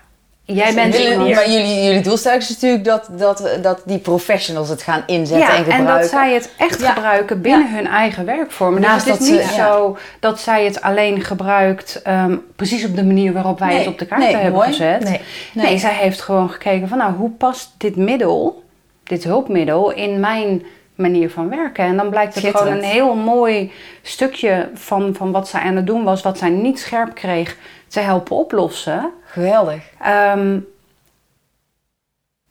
jij 0.55 0.73
bent 0.73 0.93
Jullie- 0.97 1.11
iemand... 1.11 1.33
Maar 1.35 1.49
jullie, 1.49 1.83
jullie 1.83 2.01
doelstelling 2.01 2.41
is 2.41 2.49
natuurlijk 2.49 2.83
dat, 2.83 3.09
dat, 3.11 3.49
dat 3.61 3.81
die 3.85 3.97
professionals 3.97 4.69
het 4.69 4.81
gaan 4.81 5.03
inzetten 5.05 5.47
Ja, 5.47 5.55
en 5.55 5.55
en 5.57 5.63
gebruiken. 5.63 6.01
dat 6.01 6.09
zij 6.09 6.33
het 6.33 6.53
echt 6.57 6.81
Ja. 6.81 6.93
gebruiken 6.93 7.41
binnen 7.41 7.73
hun 7.75 7.87
eigen 7.87 8.25
werkvormen. 8.25 8.81
Naast 8.81 9.05
dus 9.05 9.13
het 9.13 9.21
is 9.23 9.29
dat 9.29 9.37
niet 9.39 9.47
ze- 9.47 9.55
ja. 9.55 9.67
zo 9.73 9.97
dat 10.19 10.39
zij 10.39 10.65
het 10.65 10.81
alleen 10.81 11.21
gebruikt 11.21 12.01
ehm, 12.01 12.35
precies 12.55 12.85
op 12.85 12.95
de 12.95 13.03
manier 13.05 13.33
waarop 13.33 13.59
wij 13.59 13.67
Nee, 13.67 13.77
het 13.77 13.87
op 13.87 13.99
de 13.99 14.05
kaart 14.05 14.21
nee, 14.21 14.33
hebben 14.35 14.51
mooi. 14.53 14.67
gezet. 14.67 15.03
Nee. 15.03 15.19
Nee. 15.53 15.65
Nee. 15.65 15.77
zij 15.77 15.93
heeft 15.93 16.21
gewoon 16.21 16.49
gekeken 16.49 16.87
van 16.87 16.97
nou, 16.97 17.13
hoe 17.13 17.29
past 17.31 17.71
dit 17.77 17.95
middel, 17.95 18.63
dit 19.03 19.23
hulpmiddel, 19.23 19.91
in 19.91 20.19
mijn 20.19 20.63
manier 20.99 21.29
van 21.29 21.49
werken. 21.49 21.83
En 21.83 21.97
dan 21.97 22.09
blijkt 22.09 22.35
het 22.35 22.57
gewoon 22.57 22.73
een 22.73 22.83
heel 22.83 23.15
mooi 23.15 23.71
stukje 24.01 24.69
van, 24.73 25.15
van 25.15 25.31
wat 25.31 25.47
zij 25.47 25.61
aan 25.61 25.75
het 25.75 25.87
doen 25.87 26.03
was, 26.03 26.21
wat 26.21 26.37
zij 26.37 26.49
niet 26.49 26.79
scherp 26.79 27.13
kreeg, 27.13 27.57
te 27.87 27.99
helpen 27.99 28.35
oplossen. 28.35 29.11
Geweldig. 29.23 29.83
Ehm, 30.01 30.59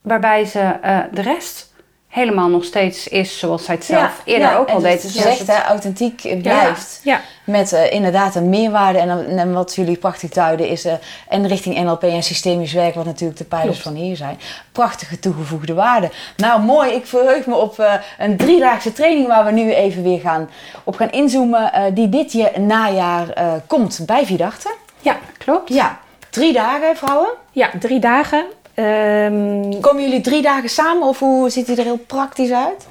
waarbij 0.03 0.45
ze 0.45 0.61
eh, 0.61 0.99
de 1.13 1.23
rest 1.23 1.68
helemaal 2.09 2.49
nog 2.49 2.65
steeds 2.65 3.09
is 3.09 3.39
zoals 3.39 3.65
zij 3.65 3.75
het 3.75 3.85
zelf 3.85 4.01
Ja, 4.25 4.33
eerder 4.33 4.49
ja, 4.49 4.57
ook 4.57 4.69
al 4.69 4.81
deed. 4.81 5.03
Je 5.03 5.09
Dus 5.09 5.23
zegt 5.23 5.39
het- 5.39 5.49
authentiek 5.67 6.25
eh, 6.25 6.41
blijft. 6.43 7.01
Ja. 7.03 7.21
Met 7.45 7.73
eh, 7.73 7.93
inderdaad 7.93 8.35
een 8.35 8.49
meerwaarde. 8.49 8.99
En, 8.99 9.09
dan- 9.09 9.25
en 9.25 9.53
wat 9.53 9.75
jullie 9.75 9.97
prachtig 9.97 10.31
duiden 10.31 10.69
is... 10.69 10.85
eh, 10.85 10.93
en 11.29 11.47
richting 11.47 11.79
NLP 11.85 12.03
en 12.03 12.23
systemisch 12.23 12.73
werk, 12.73 12.95
wat 12.95 13.05
natuurlijk 13.05 13.39
de 13.39 13.45
pijlers 13.45 13.81
Klopt. 13.81 13.97
van 13.97 14.05
hier 14.07 14.17
zijn. 14.17 14.39
Prachtige 14.73 15.19
toegevoegde 15.19 15.75
waarde. 15.75 16.11
Nou, 16.37 16.61
mooi. 16.63 16.93
Ik 16.93 17.07
verheug 17.07 17.47
me 17.47 17.55
op 17.55 17.79
eh, 17.79 17.93
een 18.19 18.37
driedaagse 18.37 18.93
training... 18.93 19.27
waar 19.27 19.45
we 19.45 19.51
nu 19.51 19.73
even 19.73 20.03
weer 20.03 20.21
gaan, 20.21 20.51
op 20.85 20.97
gaan 20.97 21.11
inzoomen... 21.11 21.73
eh, 21.73 21.83
die 21.95 22.09
dit 22.09 22.33
jaar, 22.33 22.61
najaar 22.61 23.29
eh, 23.31 23.53
komt 23.67 24.01
bij 24.07 24.27
Vidachte. 24.27 24.75
Ja, 25.01 25.17
klopt. 25.39 25.69
Ja, 25.75 25.99
drie 26.31 26.53
dagen, 26.53 26.97
vrouwen. 26.97 27.29
Ja, 27.53 27.71
drie 27.81 27.99
dagen. 28.01 28.45
Ehm, 28.79 29.81
Komen 29.81 30.03
jullie 30.03 30.21
drie 30.21 30.43
dagen 30.43 30.69
samen 30.69 31.09
of 31.09 31.19
hoe 31.19 31.51
ziet 31.51 31.67
die 31.67 31.77
er 31.77 31.85
heel 31.85 32.01
praktisch 32.07 32.51
uit? 32.53 32.87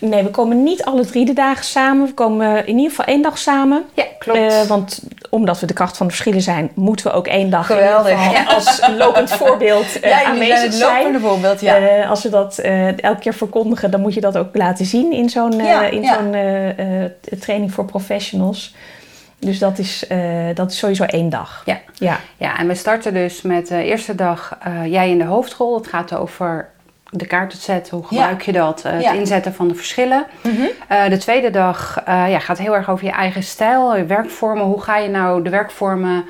nee, 0.00 0.22
we 0.22 0.30
komen 0.30 0.62
niet 0.62 0.84
alle 0.84 1.04
drie 1.04 1.24
de 1.24 1.32
dagen 1.32 1.64
samen. 1.64 2.06
We 2.06 2.14
komen 2.14 2.66
in 2.66 2.76
ieder 2.76 2.90
geval 2.90 3.04
één 3.04 3.22
dag 3.22 3.38
samen. 3.38 3.84
Ja, 3.94 4.04
klopt. 4.18 4.38
Eh, 4.38 4.62
want 4.62 5.02
omdat 5.30 5.60
we 5.60 5.66
de 5.66 5.72
kracht 5.72 5.96
van 5.96 6.06
de 6.06 6.12
verschillen 6.12 6.42
zijn, 6.42 6.70
moeten 6.74 7.06
we 7.06 7.12
ook 7.12 7.26
één 7.26 7.50
dag 7.50 7.66
Geweldig. 7.66 8.48
als 8.54 8.80
lopend 8.96 9.30
voorbeeld 9.32 10.00
eh, 10.00 10.26
aanwezig 10.28 10.72
zijn. 10.72 10.96
lopende 10.96 11.20
voorbeeld, 11.28 11.60
ja. 11.60 11.76
Eh, 11.76 12.10
als 12.10 12.22
we 12.22 12.28
dat 12.28 12.58
elke 12.58 13.18
keer 13.20 13.34
verkondigen, 13.34 13.90
dan 13.90 14.00
moet 14.00 14.14
je 14.14 14.20
dat 14.20 14.36
ook 14.36 14.56
laten 14.56 14.84
zien 14.86 15.12
in 15.12 15.28
zo'n 15.30 15.52
Ja, 15.52 15.82
in 15.84 16.02
ja. 16.02 16.14
zo'n 16.14 16.34
training 17.40 17.72
voor 17.72 17.84
professionals. 17.84 18.74
Dus 19.40 19.58
dat 19.58 19.78
is, 19.78 20.06
eh, 20.06 20.18
dat 20.54 20.70
is 20.70 20.78
sowieso 20.78 21.04
één 21.04 21.28
dag. 21.28 21.62
Ja. 21.64 21.78
Ja, 21.94 22.20
Ja, 22.36 22.58
en 22.58 22.66
we 22.66 22.74
starten 22.74 23.14
dus 23.14 23.42
met 23.42 23.68
de 23.68 23.84
eerste 23.84 24.14
dag 24.14 24.56
eh, 24.62 24.86
jij 24.86 25.10
in 25.10 25.18
de 25.18 25.24
hoofdrol. 25.24 25.74
Het 25.76 25.86
gaat 25.86 26.14
over 26.14 26.68
de 27.10 27.26
kaartenset, 27.26 27.88
hoe 27.88 28.06
gebruik 28.06 28.42
je 28.42 28.52
dat, 28.52 28.82
eh, 28.84 28.92
het 28.92 29.02
Ja. 29.02 29.10
Mhm. 29.10 29.18
inzetten 29.20 29.54
van 29.54 29.68
de 29.68 29.74
verschillen. 29.74 30.26
Eh, 30.88 31.08
de 31.08 31.16
tweede 31.16 31.50
dag 31.50 32.00
eh, 32.04 32.30
ja, 32.30 32.38
gaat 32.38 32.58
heel 32.58 32.74
erg 32.76 32.90
over 32.90 33.04
je 33.04 33.10
eigen 33.12 33.42
stijl, 33.42 33.96
je 33.96 34.04
werkvormen. 34.04 34.64
Hoe 34.64 34.80
ga 34.80 34.96
je 34.96 35.08
nou 35.08 35.42
de 35.42 35.50
werkvormen 35.50 36.24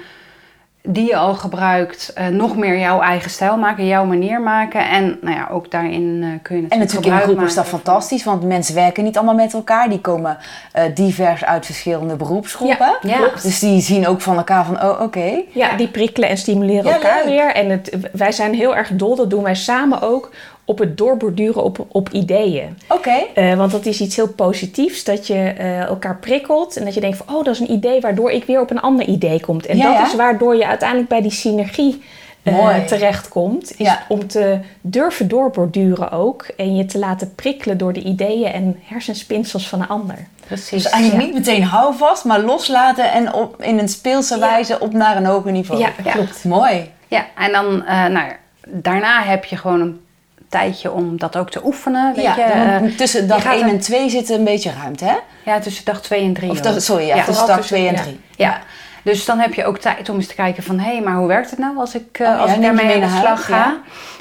die 0.90 1.06
je 1.06 1.16
al 1.16 1.34
gebruikt, 1.34 2.12
eh, 2.14 2.26
nog 2.26 2.56
meer 2.56 2.78
jouw 2.78 3.00
eigen 3.00 3.30
stijl 3.30 3.56
maken, 3.56 3.86
jouw 3.86 4.04
manier 4.04 4.40
maken. 4.40 4.88
En 4.88 5.18
nou 5.20 5.36
ja, 5.36 5.48
ook 5.50 5.70
daarin 5.70 6.20
eh, 6.22 6.28
kun 6.42 6.56
je 6.56 6.62
natuurlijk 6.62 6.72
En 6.72 6.78
natuurlijk 6.78 7.06
in 7.06 7.12
gebruik 7.12 7.22
groep 7.22 7.42
is 7.48 7.54
dat 7.54 7.66
fantastisch, 7.66 8.24
want 8.24 8.44
mensen 8.44 8.74
werken 8.74 9.04
niet 9.04 9.16
allemaal 9.16 9.34
met 9.34 9.54
elkaar. 9.54 9.88
Die 9.88 10.00
komen 10.00 10.38
eh, 10.72 10.84
divers 10.94 11.44
uit 11.44 11.66
verschillende 11.66 12.16
beroepsgroepen. 12.16 12.96
Ja. 13.02 13.18
Dus 13.42 13.58
die 13.58 13.80
zien 13.80 14.06
ook 14.06 14.20
van 14.20 14.36
elkaar 14.36 14.64
van, 14.64 14.82
oh 14.82 15.00
oké. 15.00 15.42
Ja, 15.52 15.76
die 15.76 15.88
prikkelen 15.88 16.28
en 16.28 16.36
stimuleren 16.36 16.84
Ja, 16.84 16.92
elkaar 16.94 17.24
leuk. 17.24 17.24
weer. 17.24 17.54
En 17.54 17.70
het, 17.70 17.96
wij 18.12 18.32
zijn 18.32 18.54
heel 18.54 18.76
erg 18.76 18.90
dol, 18.92 19.16
dat 19.16 19.30
doen 19.30 19.42
wij 19.42 19.54
samen 19.54 20.02
ook, 20.02 20.30
op 20.68 20.78
het 20.78 20.98
doorborduren 20.98 21.62
op, 21.64 21.86
op 21.88 22.08
ideeën. 22.08 22.78
Oké. 22.88 23.16
Eh, 23.34 23.54
want 23.54 23.70
dat 23.72 23.86
is 23.86 24.00
iets 24.00 24.16
heel 24.16 24.28
positiefs, 24.28 25.04
dat 25.04 25.26
je 25.26 25.34
eh, 25.34 25.80
elkaar 25.82 26.16
prikkelt 26.16 26.76
en 26.76 26.84
dat 26.84 26.94
je 26.94 27.00
denkt 27.00 27.16
van, 27.16 27.36
oh, 27.36 27.44
dat 27.44 27.54
is 27.54 27.60
een 27.60 27.70
idee 27.70 28.00
waardoor 28.00 28.30
ik 28.30 28.44
weer 28.44 28.60
op 28.60 28.70
een 28.70 28.80
ander 28.80 29.06
idee 29.06 29.40
kom. 29.40 29.60
En 29.60 29.76
Ja, 29.76 29.84
dat 29.84 29.92
ja. 29.92 30.06
is 30.06 30.14
waardoor 30.14 30.56
je 30.56 30.66
uiteindelijk 30.66 31.08
bij 31.08 31.20
die 31.20 31.30
synergie 31.30 32.02
eh, 32.42 32.54
Mooi. 32.54 32.84
terechtkomt. 32.84 33.70
Is 33.70 33.76
Ja. 33.86 34.02
om 34.08 34.26
te 34.26 34.58
durven 34.80 35.28
doorborduren 35.28 36.10
ook 36.10 36.42
en 36.56 36.76
je 36.76 36.84
te 36.86 36.98
laten 36.98 37.34
prikkelen 37.34 37.78
door 37.78 37.92
de 37.92 38.02
ideeën 38.02 38.52
en 38.52 38.76
hersenspinsels 38.82 39.68
van 39.68 39.80
een 39.80 39.88
ander. 39.88 40.16
Precies. 40.46 40.82
Dus 40.82 40.92
eigenlijk 40.92 41.22
Ja. 41.22 41.26
niet 41.28 41.46
meteen 41.46 41.62
houvast, 41.64 42.24
maar 42.24 42.40
loslaten 42.40 43.12
en 43.12 43.32
op, 43.34 43.62
in 43.62 43.78
een 43.78 43.88
speelse 43.88 44.38
wijze 44.38 44.80
op 44.80 44.92
naar 44.92 45.16
een 45.16 45.26
hoger 45.26 45.52
niveau. 45.52 45.80
Ja, 45.80 45.90
Ja. 46.04 46.12
klopt. 46.12 46.44
Mooi. 46.44 46.90
Ja, 47.08 47.26
en 47.36 47.52
dan, 47.52 47.84
eh, 47.84 47.94
nou 48.06 48.26
ja, 48.26 48.36
daarna 48.66 49.22
heb 49.22 49.44
je 49.44 49.56
gewoon 49.56 49.80
een 49.80 50.00
tijdje 50.48 50.92
om 50.92 51.18
dat 51.18 51.36
ook 51.36 51.50
te 51.50 51.64
oefenen. 51.64 52.14
Weet 52.14 52.24
Ja, 52.24 52.36
je, 52.36 52.42
eh, 52.42 52.96
tussen 52.96 53.28
dag 53.28 53.42
gaat 53.42 53.54
1 53.54 53.62
er- 53.62 53.68
en 53.68 53.78
2 53.80 54.08
zit 54.10 54.28
een 54.28 54.44
beetje 54.44 54.72
ruimte, 54.82 55.04
hè? 55.04 55.16
ja, 55.44 55.58
tussen 55.60 55.84
dag 55.84 56.00
2 56.02 56.22
en 56.24 56.32
3. 56.32 56.50
Of 56.50 56.60
dag- 56.60 56.82
sorry, 56.82 57.06
ja, 57.06 57.16
Ja, 57.16 57.24
tussen 57.24 57.46
dag 57.46 57.60
2 57.66 57.88
en 57.88 57.94
tussen- 57.94 58.12
3. 58.36 58.46
Ja. 58.46 58.58
Dus 59.02 59.24
dan 59.24 59.38
heb 59.38 59.54
je 59.54 59.64
ook 59.64 59.78
tijd 59.78 60.08
om 60.08 60.16
eens 60.16 60.26
te 60.26 60.34
kijken 60.34 60.62
van... 60.62 60.78
hé, 60.78 61.00
maar 61.00 61.14
hoe 61.14 61.26
werkt 61.26 61.50
het 61.50 61.58
nou 61.58 61.78
als 61.78 61.94
ik, 61.94 62.18
eh, 62.18 62.26
Oh 62.28 62.34
ja, 62.34 62.40
als 62.40 62.52
ik 62.52 62.62
daarmee 62.62 62.86
mee 62.86 62.94
aan 62.94 63.00
de 63.10 63.16
slag 63.20 63.44
ga? 63.44 63.76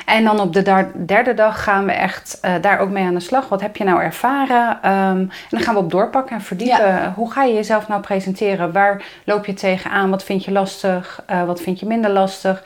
En 0.05 0.23
dan 0.23 0.39
op 0.39 0.53
de 0.53 0.85
derde 1.05 1.33
dag 1.33 1.63
gaan 1.63 1.85
we 1.85 1.91
echt 1.91 2.37
eh, 2.41 2.53
daar 2.61 2.79
ook 2.79 2.89
mee 2.89 3.03
aan 3.05 3.13
de 3.13 3.19
slag. 3.19 3.49
Wat 3.49 3.61
heb 3.61 3.75
je 3.75 3.83
nou 3.83 4.01
ervaren? 4.01 4.77
Ehm, 4.81 5.17
en 5.17 5.31
dan 5.49 5.59
gaan 5.61 5.73
we 5.73 5.79
op 5.79 5.91
doorpakken 5.91 6.35
en 6.35 6.41
verdiepen. 6.41 7.13
Hoe 7.15 7.31
ga 7.31 7.43
je 7.43 7.53
jezelf 7.53 7.87
nou 7.87 8.01
presenteren? 8.01 8.71
Waar 8.71 9.03
loop 9.23 9.45
je 9.45 9.53
tegenaan? 9.53 10.09
Wat 10.09 10.23
vind 10.23 10.45
je 10.45 10.51
lastig? 10.51 11.23
Wat 11.45 11.61
vind 11.61 11.79
je 11.79 11.85
minder 11.85 12.11
lastig? 12.11 12.63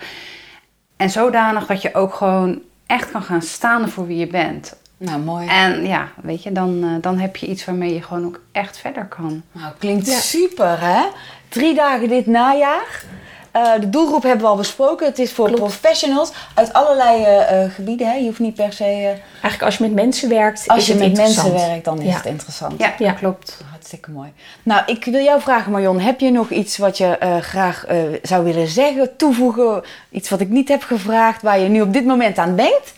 En 0.98 1.10
zodanig 1.10 1.66
dat 1.66 1.82
je 1.82 1.94
ook 1.96 2.14
gewoon 2.14 2.60
echt 2.92 3.12
kan 3.12 3.22
gaan 3.24 3.42
staan 3.42 3.90
voor 3.90 4.08
wie 4.08 4.18
je 4.18 4.28
bent. 4.28 4.76
Nou, 4.98 5.20
mooi. 5.20 5.48
En 5.48 5.86
ja, 5.88 6.08
weet 6.22 6.44
je, 6.44 6.52
dan, 6.52 6.84
eh, 6.84 6.90
dan 7.02 7.20
heb 7.20 7.36
je 7.36 7.48
iets 7.48 7.66
waarmee 7.66 7.94
je 7.94 8.02
gewoon 8.02 8.26
ook 8.26 8.40
echt 8.52 8.78
verder 8.78 9.06
kan. 9.06 9.42
Nou, 9.52 9.72
klinkt 9.80 10.08
Ja. 10.08 10.20
super, 10.20 10.78
hè? 10.82 11.02
Drie 11.50 11.76
dagen 11.76 12.10
dit 12.10 12.26
najaar. 12.26 13.04
Eh, 13.52 13.72
de 13.80 13.90
doelgroep 13.90 14.24
hebben 14.24 14.42
we 14.42 14.48
al 14.48 14.56
besproken. 14.56 15.06
Het 15.08 15.20
is 15.20 15.32
voor 15.34 15.52
professionals 15.52 16.32
uit 16.54 16.74
allerlei 16.74 17.24
eh, 17.24 17.72
gebieden. 17.74 18.08
Hè? 18.08 18.14
Je 18.14 18.26
hoeft 18.26 18.40
niet 18.40 18.56
per 18.56 18.74
se... 18.74 18.84
eh, 18.84 19.06
Eigenlijk 19.08 19.62
als 19.64 19.78
je 19.78 19.84
met 19.84 19.94
mensen 19.94 20.30
werkt, 20.30 20.64
als 20.68 20.80
is 20.80 20.86
je 20.88 20.94
het 20.94 21.02
met 21.02 21.18
mensen 21.18 21.54
werkt, 21.54 21.86
dan 21.86 22.00
is 22.02 22.08
Ja. 22.08 22.16
het 22.16 22.26
interessant. 22.26 22.80
Ja, 22.80 22.94
Ja. 22.98 23.12
klopt. 23.12 23.64
Hartstikke 23.92 24.20
mooi. 24.20 24.34
Nou, 24.64 24.82
ik 24.86 25.06
wil 25.06 25.24
jou 25.24 25.42
vragen, 25.42 25.72
Marion. 25.72 26.00
Heb 26.00 26.20
je 26.20 26.32
nog 26.32 26.50
iets 26.50 26.78
wat 26.78 26.98
je 26.98 27.18
eh, 27.18 27.38
graag 27.38 27.86
eh, 27.86 27.98
zou 28.22 28.44
willen 28.44 28.68
zeggen, 28.68 29.16
toevoegen? 29.16 29.84
Iets 30.10 30.30
wat 30.30 30.40
ik 30.40 30.50
niet 30.50 30.68
heb 30.68 30.84
gevraagd, 30.84 31.42
waar 31.42 31.60
je 31.60 31.70
nu 31.70 31.82
op 31.82 31.94
dit 31.94 32.06
moment 32.06 32.38
aan 32.38 32.56
denkt? 32.56 32.94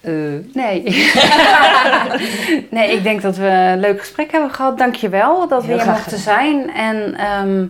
Eh, 0.00 0.12
nee. 0.52 0.82
nee, 2.76 2.92
ik 2.92 3.02
denk 3.02 3.22
dat 3.22 3.36
we 3.36 3.46
een 3.46 3.80
leuk 3.80 4.00
gesprek 4.00 4.32
hebben 4.32 4.50
gehad. 4.50 4.78
Dank 4.78 4.94
je 4.94 5.08
wel 5.08 5.48
dat 5.48 5.64
we 5.64 5.72
hier 5.72 5.86
mochten 5.86 6.18
zijn. 6.18 6.70
En 6.70 7.14
ehm, 7.16 7.60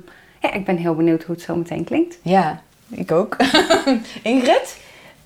ja, 0.40 0.52
ik 0.52 0.64
ben 0.64 0.76
heel 0.76 0.94
benieuwd 0.94 1.22
hoe 1.22 1.34
het 1.34 1.44
zo 1.44 1.54
meteen 1.56 1.84
klinkt. 1.84 2.18
Ja, 2.22 2.60
ik 2.90 3.12
ook. 3.12 3.36
Ingrid? 4.22 4.76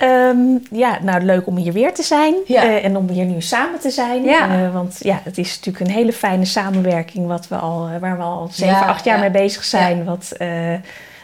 Ehm, 0.05 0.38
ja, 0.71 0.99
nou 1.03 1.23
leuk 1.23 1.47
om 1.47 1.57
hier 1.57 1.73
weer 1.73 1.95
te 1.95 2.03
zijn 2.03 2.35
Ja. 2.47 2.62
eh, 2.62 2.85
en 2.85 2.97
om 2.97 3.09
hier 3.09 3.25
nu 3.25 3.40
samen 3.40 3.81
te 3.81 3.90
zijn. 3.90 4.25
Ja. 4.25 4.64
Eh, 4.64 4.73
want 4.73 4.97
ja, 5.03 5.21
het 5.25 5.38
is 5.38 5.57
natuurlijk 5.57 5.85
een 5.85 5.95
hele 5.97 6.12
fijne 6.12 6.45
samenwerking 6.45 7.27
wat 7.27 7.49
we 7.49 7.57
al, 7.57 7.88
eh, 7.88 8.01
waar 8.01 8.17
we 8.17 8.23
al 8.23 8.49
zeven, 8.53 8.75
Ja, 8.75 8.87
acht 8.87 9.05
jaar 9.05 9.14
ja. 9.17 9.21
mee 9.21 9.31
bezig 9.31 9.64
zijn. 9.64 10.05
Wat 10.05 10.33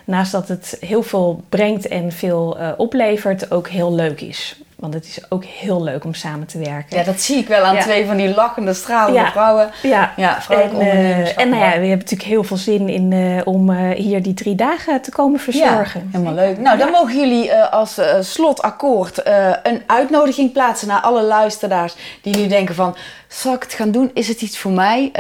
naast 0.05 0.33
dat 0.33 0.49
het 0.49 0.77
heel 0.81 1.03
veel 1.03 1.43
brengt 1.49 1.88
en 1.88 2.12
veel 2.12 2.57
oplevert, 2.77 3.51
ook 3.51 3.69
heel 3.69 3.95
leuk 3.95 4.21
is. 4.21 4.61
Want 4.81 4.95
het 4.95 5.05
is 5.05 5.21
ook 5.29 5.45
heel 5.45 5.83
leuk 5.83 6.05
om 6.05 6.14
samen 6.14 6.47
te 6.47 6.59
werken. 6.59 6.97
Ja, 6.97 7.03
dat 7.05 7.21
zie 7.21 7.37
ik 7.37 7.49
wel 7.49 7.62
aan 7.64 7.75
Ja. 7.75 7.81
twee 7.83 8.07
van 8.07 8.16
die 8.16 8.35
lachende, 8.35 8.75
stralende 8.75 9.21
Ja. 9.21 9.31
vrouwen. 9.31 9.71
Ja, 9.83 10.12
Ja, 10.16 10.38
en, 10.49 10.81
eh, 10.81 11.38
en 11.40 11.49
nou 11.49 11.62
ja, 11.62 11.69
we 11.71 11.87
hebben 11.87 11.99
natuurlijk 11.99 12.29
heel 12.29 12.45
veel 12.45 12.57
zin 12.57 12.88
in 12.88 13.12
eh, 13.12 13.40
om 13.47 13.71
eh, 13.71 13.90
hier 13.90 14.23
die 14.23 14.35
drie 14.35 14.55
dagen 14.55 15.01
te 15.03 15.11
komen 15.11 15.40
verzorgen. 15.40 16.01
Ja, 16.01 16.19
helemaal 16.19 16.35
leuk. 16.35 16.59
Nou, 16.59 16.79
dan 16.79 16.90
mogen 16.90 17.19
jullie 17.19 17.55
als 17.55 18.01
slotakkoord 18.21 19.21
een 19.62 19.83
uitnodiging 19.87 20.53
plaatsen 20.53 20.88
naar 20.88 21.01
alle 21.01 21.23
luisteraars 21.23 21.95
die 22.23 22.37
nu 22.37 22.47
denken 22.47 22.75
van... 22.75 22.97
Zal 23.29 23.55
ik 23.55 23.62
het 23.62 23.75
gaan 23.75 23.90
doen? 23.90 24.11
Is 24.14 24.29
het 24.29 24.43
iets 24.43 24.59
voor 24.59 24.71
mij? 24.73 25.11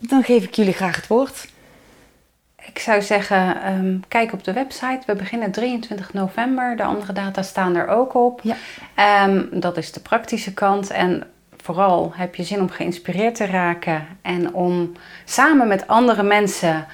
Dan 0.00 0.22
geef 0.22 0.44
ik 0.44 0.54
jullie 0.54 0.72
graag 0.72 0.96
het 0.96 1.06
woord. 1.06 1.46
Ik 2.76 2.82
zou 2.82 3.02
zeggen, 3.02 3.62
ehm, 3.62 3.98
kijk 4.08 4.32
op 4.32 4.44
de 4.44 4.52
website. 4.52 5.00
We 5.06 5.14
beginnen 5.14 5.50
23 5.50 6.12
november. 6.12 6.76
De 6.76 6.82
andere 6.82 7.12
data 7.12 7.42
staan 7.42 7.76
er 7.76 7.88
ook 7.88 8.14
op. 8.14 8.40
Ja. 8.42 8.56
Ehm, 8.94 9.44
dat 9.50 9.76
is 9.76 9.92
de 9.92 10.00
praktische 10.00 10.54
kant. 10.54 10.90
En 10.90 11.26
vooral 11.56 12.12
heb 12.14 12.34
je 12.34 12.42
zin 12.42 12.60
om 12.60 12.70
geïnspireerd 12.70 13.34
te 13.34 13.46
raken. 13.46 14.06
En 14.22 14.54
om 14.54 14.92
samen 15.24 15.68
met 15.68 15.86
andere 15.86 16.22
mensen 16.22 16.86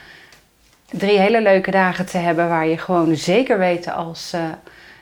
drie 0.90 1.18
hele 1.18 1.42
leuke 1.42 1.70
dagen 1.70 2.06
te 2.06 2.18
hebben. 2.18 2.48
Waar 2.48 2.66
je 2.66 2.78
gewoon 2.78 3.16
zeker 3.16 3.58
weet 3.58 3.90
als 3.90 4.32
eh, 4.32 4.40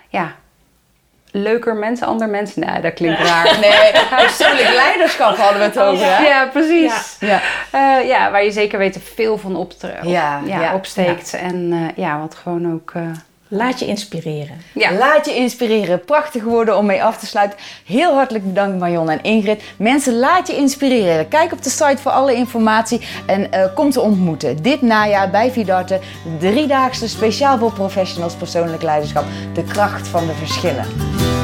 ja, 0.08 0.34
leuker 1.32 1.74
mensen, 1.74 2.06
ander 2.06 2.28
mensen. 2.28 2.66
Nee, 2.66 2.80
dat 2.80 2.94
klinkt 2.94 3.20
raar. 3.20 3.58
Nee, 3.60 3.92
persoonlijk 4.26 4.72
leiderschap 4.74 5.36
hadden 5.36 5.58
we 5.58 5.64
het 5.64 5.78
over, 5.78 6.06
hè? 6.06 6.26
Ja, 6.26 6.46
precies. 6.46 7.16
Ja. 7.20 7.40
Eh, 7.70 8.08
ja, 8.08 8.30
waar 8.30 8.44
je 8.44 8.50
zeker 8.50 8.78
weet 8.78 8.94
er 8.94 9.00
veel 9.00 9.38
van 9.38 9.56
op, 9.56 9.72
Ja, 10.02 10.40
ja, 10.44 10.60
ja, 10.60 10.74
opsteekt. 10.74 11.34
En 11.34 11.72
eh, 11.72 12.04
ja, 12.04 12.18
wat 12.18 12.34
gewoon 12.34 12.72
ook... 12.72 12.90
eh, 12.94 13.02
Laat 13.52 13.78
je 13.78 13.86
inspireren. 13.86 14.62
ja. 14.74 14.92
Laat 14.92 15.26
je 15.26 15.34
inspireren. 15.34 16.04
Prachtige 16.04 16.44
woorden 16.44 16.76
om 16.76 16.86
mee 16.86 17.02
af 17.02 17.18
te 17.18 17.26
sluiten. 17.26 17.58
Heel 17.84 18.14
hartelijk 18.14 18.44
bedankt 18.46 18.78
Marion 18.78 19.10
en 19.10 19.22
Ingrid. 19.22 19.62
Mensen, 19.76 20.18
laat 20.18 20.46
je 20.46 20.56
inspireren. 20.56 21.28
Kijk 21.28 21.52
op 21.52 21.62
de 21.62 21.70
site 21.70 21.96
voor 21.98 22.10
alle 22.10 22.34
informatie 22.34 23.00
en 23.26 23.52
eh, 23.52 23.64
kom 23.74 23.90
te 23.90 24.00
ontmoeten. 24.00 24.62
Dit 24.62 24.82
najaar 24.82 25.30
bij 25.30 25.50
Vidarte, 25.50 26.00
driedaagse 26.38 27.08
speciaal 27.08 27.58
voor 27.58 27.72
professionals 27.72 28.34
persoonlijk 28.34 28.82
leiderschap. 28.82 29.24
De 29.52 29.64
kracht 29.64 30.08
van 30.08 30.26
de 30.26 30.32
verschillen. 30.34 30.84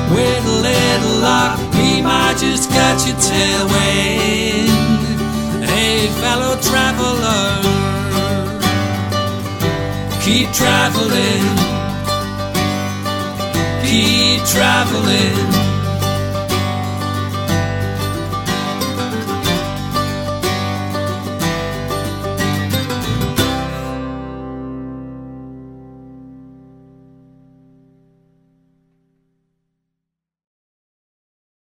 With 0.09 0.45
a 0.47 0.61
little 0.61 1.21
luck, 1.21 1.57
we 1.71 2.01
might 2.03 2.41
just 2.41 2.69
catch 2.69 3.09
a 3.11 3.15
tailwind. 3.29 4.71
Hey, 5.71 6.09
fellow 6.21 6.61
traveler, 6.61 7.61
keep 10.25 10.53
traveling, 10.53 11.66
keep 13.87 14.45
traveling. 14.45 15.66